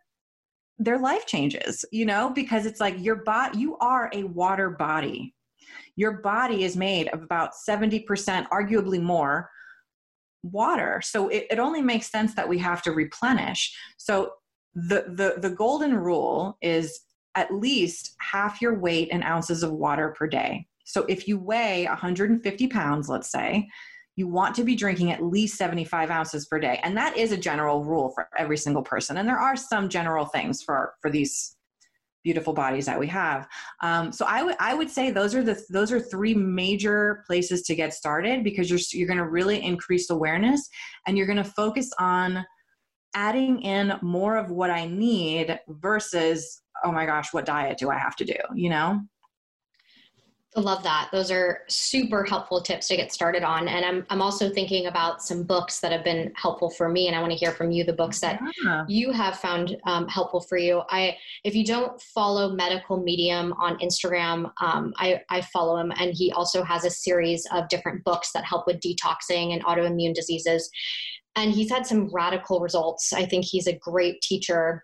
their 0.77 0.99
life 0.99 1.25
changes, 1.25 1.85
you 1.91 2.05
know, 2.05 2.29
because 2.29 2.65
it's 2.65 2.79
like 2.79 2.95
your 2.99 3.17
body, 3.23 3.59
you 3.59 3.77
are 3.77 4.09
a 4.13 4.23
water 4.23 4.69
body. 4.69 5.33
Your 5.95 6.21
body 6.21 6.63
is 6.63 6.75
made 6.75 7.07
of 7.09 7.23
about 7.23 7.51
70%, 7.67 8.47
arguably 8.49 9.01
more, 9.01 9.49
water. 10.43 11.01
So 11.03 11.29
it, 11.29 11.47
it 11.49 11.59
only 11.59 11.81
makes 11.81 12.11
sense 12.11 12.35
that 12.35 12.47
we 12.47 12.59
have 12.59 12.81
to 12.83 12.91
replenish. 12.91 13.75
So 13.97 14.33
the, 14.75 15.05
the, 15.07 15.35
the 15.39 15.55
golden 15.55 15.95
rule 15.95 16.57
is 16.61 17.01
at 17.35 17.53
least 17.53 18.15
half 18.19 18.61
your 18.61 18.77
weight 18.77 19.09
in 19.09 19.23
ounces 19.23 19.63
of 19.63 19.71
water 19.71 20.13
per 20.17 20.27
day. 20.27 20.67
So 20.85 21.05
if 21.07 21.27
you 21.27 21.39
weigh 21.39 21.85
150 21.85 22.67
pounds, 22.67 23.09
let's 23.09 23.31
say, 23.31 23.67
you 24.15 24.27
want 24.27 24.55
to 24.55 24.63
be 24.63 24.75
drinking 24.75 25.11
at 25.11 25.23
least 25.23 25.57
75 25.57 26.11
ounces 26.11 26.45
per 26.45 26.59
day. 26.59 26.79
And 26.83 26.95
that 26.97 27.17
is 27.17 27.31
a 27.31 27.37
general 27.37 27.83
rule 27.83 28.11
for 28.13 28.27
every 28.37 28.57
single 28.57 28.83
person. 28.83 29.17
And 29.17 29.27
there 29.27 29.39
are 29.39 29.55
some 29.55 29.89
general 29.89 30.25
things 30.25 30.61
for, 30.61 30.93
for 31.01 31.09
these 31.09 31.55
beautiful 32.23 32.53
bodies 32.53 32.85
that 32.85 32.99
we 32.99 33.07
have. 33.07 33.47
Um, 33.81 34.11
so 34.11 34.25
I 34.27 34.43
would 34.43 34.55
I 34.59 34.73
would 34.73 34.89
say 34.89 35.11
those 35.11 35.35
are 35.35 35.43
the 35.43 35.61
those 35.69 35.91
are 35.91 35.99
three 35.99 36.33
major 36.33 37.23
places 37.27 37.61
to 37.63 37.75
get 37.75 37.93
started 37.93 38.43
because 38.43 38.69
you're 38.69 38.79
you're 38.91 39.07
going 39.07 39.17
to 39.17 39.27
really 39.27 39.63
increase 39.63 40.09
awareness 40.09 40.69
and 41.05 41.17
you're 41.17 41.27
going 41.27 41.37
to 41.37 41.43
focus 41.43 41.91
on 41.99 42.45
adding 43.15 43.61
in 43.61 43.93
more 44.01 44.37
of 44.37 44.49
what 44.49 44.71
I 44.71 44.87
need 44.87 45.59
versus 45.67 46.61
oh 46.83 46.91
my 46.91 47.05
gosh 47.05 47.31
what 47.31 47.45
diet 47.45 47.77
do 47.77 47.91
I 47.91 47.97
have 47.97 48.15
to 48.17 48.25
do 48.25 48.35
you 48.55 48.69
know 48.69 49.01
love 50.59 50.83
that. 50.83 51.09
Those 51.11 51.31
are 51.31 51.61
super 51.67 52.23
helpful 52.23 52.61
tips 52.61 52.87
to 52.89 52.95
get 52.95 53.11
started 53.11 53.43
on. 53.43 53.67
And 53.67 53.83
I'm, 53.83 54.05
I'm 54.09 54.21
also 54.21 54.49
thinking 54.49 54.85
about 54.85 55.23
some 55.23 55.43
books 55.43 55.79
that 55.79 55.91
have 55.91 56.03
been 56.03 56.31
helpful 56.35 56.69
for 56.69 56.89
me. 56.89 57.07
And 57.07 57.15
I 57.15 57.19
want 57.19 57.31
to 57.31 57.37
hear 57.37 57.51
from 57.51 57.71
you 57.71 57.83
the 57.83 57.93
books 57.93 58.19
that 58.19 58.39
yeah. 58.63 58.85
you 58.87 59.11
have 59.11 59.39
found 59.39 59.77
um, 59.85 60.07
helpful 60.07 60.41
for 60.41 60.57
you. 60.57 60.83
I, 60.89 61.17
if 61.43 61.55
you 61.55 61.65
don't 61.65 61.99
follow 62.01 62.51
Medical 62.51 63.01
Medium 63.01 63.53
on 63.53 63.77
Instagram, 63.79 64.51
um, 64.61 64.93
I, 64.97 65.21
I 65.29 65.41
follow 65.41 65.77
him. 65.77 65.91
And 65.97 66.13
he 66.13 66.31
also 66.31 66.63
has 66.63 66.85
a 66.85 66.89
series 66.89 67.47
of 67.51 67.67
different 67.69 68.03
books 68.03 68.31
that 68.33 68.43
help 68.43 68.67
with 68.67 68.79
detoxing 68.79 69.53
and 69.53 69.63
autoimmune 69.65 70.13
diseases. 70.13 70.69
And 71.35 71.51
he's 71.51 71.71
had 71.71 71.87
some 71.87 72.09
radical 72.13 72.59
results. 72.59 73.11
I 73.11 73.25
think 73.25 73.45
he's 73.45 73.67
a 73.67 73.73
great 73.73 74.21
teacher 74.21 74.83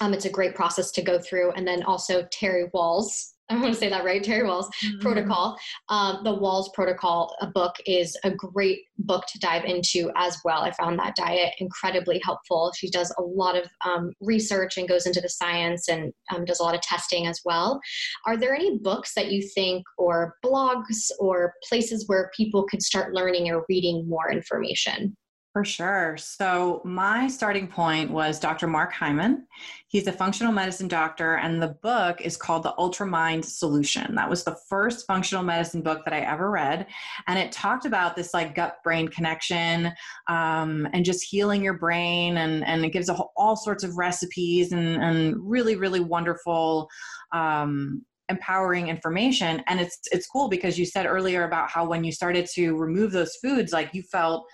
um, 0.00 0.12
it's 0.12 0.24
a 0.24 0.30
great 0.30 0.56
process 0.56 0.90
to 0.90 1.02
go 1.02 1.20
through. 1.20 1.52
And 1.52 1.66
then 1.66 1.84
also 1.84 2.26
Terry 2.32 2.68
Wahls 2.74 3.33
I 3.50 3.56
want 3.56 3.74
to 3.74 3.78
say 3.78 3.90
that 3.90 4.04
right, 4.04 4.22
Terry 4.22 4.48
Wahls 4.48 4.68
mm-hmm. 4.82 5.00
protocol. 5.00 5.58
Um, 5.90 6.20
the 6.24 6.34
Wahls 6.34 6.72
protocol 6.72 7.34
a 7.42 7.46
book 7.46 7.74
is 7.86 8.16
a 8.24 8.30
great 8.30 8.80
book 8.98 9.26
to 9.26 9.38
dive 9.38 9.64
into 9.64 10.10
as 10.16 10.38
well. 10.44 10.62
I 10.62 10.70
found 10.72 10.98
that 10.98 11.16
diet 11.16 11.54
incredibly 11.58 12.20
helpful. 12.24 12.72
She 12.76 12.88
does 12.90 13.12
a 13.18 13.22
lot 13.22 13.56
of 13.56 13.68
um, 13.84 14.12
research 14.20 14.78
and 14.78 14.88
goes 14.88 15.06
into 15.06 15.20
the 15.20 15.28
science 15.28 15.88
and 15.88 16.12
um, 16.34 16.46
does 16.46 16.60
a 16.60 16.62
lot 16.62 16.74
of 16.74 16.80
testing 16.80 17.26
as 17.26 17.40
well. 17.44 17.80
Are 18.26 18.38
there 18.38 18.54
any 18.54 18.78
books 18.78 19.12
that 19.14 19.30
you 19.30 19.42
think, 19.54 19.84
or 19.98 20.36
blogs, 20.44 21.10
or 21.18 21.52
places 21.68 22.04
where 22.06 22.30
people 22.34 22.64
could 22.64 22.82
start 22.82 23.12
learning 23.12 23.50
or 23.50 23.64
reading 23.68 24.08
more 24.08 24.32
information? 24.32 25.16
For 25.54 25.64
sure. 25.64 26.16
So, 26.16 26.82
my 26.84 27.28
starting 27.28 27.68
point 27.68 28.10
was 28.10 28.40
Dr. 28.40 28.66
Mark 28.66 28.92
Hyman. 28.92 29.46
He's 29.86 30.08
a 30.08 30.12
functional 30.12 30.52
medicine 30.52 30.88
doctor, 30.88 31.36
and 31.36 31.62
the 31.62 31.76
book 31.80 32.20
is 32.20 32.36
called 32.36 32.64
The 32.64 32.74
Ultramind 32.76 33.44
Solution. 33.44 34.16
That 34.16 34.28
was 34.28 34.42
the 34.42 34.56
first 34.68 35.06
functional 35.06 35.44
medicine 35.44 35.80
book 35.80 36.04
that 36.04 36.12
I 36.12 36.22
ever 36.22 36.50
read. 36.50 36.88
And 37.28 37.38
it 37.38 37.52
talked 37.52 37.86
about 37.86 38.16
this 38.16 38.34
like 38.34 38.56
gut 38.56 38.78
brain 38.82 39.06
connection 39.06 39.92
um, 40.26 40.88
and 40.92 41.04
just 41.04 41.22
healing 41.22 41.62
your 41.62 41.78
brain. 41.78 42.38
And, 42.38 42.66
and 42.66 42.84
it 42.84 42.90
gives 42.90 43.08
a, 43.08 43.16
all 43.36 43.54
sorts 43.54 43.84
of 43.84 43.96
recipes 43.96 44.72
and, 44.72 45.00
and 45.00 45.36
really, 45.38 45.76
really 45.76 46.00
wonderful. 46.00 46.88
Um, 47.30 48.02
empowering 48.30 48.88
information 48.88 49.62
and 49.66 49.78
it's 49.78 49.98
it's 50.10 50.26
cool 50.26 50.48
because 50.48 50.78
you 50.78 50.86
said 50.86 51.04
earlier 51.04 51.44
about 51.44 51.68
how 51.68 51.86
when 51.86 52.02
you 52.02 52.10
started 52.10 52.46
to 52.46 52.74
remove 52.74 53.12
those 53.12 53.36
foods 53.36 53.70
like 53.70 53.92
you 53.92 54.02
felt 54.10 54.46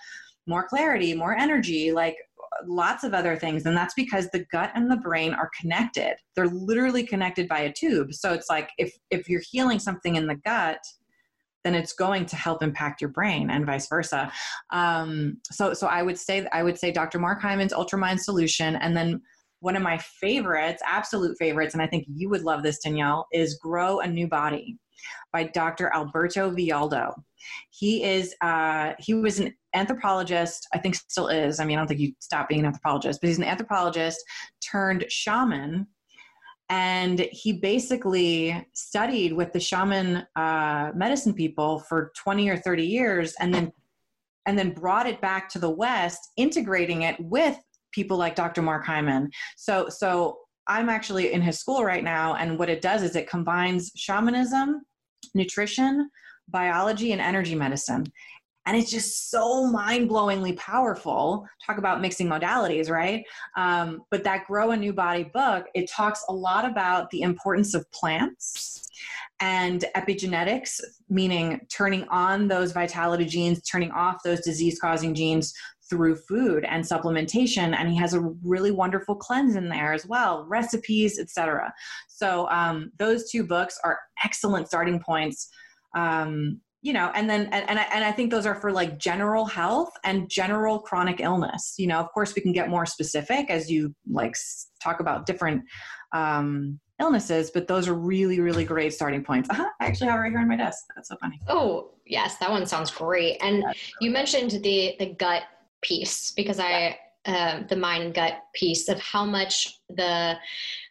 more 0.47 0.67
clarity, 0.67 1.13
more 1.13 1.37
energy, 1.37 1.91
like 1.91 2.15
lots 2.65 3.03
of 3.03 3.13
other 3.13 3.35
things. 3.35 3.65
And 3.65 3.75
that's 3.75 3.93
because 3.93 4.29
the 4.29 4.45
gut 4.51 4.71
and 4.75 4.89
the 4.89 4.97
brain 4.97 5.33
are 5.33 5.49
connected. 5.59 6.15
They're 6.35 6.47
literally 6.47 7.03
connected 7.03 7.47
by 7.47 7.59
a 7.59 7.73
tube. 7.73 8.13
So 8.13 8.33
it's 8.33 8.49
like 8.49 8.69
if 8.77 8.93
if 9.09 9.29
you're 9.29 9.41
healing 9.51 9.79
something 9.79 10.15
in 10.15 10.27
the 10.27 10.35
gut, 10.35 10.79
then 11.63 11.75
it's 11.75 11.93
going 11.93 12.25
to 12.25 12.35
help 12.35 12.63
impact 12.63 13.01
your 13.01 13.09
brain 13.09 13.49
and 13.49 13.65
vice 13.65 13.87
versa. 13.87 14.31
Um, 14.71 15.37
so 15.51 15.73
so 15.73 15.87
I 15.87 16.01
would 16.01 16.17
say 16.17 16.47
I 16.51 16.63
would 16.63 16.77
say 16.77 16.91
Dr. 16.91 17.19
Mark 17.19 17.41
Hyman's 17.41 17.73
Ultramind 17.73 18.19
Solution, 18.19 18.75
and 18.75 18.95
then 18.95 19.21
one 19.61 19.75
of 19.75 19.83
my 19.83 19.97
favorites, 19.97 20.81
absolute 20.85 21.37
favorites, 21.37 21.73
and 21.73 21.81
I 21.81 21.87
think 21.87 22.05
you 22.07 22.29
would 22.29 22.41
love 22.41 22.63
this, 22.63 22.79
Danielle, 22.79 23.27
is 23.31 23.57
Grow 23.59 23.99
a 23.99 24.07
New 24.07 24.27
Body 24.27 24.77
by 25.31 25.43
Dr. 25.43 25.91
Alberto 25.93 26.51
Villoldo. 26.51 27.13
He 27.69 28.03
is 28.03 28.35
uh, 28.41 28.93
he 28.99 29.13
was 29.13 29.39
an 29.39 29.55
anthropologist, 29.73 30.67
I 30.73 30.79
think 30.79 30.95
still 30.95 31.27
is. 31.27 31.59
I 31.59 31.65
mean, 31.65 31.77
I 31.77 31.81
don't 31.81 31.87
think 31.87 31.99
he 31.99 32.15
stopped 32.19 32.49
being 32.49 32.61
an 32.61 32.67
anthropologist, 32.67 33.21
but 33.21 33.27
he's 33.27 33.37
an 33.37 33.43
anthropologist 33.43 34.19
turned 34.67 35.05
shaman. 35.09 35.87
And 36.69 37.27
he 37.31 37.53
basically 37.53 38.67
studied 38.73 39.33
with 39.33 39.51
the 39.51 39.59
shaman 39.59 40.25
uh, 40.35 40.91
medicine 40.95 41.33
people 41.33 41.79
for 41.79 42.11
20 42.17 42.49
or 42.49 42.57
30 42.57 42.83
years 42.83 43.35
and 43.39 43.53
then 43.53 43.71
and 44.47 44.57
then 44.57 44.73
brought 44.73 45.05
it 45.05 45.21
back 45.21 45.49
to 45.49 45.59
the 45.59 45.69
West, 45.69 46.29
integrating 46.35 47.03
it 47.03 47.15
with 47.19 47.57
people 47.91 48.17
like 48.17 48.35
Dr. 48.35 48.61
Mark 48.61 48.85
Hyman. 48.85 49.29
So 49.57 49.89
so 49.89 50.39
I'm 50.67 50.89
actually 50.89 51.33
in 51.33 51.41
his 51.41 51.59
school 51.59 51.83
right 51.83 52.03
now, 52.03 52.35
and 52.35 52.57
what 52.57 52.69
it 52.69 52.81
does 52.81 53.03
is 53.03 53.15
it 53.15 53.29
combines 53.29 53.91
shamanism, 53.95 54.83
nutrition, 55.33 56.09
biology, 56.49 57.11
and 57.11 57.21
energy 57.21 57.55
medicine. 57.55 58.05
And 58.67 58.77
it's 58.77 58.91
just 58.91 59.31
so 59.31 59.65
mind 59.65 60.09
blowingly 60.09 60.55
powerful. 60.55 61.47
Talk 61.65 61.79
about 61.79 61.99
mixing 61.99 62.27
modalities, 62.27 62.91
right? 62.91 63.25
Um, 63.57 64.03
but 64.11 64.23
that 64.23 64.45
Grow 64.45 64.71
a 64.71 64.77
New 64.77 64.93
Body 64.93 65.23
book, 65.23 65.65
it 65.73 65.89
talks 65.89 66.23
a 66.29 66.33
lot 66.33 66.65
about 66.65 67.09
the 67.09 67.21
importance 67.21 67.73
of 67.73 67.89
plants 67.91 68.87
and 69.39 69.83
epigenetics, 69.95 70.79
meaning 71.09 71.59
turning 71.69 72.07
on 72.09 72.47
those 72.47 72.71
vitality 72.71 73.25
genes, 73.25 73.63
turning 73.63 73.91
off 73.91 74.21
those 74.23 74.41
disease 74.41 74.79
causing 74.79 75.15
genes 75.15 75.53
through 75.91 76.15
food 76.15 76.65
and 76.65 76.83
supplementation 76.83 77.75
and 77.75 77.89
he 77.89 77.97
has 77.97 78.13
a 78.13 78.21
really 78.43 78.71
wonderful 78.71 79.13
cleanse 79.13 79.55
in 79.57 79.67
there 79.69 79.91
as 79.91 80.07
well 80.07 80.45
recipes 80.47 81.19
etc 81.19 81.71
so 82.07 82.49
um, 82.49 82.91
those 82.97 83.29
two 83.29 83.43
books 83.43 83.77
are 83.83 83.99
excellent 84.23 84.67
starting 84.67 84.99
points 84.99 85.49
um, 85.95 86.59
you 86.81 86.93
know 86.93 87.11
and 87.13 87.29
then 87.29 87.41
and, 87.51 87.69
and 87.69 87.79
I, 87.79 87.83
and 87.93 88.03
I 88.03 88.11
think 88.11 88.31
those 88.31 88.45
are 88.45 88.55
for 88.55 88.71
like 88.71 88.97
general 88.97 89.45
health 89.45 89.91
and 90.03 90.29
general 90.29 90.79
chronic 90.79 91.19
illness. 91.19 91.75
You 91.77 91.87
know 91.87 91.99
of 91.99 92.11
course 92.11 92.35
we 92.35 92.41
can 92.41 92.51
get 92.51 92.69
more 92.69 92.85
specific 92.85 93.49
as 93.49 93.69
you 93.69 93.93
like 94.09 94.35
talk 94.81 94.99
about 94.99 95.25
different 95.25 95.63
um, 96.13 96.79
illnesses 96.99 97.51
but 97.51 97.67
those 97.67 97.87
are 97.87 97.93
really 97.93 98.39
really 98.39 98.65
great 98.65 98.93
starting 98.93 99.23
points. 99.23 99.49
Uh-huh, 99.49 99.69
i 99.79 99.85
actually 99.85 100.07
have 100.07 100.17
it 100.17 100.23
right 100.23 100.31
here 100.31 100.39
on 100.39 100.47
my 100.47 100.55
desk. 100.55 100.83
That's 100.95 101.09
so 101.09 101.17
funny. 101.17 101.39
Oh 101.47 101.91
yes 102.05 102.37
that 102.37 102.49
one 102.49 102.65
sounds 102.65 102.91
great. 102.91 103.37
And 103.41 103.63
you 103.99 104.11
mentioned 104.11 104.51
the 104.63 104.95
the 104.99 105.15
gut 105.19 105.43
piece 105.81 106.31
because 106.31 106.59
I 106.59 106.97
uh, 107.25 107.61
the 107.69 107.75
mind 107.75 108.03
and 108.03 108.13
gut 108.15 108.39
piece 108.53 108.89
of 108.89 108.99
how 108.99 109.23
much 109.23 109.79
the 109.89 110.35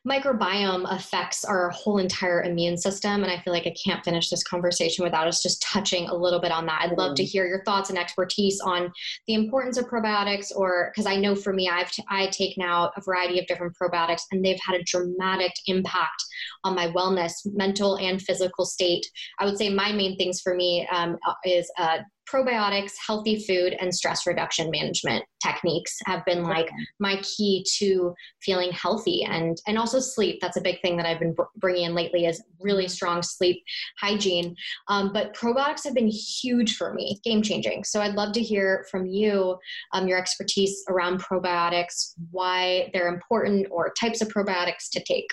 microbiome 0.08 0.86
affects 0.94 1.44
our 1.44 1.70
whole 1.70 1.98
entire 1.98 2.44
immune 2.44 2.76
system. 2.76 3.24
And 3.24 3.32
I 3.32 3.38
feel 3.40 3.52
like 3.52 3.66
I 3.66 3.74
can't 3.84 4.04
finish 4.04 4.30
this 4.30 4.44
conversation 4.44 5.04
without 5.04 5.26
us 5.26 5.42
just 5.42 5.60
touching 5.60 6.08
a 6.08 6.14
little 6.14 6.40
bit 6.40 6.52
on 6.52 6.66
that. 6.66 6.82
I'd 6.82 6.96
love 6.96 7.16
to 7.16 7.24
mm. 7.24 7.26
hear 7.26 7.46
your 7.46 7.64
thoughts 7.64 7.90
and 7.90 7.98
expertise 7.98 8.60
on 8.60 8.92
the 9.26 9.34
importance 9.34 9.76
of 9.76 9.86
probiotics, 9.86 10.52
or 10.54 10.92
because 10.94 11.06
I 11.06 11.16
know 11.16 11.34
for 11.34 11.52
me, 11.52 11.68
I've 11.68 11.90
t- 11.90 12.04
I 12.08 12.28
take 12.28 12.56
now 12.56 12.92
a 12.96 13.00
variety 13.00 13.40
of 13.40 13.46
different 13.46 13.76
probiotics, 13.76 14.22
and 14.30 14.44
they've 14.44 14.60
had 14.64 14.80
a 14.80 14.84
dramatic 14.84 15.52
impact 15.66 16.24
on 16.62 16.76
my 16.76 16.88
wellness, 16.88 17.32
mental 17.44 17.96
and 17.98 18.22
physical 18.22 18.64
state. 18.64 19.04
I 19.40 19.44
would 19.46 19.58
say 19.58 19.68
my 19.68 19.92
main 19.92 20.16
things 20.16 20.40
for 20.40 20.54
me 20.54 20.86
um, 20.92 21.18
is 21.44 21.70
uh, 21.76 21.98
probiotics, 22.30 22.92
healthy 23.04 23.44
food, 23.44 23.76
and 23.80 23.94
stress 23.94 24.26
reduction 24.26 24.70
management 24.70 25.24
techniques 25.42 25.96
have 26.06 26.24
been 26.24 26.44
like 26.44 26.68
my 26.98 27.20
key 27.22 27.64
to 27.78 28.14
feeling 28.42 28.70
healthy 28.72 29.24
and 29.24 29.58
and 29.66 29.78
also 29.78 30.00
sleep. 30.00 30.38
That's 30.40 30.56
a 30.56 30.60
big 30.60 30.80
thing 30.82 30.96
that 30.96 31.06
I've 31.06 31.18
been 31.18 31.34
bringing 31.56 31.84
in 31.84 31.94
lately 31.94 32.26
is 32.26 32.42
really 32.60 32.84
mm-hmm. 32.84 32.90
strong 32.90 33.22
sleep 33.22 33.62
hygiene. 33.98 34.54
Um, 34.88 35.12
but 35.12 35.34
probiotics 35.34 35.84
have 35.84 35.94
been 35.94 36.10
huge 36.10 36.76
for 36.76 36.94
me, 36.94 37.20
game 37.24 37.42
changing. 37.42 37.84
So 37.84 38.00
I'd 38.00 38.14
love 38.14 38.32
to 38.34 38.42
hear 38.42 38.86
from 38.90 39.06
you 39.06 39.56
um, 39.92 40.06
your 40.06 40.18
expertise 40.18 40.84
around 40.88 41.22
probiotics, 41.22 42.14
why 42.30 42.90
they're 42.92 43.08
important, 43.08 43.66
or 43.70 43.92
types 43.98 44.20
of 44.20 44.28
probiotics 44.28 44.90
to 44.92 45.02
take. 45.02 45.28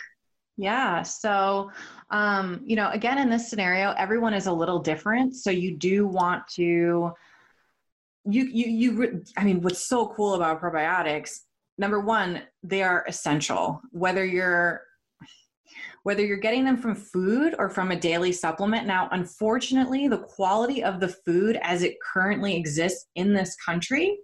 Yeah. 0.58 1.04
So, 1.04 1.72
um, 2.10 2.62
you 2.66 2.76
know, 2.76 2.90
again, 2.90 3.20
in 3.20 3.30
this 3.30 3.50
scenario, 3.50 3.92
everyone 3.92 4.34
is 4.34 4.48
a 4.48 4.52
little 4.52 4.80
different. 4.80 5.36
So 5.36 5.52
you 5.52 5.78
do 5.78 6.08
want 6.08 6.48
to, 6.56 7.12
you, 8.26 8.44
you, 8.44 8.66
you, 8.66 9.24
I 9.38 9.44
mean, 9.44 9.62
what's 9.62 9.88
so 9.88 10.08
cool 10.16 10.34
about 10.34 10.60
probiotics, 10.60 11.42
number 11.78 12.00
one, 12.00 12.42
they 12.64 12.82
are 12.82 13.06
essential. 13.08 13.82
Whether 13.92 14.26
you're, 14.26 14.82
whether 16.04 16.26
you're 16.26 16.38
getting 16.38 16.66
them 16.66 16.78
from 16.78 16.96
food 16.96 17.54
or 17.60 17.70
from 17.70 17.92
a 17.92 18.00
daily 18.00 18.32
supplement. 18.32 18.88
Now, 18.88 19.10
unfortunately, 19.12 20.08
the 20.08 20.20
quality 20.20 20.84
of 20.84 21.00
the 21.00 21.10
food 21.10 21.60
as 21.62 21.84
it 21.84 21.98
currently 22.02 22.56
exists 22.56 23.08
in 23.16 23.34
this 23.34 23.56
country 23.58 24.18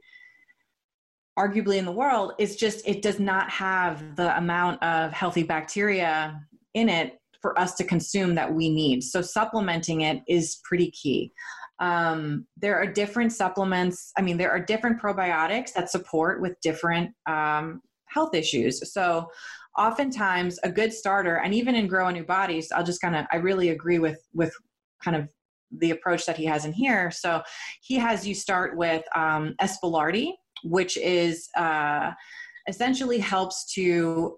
arguably 1.37 1.77
in 1.77 1.85
the 1.85 1.91
world 1.91 2.33
is 2.37 2.55
just 2.55 2.87
it 2.87 3.01
does 3.01 3.19
not 3.19 3.49
have 3.49 4.15
the 4.15 4.37
amount 4.37 4.81
of 4.83 5.11
healthy 5.11 5.43
bacteria 5.43 6.39
in 6.73 6.89
it 6.89 7.19
for 7.41 7.57
us 7.59 7.75
to 7.75 7.83
consume 7.83 8.35
that 8.35 8.53
we 8.53 8.69
need. 8.69 9.03
So 9.03 9.21
supplementing 9.21 10.01
it 10.01 10.21
is 10.27 10.59
pretty 10.63 10.91
key. 10.91 11.31
Um, 11.79 12.45
there 12.55 12.77
are 12.77 12.85
different 12.85 13.33
supplements. 13.33 14.11
I 14.17 14.21
mean, 14.21 14.37
there 14.37 14.51
are 14.51 14.59
different 14.59 15.01
probiotics 15.01 15.73
that 15.73 15.89
support 15.89 16.41
with 16.41 16.55
different 16.61 17.11
um, 17.27 17.81
health 18.07 18.33
issues. 18.33 18.93
So 18.93 19.27
oftentimes 19.77 20.59
a 20.63 20.71
good 20.71 20.93
starter, 20.93 21.37
and 21.37 21.53
even 21.53 21.75
in 21.75 21.87
Grow 21.87 22.07
a 22.07 22.11
New 22.13 22.23
Bodies, 22.23 22.71
I'll 22.71 22.83
just 22.83 23.01
kind 23.01 23.15
of, 23.15 23.25
I 23.31 23.37
really 23.37 23.69
agree 23.69 23.99
with 23.99 24.19
with 24.33 24.53
kind 25.03 25.17
of 25.17 25.27
the 25.79 25.91
approach 25.91 26.25
that 26.27 26.37
he 26.37 26.45
has 26.45 26.65
in 26.65 26.71
here. 26.71 27.11
So 27.11 27.41
he 27.81 27.95
has 27.95 28.27
you 28.27 28.35
start 28.35 28.77
with 28.77 29.03
um, 29.15 29.55
which 30.63 30.97
is 30.97 31.49
uh, 31.57 32.11
essentially 32.67 33.19
helps 33.19 33.73
to 33.73 34.37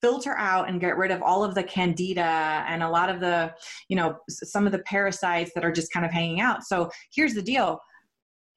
filter 0.00 0.36
out 0.36 0.68
and 0.68 0.80
get 0.80 0.96
rid 0.96 1.10
of 1.10 1.22
all 1.22 1.44
of 1.44 1.54
the 1.54 1.62
candida 1.62 2.64
and 2.68 2.82
a 2.82 2.88
lot 2.88 3.08
of 3.08 3.20
the 3.20 3.52
you 3.88 3.96
know 3.96 4.16
some 4.28 4.66
of 4.66 4.72
the 4.72 4.78
parasites 4.80 5.52
that 5.54 5.64
are 5.64 5.72
just 5.72 5.92
kind 5.92 6.04
of 6.04 6.12
hanging 6.12 6.40
out. 6.40 6.64
So 6.64 6.90
here's 7.14 7.34
the 7.34 7.42
deal. 7.42 7.80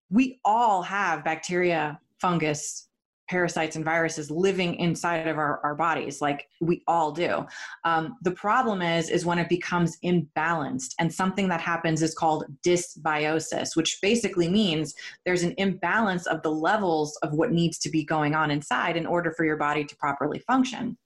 We 0.09 0.39
all 0.43 0.81
have 0.81 1.23
bacteria 1.23 1.99
fungus 2.19 2.88
parasites 3.29 3.75
and 3.75 3.85
viruses 3.85 4.31
living 4.31 4.75
inside 4.75 5.27
of 5.27 5.37
our, 5.37 5.59
our 5.63 5.75
bodies 5.75 6.19
like 6.19 6.47
we 6.59 6.83
all 6.87 7.11
do. 7.11 7.45
Um, 7.85 8.17
the 8.23 8.31
problem 8.31 8.81
is 8.81 9.09
is 9.09 9.25
when 9.25 9.39
it 9.39 9.47
becomes 9.47 9.97
imbalanced 10.03 10.93
and 10.99 11.13
something 11.13 11.47
that 11.49 11.61
happens 11.61 12.01
is 12.01 12.15
called 12.15 12.45
dysbiosis 12.65 13.75
which 13.75 13.99
basically 14.01 14.49
means 14.49 14.93
there's 15.25 15.43
an 15.43 15.53
imbalance 15.57 16.25
of 16.25 16.41
the 16.41 16.51
levels 16.51 17.17
of 17.21 17.33
what 17.33 17.51
needs 17.51 17.77
to 17.79 17.89
be 17.89 18.03
going 18.03 18.33
on 18.35 18.51
inside 18.51 18.97
in 18.97 19.05
order 19.05 19.31
for 19.31 19.45
your 19.45 19.57
body 19.57 19.83
to 19.85 19.95
properly 19.97 20.39
function. 20.39 20.97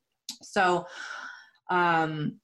So 0.42 0.86
um, 1.70 2.40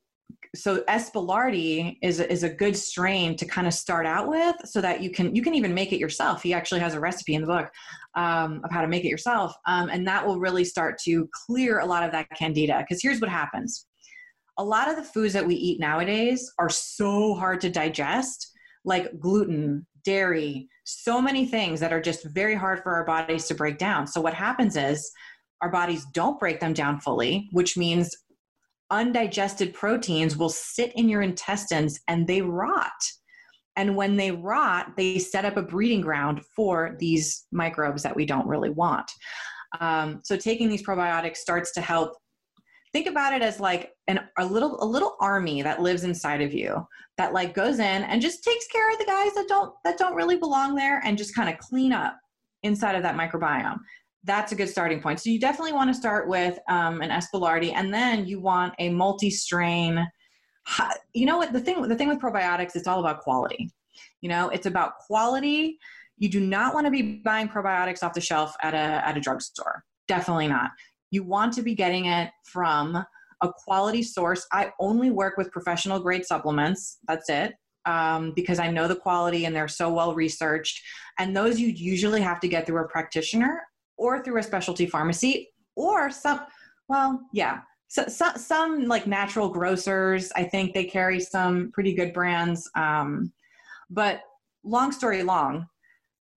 so 0.55 0.83
S. 0.87 1.11
boulardii 1.11 1.97
is 2.01 2.19
is 2.19 2.43
a 2.43 2.49
good 2.49 2.75
strain 2.75 3.35
to 3.35 3.45
kind 3.45 3.67
of 3.67 3.73
start 3.73 4.05
out 4.05 4.27
with, 4.27 4.55
so 4.65 4.81
that 4.81 5.01
you 5.01 5.11
can 5.11 5.35
you 5.35 5.41
can 5.41 5.53
even 5.53 5.73
make 5.73 5.93
it 5.93 5.99
yourself. 5.99 6.41
He 6.41 6.53
actually 6.53 6.79
has 6.79 6.95
a 6.95 6.99
recipe 6.99 7.35
in 7.35 7.41
the 7.41 7.47
book 7.47 7.69
um, 8.15 8.61
of 8.63 8.71
how 8.71 8.81
to 8.81 8.87
make 8.87 9.05
it 9.05 9.09
yourself, 9.09 9.53
um, 9.67 9.89
and 9.89 10.07
that 10.07 10.25
will 10.25 10.39
really 10.39 10.65
start 10.65 10.97
to 11.05 11.29
clear 11.45 11.79
a 11.79 11.85
lot 11.85 12.03
of 12.03 12.11
that 12.11 12.27
candida. 12.35 12.79
Because 12.79 13.01
here's 13.01 13.21
what 13.21 13.29
happens: 13.29 13.85
a 14.57 14.63
lot 14.63 14.89
of 14.89 14.95
the 14.95 15.03
foods 15.03 15.33
that 15.33 15.45
we 15.45 15.55
eat 15.55 15.79
nowadays 15.79 16.51
are 16.57 16.69
so 16.69 17.35
hard 17.35 17.61
to 17.61 17.69
digest, 17.69 18.51
like 18.83 19.19
gluten, 19.19 19.85
dairy, 20.03 20.67
so 20.83 21.21
many 21.21 21.45
things 21.45 21.79
that 21.79 21.93
are 21.93 22.01
just 22.01 22.25
very 22.25 22.55
hard 22.55 22.81
for 22.81 22.95
our 22.95 23.05
bodies 23.05 23.45
to 23.47 23.53
break 23.53 23.77
down. 23.77 24.07
So 24.07 24.19
what 24.19 24.33
happens 24.33 24.75
is 24.75 25.11
our 25.61 25.69
bodies 25.69 26.05
don't 26.13 26.39
break 26.39 26.59
them 26.59 26.73
down 26.73 26.99
fully, 26.99 27.49
which 27.51 27.77
means 27.77 28.09
undigested 28.91 29.73
proteins 29.73 30.37
will 30.37 30.49
sit 30.49 30.91
in 30.95 31.09
your 31.09 31.21
intestines 31.21 31.99
and 32.07 32.27
they 32.27 32.41
rot. 32.41 32.91
And 33.75 33.95
when 33.95 34.17
they 34.17 34.31
rot, 34.31 34.97
they 34.97 35.19
set 35.19 35.45
up 35.45 35.57
a 35.57 35.61
breeding 35.61 36.01
ground 36.01 36.41
for 36.55 36.97
these 36.99 37.45
microbes 37.51 38.03
that 38.03 38.15
we 38.15 38.25
don't 38.25 38.47
really 38.47 38.69
want. 38.69 39.09
Um, 39.79 40.21
so 40.23 40.35
taking 40.35 40.69
these 40.69 40.83
probiotics 40.83 41.37
starts 41.37 41.71
to 41.73 41.81
help. 41.81 42.17
Think 42.91 43.07
about 43.07 43.33
it 43.33 43.43
as 43.43 43.59
like 43.59 43.91
an, 44.07 44.19
a 44.37 44.45
little 44.45 44.83
a 44.83 44.85
little 44.85 45.15
army 45.19 45.61
that 45.61 45.81
lives 45.81 46.03
inside 46.03 46.41
of 46.41 46.53
you 46.53 46.85
that 47.17 47.33
like 47.33 47.53
goes 47.53 47.77
in 47.77 48.03
and 48.03 48.21
just 48.21 48.43
takes 48.43 48.65
care 48.67 48.91
of 48.91 48.97
the 48.97 49.05
guys 49.05 49.33
that 49.35 49.47
don't 49.47 49.73
that 49.85 49.99
don't 49.99 50.15
really 50.15 50.37
belong 50.37 50.73
there 50.73 50.99
and 51.05 51.17
just 51.17 51.35
kind 51.35 51.49
of 51.49 51.59
clean 51.59 51.93
up 51.93 52.17
inside 52.63 52.95
of 52.95 53.03
that 53.03 53.15
microbiome 53.15 53.77
that's 54.23 54.51
a 54.51 54.55
good 54.55 54.69
starting 54.69 55.01
point. 55.01 55.19
So 55.19 55.29
you 55.29 55.39
definitely 55.39 55.73
want 55.73 55.89
to 55.89 55.93
start 55.93 56.27
with 56.27 56.59
um, 56.67 57.01
an 57.01 57.11
S. 57.11 57.27
boulardii, 57.33 57.73
and 57.73 57.93
then 57.93 58.25
you 58.25 58.39
want 58.39 58.73
a 58.79 58.89
multi-strain. 58.89 60.05
You 61.13 61.25
know 61.25 61.37
what 61.37 61.53
the 61.53 61.59
thing? 61.59 61.81
The 61.81 61.95
thing 61.95 62.09
with 62.09 62.19
probiotics, 62.19 62.75
it's 62.75 62.87
all 62.87 62.99
about 62.99 63.21
quality. 63.21 63.71
You 64.21 64.29
know, 64.29 64.49
it's 64.49 64.65
about 64.65 64.97
quality. 64.97 65.79
You 66.17 66.29
do 66.29 66.41
not 66.41 66.73
want 66.73 66.85
to 66.85 66.91
be 66.91 67.21
buying 67.23 67.47
probiotics 67.47 68.03
off 68.03 68.13
the 68.13 68.21
shelf 68.21 68.55
at 68.61 68.73
a 68.73 69.07
at 69.07 69.17
a 69.17 69.21
drugstore. 69.21 69.83
Definitely 70.07 70.47
not. 70.47 70.71
You 71.11 71.23
want 71.23 71.53
to 71.53 71.61
be 71.61 71.73
getting 71.73 72.05
it 72.05 72.29
from 72.45 73.03
a 73.41 73.51
quality 73.65 74.03
source. 74.03 74.45
I 74.51 74.71
only 74.79 75.11
work 75.11 75.37
with 75.37 75.51
professional 75.51 75.99
grade 75.99 76.25
supplements. 76.25 76.97
That's 77.07 77.29
it. 77.29 77.53
Um, 77.85 78.33
because 78.35 78.59
I 78.59 78.69
know 78.69 78.87
the 78.87 78.95
quality 78.95 79.45
and 79.45 79.55
they're 79.55 79.69
so 79.69 79.91
well 79.91 80.13
researched. 80.13 80.81
And 81.17 81.35
those 81.35 81.59
you 81.59 81.69
usually 81.69 82.21
have 82.21 82.41
to 82.41 82.47
get 82.47 82.67
through 82.67 82.83
a 82.83 82.87
practitioner 82.87 83.63
or 83.99 84.23
through 84.23 84.39
a 84.39 84.43
specialty 84.43 84.87
pharmacy 84.87 85.49
or 85.75 86.09
some 86.09 86.41
well 86.87 87.21
yeah 87.33 87.59
so, 87.87 88.05
so, 88.07 88.29
some 88.35 88.85
like 88.85 89.05
natural 89.05 89.49
grocers 89.49 90.31
i 90.35 90.43
think 90.43 90.73
they 90.73 90.85
carry 90.85 91.19
some 91.19 91.71
pretty 91.71 91.93
good 91.93 92.13
brands 92.13 92.69
um, 92.75 93.31
but 93.89 94.21
long 94.63 94.91
story 94.91 95.21
long 95.21 95.67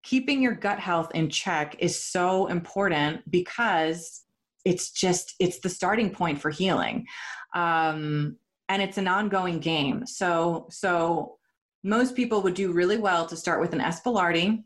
keeping 0.02 0.42
your 0.42 0.54
gut 0.54 0.80
health 0.80 1.10
in 1.14 1.30
check 1.30 1.76
is 1.78 1.98
so 2.04 2.46
important 2.48 3.20
because 3.30 4.24
it's 4.64 4.90
just 4.90 5.34
it's 5.40 5.60
the 5.60 5.68
starting 5.68 6.10
point 6.10 6.40
for 6.40 6.50
healing 6.50 7.06
um, 7.54 8.36
and 8.68 8.82
it's 8.82 8.98
an 8.98 9.08
ongoing 9.08 9.58
game 9.58 10.04
so 10.06 10.66
so 10.70 11.36
most 11.84 12.14
people 12.14 12.42
would 12.42 12.54
do 12.54 12.72
really 12.72 12.98
well 12.98 13.26
to 13.26 13.36
start 13.36 13.60
with 13.60 13.72
an 13.72 13.80
S. 13.80 14.02
boulardii 14.02 14.62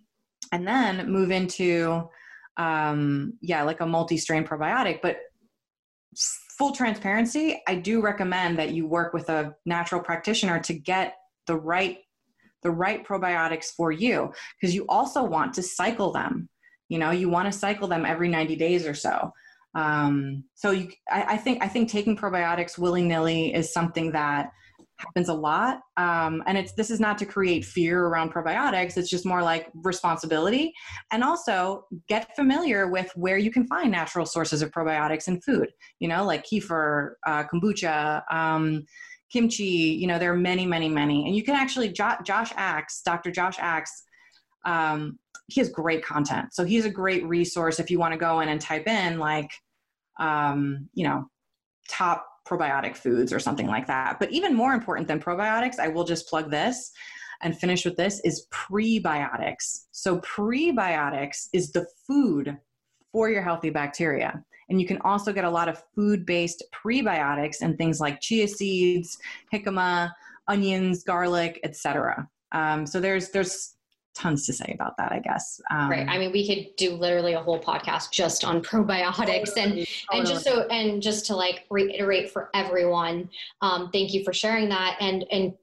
and 0.52 0.66
then 0.66 1.10
move 1.10 1.30
into 1.30 2.08
um, 2.56 3.34
yeah, 3.40 3.62
like 3.62 3.80
a 3.80 3.86
multi-strain 3.86 4.44
probiotic. 4.44 5.00
But 5.02 5.18
full 6.58 6.72
transparency, 6.72 7.62
I 7.66 7.76
do 7.76 8.00
recommend 8.00 8.58
that 8.58 8.72
you 8.72 8.86
work 8.86 9.12
with 9.12 9.28
a 9.28 9.54
natural 9.66 10.00
practitioner 10.00 10.60
to 10.60 10.74
get 10.74 11.16
the 11.46 11.56
right 11.56 11.98
the 12.62 12.70
right 12.70 13.06
probiotics 13.06 13.66
for 13.66 13.92
you 13.92 14.32
because 14.60 14.74
you 14.74 14.84
also 14.88 15.22
want 15.22 15.54
to 15.54 15.62
cycle 15.62 16.10
them. 16.10 16.48
You 16.88 16.98
know, 16.98 17.10
you 17.10 17.28
want 17.28 17.52
to 17.52 17.56
cycle 17.56 17.86
them 17.86 18.04
every 18.04 18.28
90 18.28 18.56
days 18.56 18.86
or 18.86 18.94
so. 18.94 19.30
Um, 19.74 20.44
so 20.54 20.70
you, 20.70 20.90
I, 21.08 21.34
I 21.34 21.36
think 21.36 21.62
I 21.62 21.68
think 21.68 21.90
taking 21.90 22.16
probiotics 22.16 22.78
willy 22.78 23.02
nilly 23.02 23.54
is 23.54 23.72
something 23.72 24.12
that 24.12 24.50
happens 24.98 25.28
a 25.28 25.34
lot. 25.34 25.80
Um, 25.96 26.42
and 26.46 26.56
it's 26.56 26.72
this 26.72 26.90
is 26.90 27.00
not 27.00 27.18
to 27.18 27.26
create 27.26 27.64
fear 27.64 28.06
around 28.06 28.32
probiotics. 28.32 28.96
It's 28.96 29.10
just 29.10 29.26
more 29.26 29.42
like 29.42 29.68
responsibility. 29.74 30.72
And 31.12 31.22
also 31.22 31.84
get 32.08 32.34
familiar 32.36 32.88
with 32.88 33.10
where 33.14 33.38
you 33.38 33.50
can 33.50 33.66
find 33.66 33.90
natural 33.90 34.26
sources 34.26 34.62
of 34.62 34.70
probiotics 34.70 35.28
in 35.28 35.40
food 35.40 35.68
you 36.00 36.08
know 36.08 36.24
like 36.24 36.44
kefir 36.44 37.12
uh, 37.26 37.44
kombucha 37.44 38.22
um, 38.30 38.84
kimchi 39.32 39.64
you 39.64 40.06
know 40.06 40.18
there 40.18 40.32
are 40.32 40.36
many 40.36 40.66
many 40.66 40.88
many. 40.88 41.26
And 41.26 41.36
you 41.36 41.42
can 41.42 41.54
actually 41.54 41.88
jo- 41.88 42.16
josh 42.24 42.52
axe 42.56 43.02
dr 43.04 43.30
josh 43.30 43.56
axe 43.58 44.04
um, 44.64 45.18
he 45.48 45.60
has 45.60 45.68
great 45.68 46.04
content. 46.04 46.52
So 46.52 46.64
he's 46.64 46.84
a 46.84 46.90
great 46.90 47.24
resource 47.24 47.78
if 47.78 47.88
you 47.90 48.00
want 48.00 48.12
to 48.12 48.18
go 48.18 48.40
in 48.40 48.48
and 48.48 48.60
type 48.60 48.88
in 48.88 49.18
like 49.18 49.50
um, 50.18 50.88
you 50.94 51.06
know 51.06 51.28
top 51.88 52.26
probiotic 52.48 52.96
foods 52.96 53.32
or 53.32 53.38
something 53.38 53.66
like 53.66 53.86
that. 53.86 54.18
But 54.18 54.30
even 54.32 54.54
more 54.54 54.72
important 54.72 55.08
than 55.08 55.20
probiotics, 55.20 55.78
I 55.78 55.88
will 55.88 56.04
just 56.04 56.28
plug 56.28 56.50
this 56.50 56.92
and 57.42 57.58
finish 57.58 57.84
with 57.84 57.96
this 57.96 58.20
is 58.20 58.46
prebiotics. 58.52 59.86
So 59.90 60.20
prebiotics 60.20 61.48
is 61.52 61.72
the 61.72 61.86
food 62.06 62.56
for 63.12 63.30
your 63.30 63.42
healthy 63.42 63.70
bacteria. 63.70 64.42
And 64.68 64.80
you 64.80 64.86
can 64.86 65.00
also 65.02 65.32
get 65.32 65.44
a 65.44 65.50
lot 65.50 65.68
of 65.68 65.82
food-based 65.94 66.64
prebiotics 66.74 67.60
and 67.60 67.78
things 67.78 68.00
like 68.00 68.20
chia 68.20 68.48
seeds, 68.48 69.16
jicama, 69.52 70.10
onions, 70.48 71.04
garlic, 71.04 71.60
etc. 71.62 72.28
Um, 72.52 72.86
so 72.86 73.00
there's 73.00 73.30
there's 73.30 73.75
tons 74.16 74.46
to 74.46 74.52
say 74.52 74.72
about 74.74 74.96
that, 74.96 75.12
I 75.12 75.20
guess. 75.20 75.60
Um, 75.70 75.90
right. 75.90 76.08
I 76.08 76.18
mean, 76.18 76.32
we 76.32 76.46
could 76.46 76.74
do 76.76 76.94
literally 76.94 77.34
a 77.34 77.40
whole 77.40 77.60
podcast 77.60 78.10
just 78.10 78.44
on 78.44 78.62
probiotics 78.62 79.54
totally, 79.54 79.62
and, 79.62 79.72
totally. 79.72 79.88
and 80.12 80.26
just 80.26 80.44
so, 80.44 80.62
and 80.68 81.02
just 81.02 81.26
to 81.26 81.36
like 81.36 81.64
reiterate 81.70 82.30
for 82.30 82.50
everyone, 82.54 83.28
um, 83.60 83.90
thank 83.92 84.14
you 84.14 84.24
for 84.24 84.32
sharing 84.32 84.68
that. 84.70 84.96
And, 85.00 85.24
and 85.30 85.54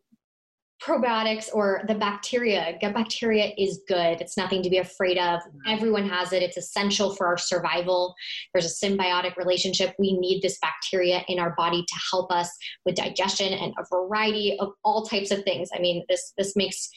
probiotics 0.83 1.49
or 1.53 1.81
the 1.87 1.95
bacteria, 1.95 2.77
gut 2.81 2.93
bacteria 2.93 3.53
is 3.57 3.81
good. 3.87 4.19
It's 4.19 4.35
nothing 4.35 4.61
to 4.63 4.69
be 4.69 4.79
afraid 4.79 5.17
of. 5.17 5.39
Everyone 5.65 6.07
has 6.09 6.33
it. 6.33 6.43
It's 6.43 6.57
essential 6.57 7.15
for 7.15 7.25
our 7.25 7.37
survival. 7.37 8.13
There's 8.53 8.65
a 8.65 8.85
symbiotic 8.85 9.37
relationship. 9.37 9.95
We 9.97 10.17
need 10.17 10.41
this 10.41 10.59
bacteria 10.59 11.23
in 11.29 11.39
our 11.39 11.55
body 11.55 11.83
to 11.87 11.95
help 12.11 12.31
us 12.31 12.49
with 12.85 12.95
digestion 12.95 13.53
and 13.53 13.73
a 13.79 13.85
variety 13.89 14.57
of 14.59 14.73
all 14.83 15.05
types 15.05 15.31
of 15.31 15.43
things. 15.43 15.69
I 15.73 15.79
mean, 15.79 16.03
this, 16.09 16.33
this 16.37 16.55
makes 16.55 16.89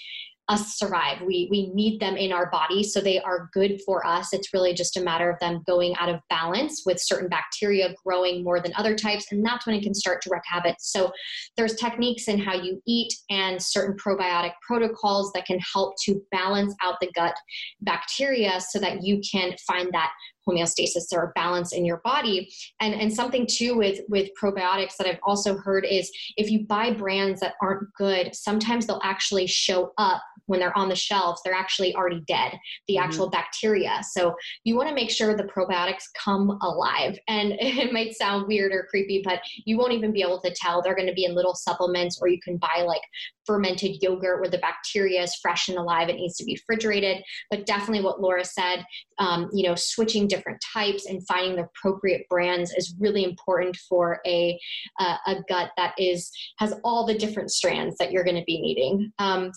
us 0.48 0.78
survive. 0.78 1.20
We 1.22 1.48
we 1.50 1.72
need 1.74 2.00
them 2.00 2.16
in 2.16 2.32
our 2.32 2.50
body, 2.50 2.82
so 2.82 3.00
they 3.00 3.20
are 3.20 3.50
good 3.52 3.80
for 3.84 4.06
us. 4.06 4.32
It's 4.32 4.52
really 4.54 4.74
just 4.74 4.96
a 4.96 5.00
matter 5.00 5.28
of 5.28 5.38
them 5.40 5.62
going 5.66 5.94
out 5.96 6.08
of 6.08 6.20
balance 6.30 6.82
with 6.86 7.00
certain 7.00 7.28
bacteria 7.28 7.94
growing 8.04 8.44
more 8.44 8.60
than 8.60 8.72
other 8.76 8.94
types, 8.94 9.26
and 9.32 9.44
that's 9.44 9.66
when 9.66 9.74
it 9.74 9.82
can 9.82 9.94
start 9.94 10.22
to 10.22 10.30
wreak 10.30 10.42
havoc. 10.44 10.76
So 10.78 11.10
there's 11.56 11.74
techniques 11.74 12.28
in 12.28 12.38
how 12.38 12.54
you 12.54 12.80
eat 12.86 13.12
and 13.30 13.60
certain 13.60 13.96
probiotic 13.96 14.52
protocols 14.66 15.32
that 15.34 15.46
can 15.46 15.58
help 15.72 15.94
to 16.04 16.20
balance 16.30 16.74
out 16.82 16.96
the 17.00 17.10
gut 17.12 17.34
bacteria 17.80 18.60
so 18.60 18.78
that 18.78 19.02
you 19.02 19.20
can 19.30 19.56
find 19.66 19.90
that 19.92 20.10
homeostasis 20.48 21.12
or 21.12 21.32
balance 21.34 21.72
in 21.72 21.84
your 21.84 22.00
body. 22.04 22.52
And 22.80 22.94
and 22.94 23.12
something 23.12 23.46
too 23.46 23.76
with 23.76 24.00
with 24.08 24.30
probiotics 24.40 24.96
that 24.96 25.06
i've 25.06 25.18
also 25.22 25.56
heard 25.56 25.84
is 25.84 26.10
if 26.36 26.50
you 26.50 26.66
buy 26.66 26.90
brands 26.90 27.40
that 27.40 27.54
aren't 27.62 27.92
good 27.94 28.34
sometimes 28.34 28.86
they'll 28.86 29.00
actually 29.02 29.46
show 29.46 29.92
up 29.98 30.22
when 30.46 30.60
they're 30.60 30.76
on 30.76 30.88
the 30.88 30.96
shelves 30.96 31.40
they're 31.44 31.54
actually 31.54 31.94
already 31.94 32.22
dead 32.26 32.52
the 32.88 32.94
mm-hmm. 32.94 33.04
actual 33.04 33.30
bacteria. 33.30 34.00
So 34.10 34.34
you 34.64 34.76
want 34.76 34.88
to 34.88 34.94
make 34.94 35.10
sure 35.10 35.36
the 35.36 35.44
probiotics 35.44 36.04
come 36.22 36.58
alive. 36.62 37.18
And 37.28 37.52
it 37.60 37.92
might 37.92 38.14
sound 38.14 38.46
weird 38.46 38.72
or 38.72 38.86
creepy 38.88 39.22
but 39.24 39.40
you 39.64 39.76
won't 39.78 39.92
even 39.92 40.12
be 40.12 40.22
able 40.22 40.40
to 40.40 40.54
tell. 40.54 40.82
They're 40.82 40.94
going 40.94 41.08
to 41.08 41.14
be 41.14 41.24
in 41.24 41.34
little 41.34 41.54
supplements 41.54 42.18
or 42.20 42.28
you 42.28 42.40
can 42.40 42.56
buy 42.56 42.84
like 42.86 43.02
fermented 43.44 44.02
yogurt 44.02 44.40
where 44.40 44.50
the 44.50 44.58
bacteria 44.58 45.22
is 45.22 45.34
fresh 45.36 45.68
and 45.68 45.78
alive 45.78 46.08
it 46.08 46.16
needs 46.16 46.36
to 46.36 46.44
be 46.44 46.58
refrigerated. 46.68 47.22
But 47.50 47.66
definitely 47.66 48.02
what 48.02 48.20
laura 48.20 48.44
said 48.44 48.84
um, 49.18 49.48
you 49.52 49.66
know 49.68 49.74
switching 49.74 50.28
different 50.36 50.60
types 50.72 51.06
and 51.06 51.26
finding 51.26 51.56
the 51.56 51.64
appropriate 51.64 52.28
brands 52.28 52.72
is 52.72 52.94
really 52.98 53.24
important 53.24 53.76
for 53.88 54.20
a 54.26 54.58
uh, 54.98 55.16
a 55.26 55.36
gut 55.48 55.70
that 55.76 55.94
is 55.98 56.30
has 56.58 56.74
all 56.84 57.06
the 57.06 57.16
different 57.16 57.50
strands 57.50 57.96
that 57.98 58.12
you're 58.12 58.24
going 58.24 58.36
to 58.36 58.44
be 58.46 58.60
needing. 58.60 59.12
Um, 59.18 59.50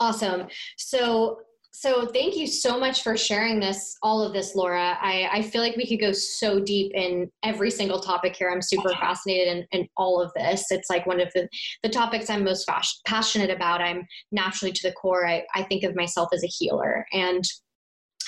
awesome. 0.00 0.48
So 0.76 1.38
so 1.74 2.04
thank 2.06 2.36
you 2.36 2.46
so 2.46 2.78
much 2.78 3.02
for 3.02 3.16
sharing 3.16 3.58
this 3.58 3.96
all 4.02 4.22
of 4.22 4.34
this 4.34 4.54
laura. 4.54 4.98
I, 5.00 5.28
I 5.32 5.42
feel 5.42 5.62
like 5.62 5.74
we 5.74 5.86
could 5.86 6.00
go 6.00 6.12
so 6.12 6.60
deep 6.60 6.92
in 6.94 7.30
every 7.42 7.70
single 7.70 7.98
topic 7.98 8.36
here. 8.36 8.50
I'm 8.50 8.60
super 8.60 8.90
fascinated 8.90 9.48
in, 9.48 9.80
in 9.80 9.88
all 9.96 10.20
of 10.20 10.30
this. 10.34 10.70
It's 10.70 10.90
like 10.90 11.06
one 11.06 11.18
of 11.18 11.32
the, 11.34 11.48
the 11.82 11.88
topics 11.88 12.28
i'm 12.28 12.44
most 12.44 12.66
fas- 12.68 13.00
passionate 13.06 13.48
about. 13.48 13.80
I'm 13.80 14.06
naturally 14.32 14.70
to 14.70 14.82
the 14.88 14.92
core. 14.92 15.26
I, 15.26 15.44
I 15.54 15.62
think 15.62 15.82
of 15.82 15.96
myself 15.96 16.28
as 16.34 16.44
a 16.44 16.46
healer. 16.48 17.06
And 17.14 17.42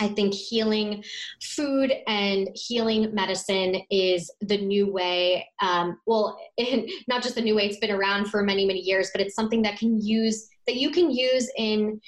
I 0.00 0.08
think 0.08 0.34
healing 0.34 1.04
food 1.42 1.92
and 2.06 2.48
healing 2.54 3.14
medicine 3.14 3.82
is 3.90 4.30
the 4.40 4.58
new 4.58 4.90
way. 4.90 5.48
Um, 5.60 5.98
well, 6.06 6.38
not 7.08 7.22
just 7.22 7.34
the 7.34 7.42
new 7.42 7.54
way; 7.54 7.66
it's 7.66 7.78
been 7.78 7.90
around 7.90 8.26
for 8.26 8.42
many, 8.42 8.66
many 8.66 8.80
years, 8.80 9.10
but 9.12 9.20
it's 9.20 9.34
something 9.34 9.62
that 9.62 9.78
can 9.78 10.00
use 10.00 10.48
that 10.66 10.76
you 10.76 10.90
can 10.90 11.10
use 11.10 11.50
in 11.56 12.00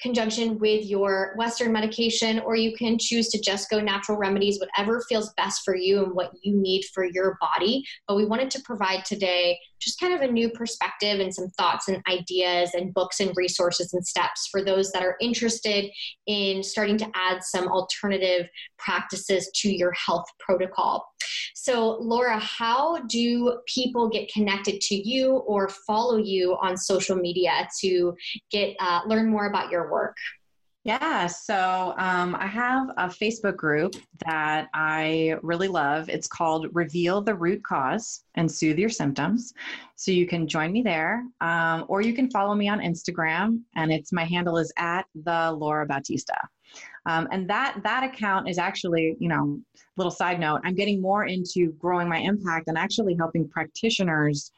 conjunction 0.00 0.58
with 0.58 0.84
your 0.84 1.34
Western 1.38 1.72
medication, 1.72 2.38
or 2.40 2.56
you 2.56 2.76
can 2.76 2.98
choose 2.98 3.28
to 3.28 3.40
just 3.40 3.70
go 3.70 3.80
natural 3.80 4.18
remedies, 4.18 4.60
whatever 4.60 5.02
feels 5.08 5.32
best 5.34 5.62
for 5.64 5.74
you 5.74 6.04
and 6.04 6.14
what 6.14 6.30
you 6.42 6.54
need 6.54 6.84
for 6.92 7.06
your 7.06 7.38
body. 7.40 7.82
But 8.06 8.16
we 8.16 8.26
wanted 8.26 8.50
to 8.52 8.62
provide 8.62 9.04
today 9.04 9.58
just 9.84 10.00
kind 10.00 10.14
of 10.14 10.20
a 10.20 10.30
new 10.30 10.48
perspective 10.50 11.20
and 11.20 11.34
some 11.34 11.48
thoughts 11.50 11.88
and 11.88 12.02
ideas 12.08 12.70
and 12.74 12.94
books 12.94 13.20
and 13.20 13.32
resources 13.36 13.92
and 13.92 14.04
steps 14.06 14.48
for 14.50 14.64
those 14.64 14.90
that 14.92 15.02
are 15.02 15.16
interested 15.20 15.90
in 16.26 16.62
starting 16.62 16.96
to 16.98 17.06
add 17.14 17.42
some 17.42 17.68
alternative 17.68 18.48
practices 18.78 19.50
to 19.54 19.68
your 19.70 19.92
health 19.92 20.24
protocol. 20.38 21.04
So, 21.54 21.98
Laura, 22.00 22.38
how 22.38 22.98
do 23.06 23.60
people 23.66 24.08
get 24.08 24.32
connected 24.32 24.80
to 24.82 24.94
you 24.94 25.36
or 25.36 25.68
follow 25.86 26.16
you 26.16 26.56
on 26.60 26.76
social 26.76 27.16
media 27.16 27.68
to 27.80 28.14
get 28.50 28.76
uh, 28.80 29.00
learn 29.06 29.30
more 29.30 29.46
about 29.46 29.70
your 29.70 29.90
work? 29.90 30.16
Yeah, 30.84 31.28
so 31.28 31.94
um, 31.96 32.36
I 32.38 32.46
have 32.46 32.90
a 32.98 33.08
Facebook 33.08 33.56
group 33.56 33.94
that 34.26 34.68
I 34.74 35.36
really 35.42 35.66
love. 35.66 36.10
It's 36.10 36.26
called 36.26 36.66
Reveal 36.74 37.22
the 37.22 37.34
Root 37.34 37.64
Cause 37.64 38.24
and 38.34 38.50
Soothe 38.50 38.78
Your 38.78 38.90
Symptoms. 38.90 39.54
So 39.96 40.10
you 40.10 40.26
can 40.26 40.46
join 40.46 40.72
me 40.72 40.82
there, 40.82 41.24
um, 41.40 41.86
or 41.88 42.02
you 42.02 42.12
can 42.12 42.30
follow 42.30 42.54
me 42.54 42.68
on 42.68 42.80
Instagram, 42.80 43.62
and 43.76 43.90
it's 43.90 44.12
my 44.12 44.24
handle 44.24 44.58
is 44.58 44.70
at 44.76 45.06
the 45.14 45.52
Laura 45.52 45.86
Bautista. 45.86 46.36
Um, 47.06 47.28
and 47.32 47.48
that 47.48 47.80
that 47.82 48.04
account 48.04 48.50
is 48.50 48.58
actually, 48.58 49.16
you 49.18 49.30
know, 49.30 49.58
little 49.96 50.10
side 50.10 50.38
note. 50.38 50.60
I'm 50.64 50.74
getting 50.74 51.00
more 51.00 51.24
into 51.24 51.72
growing 51.78 52.10
my 52.10 52.18
impact 52.18 52.68
and 52.68 52.76
actually 52.76 53.14
helping 53.18 53.48
practitioners 53.48 54.50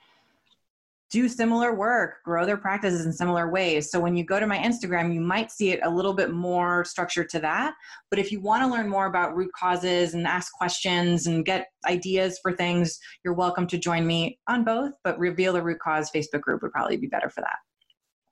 do 1.11 1.29
similar 1.29 1.75
work, 1.75 2.17
grow 2.25 2.45
their 2.45 2.57
practices 2.57 3.07
in 3.07 3.13
similar 3.13 3.51
ways. 3.51 3.91
So 3.91 4.01
when 4.01 4.17
you 4.17 4.25
go 4.25 4.41
to 4.41 4.47
my 4.47 4.59
Instagram, 4.59 5.15
you 5.15 5.21
might 5.21 5.53
see 5.53 5.71
it 5.71 5.81
a 5.85 5.91
little 5.91 6.15
bit 6.15 6.33
more 6.33 6.85
structured 6.85 7.29
to 7.31 7.39
that. 7.41 7.75
But 8.11 8.19
if 8.19 8.33
you 8.33 8.41
want 8.41 8.63
to 8.65 8.69
learn 8.69 8.89
more 8.89 9.07
about 9.07 9.37
root 9.37 9.51
causes 9.59 10.15
and 10.15 10.27
ask 10.27 10.53
questions 10.53 11.27
and 11.27 11.45
get 11.45 11.69
ideas 11.87 12.39
for 12.43 12.53
things, 12.53 12.99
you're 13.25 13.35
welcome 13.35 13.67
to 13.69 13.79
join 13.79 14.07
me 14.07 14.39
on 14.49 14.65
both. 14.65 14.93
But 15.05 15.19
Reveal 15.19 15.53
the 15.53 15.63
Root 15.63 15.79
Cause 15.79 16.11
Facebook 16.11 16.41
group 16.41 16.63
would 16.63 16.73
probably 16.73 16.97
be 16.97 17.07
better 17.07 17.31
for 17.31 17.41
that. 17.43 17.57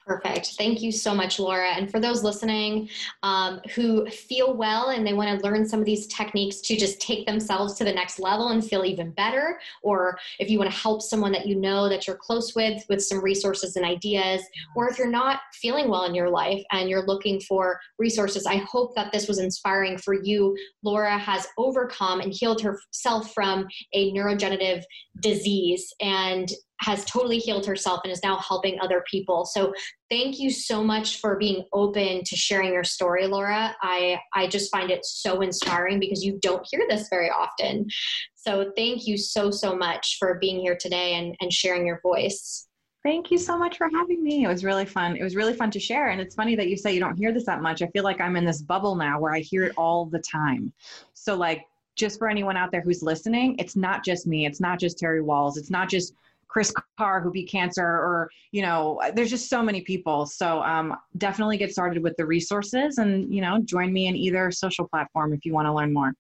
Perfect. 0.06 0.56
Thank 0.58 0.82
you 0.82 0.92
so 0.92 1.14
much, 1.14 1.38
Laura. 1.38 1.68
And 1.68 1.90
for 1.90 1.98
those 1.98 2.22
listening 2.22 2.90
um, 3.22 3.62
who 3.74 4.06
feel 4.10 4.54
well 4.54 4.90
and 4.90 5.06
they 5.06 5.14
want 5.14 5.40
to 5.40 5.46
learn 5.46 5.66
some 5.66 5.80
of 5.80 5.86
these 5.86 6.06
techniques 6.08 6.60
to 6.60 6.76
just 6.76 7.00
take 7.00 7.26
themselves 7.26 7.72
to 7.74 7.84
the 7.84 7.92
next 7.92 8.18
level 8.18 8.48
and 8.48 8.62
feel 8.62 8.84
even 8.84 9.12
better, 9.12 9.58
or 9.82 10.18
if 10.38 10.50
you 10.50 10.58
want 10.58 10.70
to 10.70 10.76
help 10.76 11.00
someone 11.00 11.32
that 11.32 11.46
you 11.46 11.56
know 11.56 11.88
that 11.88 12.06
you're 12.06 12.16
close 12.16 12.54
with 12.54 12.84
with 12.90 13.02
some 13.02 13.24
resources 13.24 13.76
and 13.76 13.86
ideas, 13.86 14.42
or 14.76 14.90
if 14.90 14.98
you're 14.98 15.08
not 15.08 15.40
feeling 15.54 15.88
well 15.88 16.04
in 16.04 16.14
your 16.14 16.28
life 16.28 16.62
and 16.70 16.90
you're 16.90 17.06
looking 17.06 17.40
for 17.40 17.80
resources, 17.98 18.44
I 18.44 18.56
hope 18.56 18.94
that 18.96 19.10
this 19.10 19.26
was 19.26 19.38
inspiring 19.38 19.96
for 19.96 20.12
you. 20.12 20.54
Laura 20.82 21.16
has 21.16 21.46
overcome 21.56 22.20
and 22.20 22.30
healed 22.30 22.60
herself 22.60 23.32
from 23.32 23.66
a 23.94 24.12
neurodegenerative 24.12 24.82
disease 25.20 25.94
and 26.02 26.50
has 26.80 27.04
totally 27.04 27.38
healed 27.38 27.66
herself 27.66 28.00
and 28.04 28.12
is 28.12 28.22
now 28.22 28.36
helping 28.36 28.78
other 28.80 29.04
people. 29.10 29.44
So 29.44 29.72
thank 30.10 30.38
you 30.38 30.50
so 30.50 30.82
much 30.82 31.20
for 31.20 31.36
being 31.36 31.64
open 31.72 32.22
to 32.24 32.36
sharing 32.36 32.72
your 32.72 32.84
story, 32.84 33.26
Laura. 33.26 33.74
I 33.82 34.20
I 34.32 34.46
just 34.46 34.70
find 34.70 34.90
it 34.90 35.04
so 35.04 35.40
inspiring 35.40 36.00
because 36.00 36.24
you 36.24 36.38
don't 36.42 36.66
hear 36.70 36.84
this 36.88 37.08
very 37.08 37.30
often. 37.30 37.86
So 38.34 38.72
thank 38.76 39.06
you 39.06 39.16
so 39.16 39.50
so 39.50 39.76
much 39.76 40.16
for 40.18 40.38
being 40.40 40.60
here 40.60 40.76
today 40.78 41.14
and, 41.14 41.34
and 41.40 41.52
sharing 41.52 41.86
your 41.86 42.00
voice. 42.02 42.66
Thank 43.04 43.30
you 43.30 43.36
so 43.36 43.58
much 43.58 43.76
for 43.76 43.88
having 43.92 44.24
me. 44.24 44.44
It 44.44 44.48
was 44.48 44.64
really 44.64 44.86
fun. 44.86 45.16
It 45.16 45.22
was 45.22 45.36
really 45.36 45.52
fun 45.52 45.70
to 45.72 45.78
share. 45.78 46.08
And 46.08 46.22
it's 46.22 46.34
funny 46.34 46.56
that 46.56 46.68
you 46.68 46.76
say 46.76 46.94
you 46.94 47.00
don't 47.00 47.16
hear 47.16 47.32
this 47.32 47.44
that 47.44 47.60
much. 47.60 47.82
I 47.82 47.86
feel 47.88 48.02
like 48.02 48.18
I'm 48.18 48.34
in 48.34 48.46
this 48.46 48.62
bubble 48.62 48.94
now 48.94 49.20
where 49.20 49.34
I 49.34 49.40
hear 49.40 49.64
it 49.64 49.74
all 49.76 50.06
the 50.06 50.20
time. 50.20 50.72
So 51.12 51.34
like 51.34 51.66
just 51.96 52.18
for 52.18 52.28
anyone 52.28 52.56
out 52.56 52.72
there 52.72 52.80
who's 52.80 53.02
listening, 53.02 53.56
it's 53.58 53.76
not 53.76 54.04
just 54.04 54.26
me. 54.26 54.46
It's 54.46 54.60
not 54.60 54.80
just 54.80 54.98
Terry 54.98 55.20
Wahls. 55.20 55.58
It's 55.58 55.70
not 55.70 55.90
just 55.90 56.14
Kris 56.54 56.72
Carr 56.96 57.20
who 57.20 57.32
beat 57.32 57.50
cancer, 57.50 57.84
or 57.84 58.30
you 58.52 58.62
know, 58.62 59.00
there's 59.14 59.28
just 59.28 59.50
so 59.50 59.60
many 59.60 59.80
people. 59.80 60.24
So 60.24 60.62
um, 60.62 60.96
definitely 61.18 61.58
get 61.58 61.72
started 61.72 62.00
with 62.02 62.16
the 62.16 62.24
resources, 62.24 62.98
and 62.98 63.34
you 63.34 63.42
know, 63.42 63.58
join 63.64 63.92
me 63.92 64.06
in 64.06 64.14
either 64.14 64.50
social 64.52 64.86
platform 64.86 65.32
if 65.32 65.44
you 65.44 65.52
want 65.52 65.66
to 65.66 65.74
learn 65.74 65.92
more. 65.92 66.14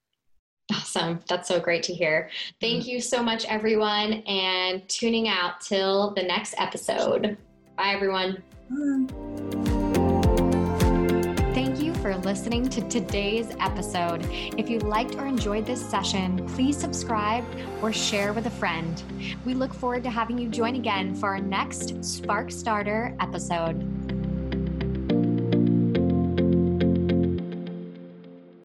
Awesome. 0.72 1.20
That's 1.28 1.46
so 1.46 1.60
great 1.60 1.84
to 1.84 1.94
hear. 1.94 2.30
Thank 2.60 2.82
mm-hmm. 2.82 2.90
you 2.90 3.00
so 3.00 3.22
much, 3.22 3.44
everyone, 3.44 4.14
and 4.26 4.86
tuning 4.88 5.28
out 5.28 5.60
till 5.60 6.12
the 6.14 6.22
next 6.22 6.54
episode. 6.58 7.36
Bye, 7.76 7.92
everyone. 7.94 8.42
Bye 8.70 9.73
listening 12.24 12.68
to 12.70 12.80
today's 12.88 13.54
episode. 13.60 14.26
If 14.56 14.70
you 14.70 14.78
liked 14.78 15.16
or 15.16 15.26
enjoyed 15.26 15.66
this 15.66 15.84
session, 15.84 16.46
please 16.48 16.76
subscribe 16.76 17.44
or 17.82 17.92
share 17.92 18.32
with 18.32 18.46
a 18.46 18.50
friend. 18.50 19.02
We 19.44 19.52
look 19.52 19.74
forward 19.74 20.02
to 20.04 20.10
having 20.10 20.38
you 20.38 20.48
join 20.48 20.76
again 20.76 21.14
for 21.14 21.28
our 21.28 21.38
next 21.38 22.02
Spark 22.02 22.50
Starter 22.50 23.14
episode. 23.20 24.03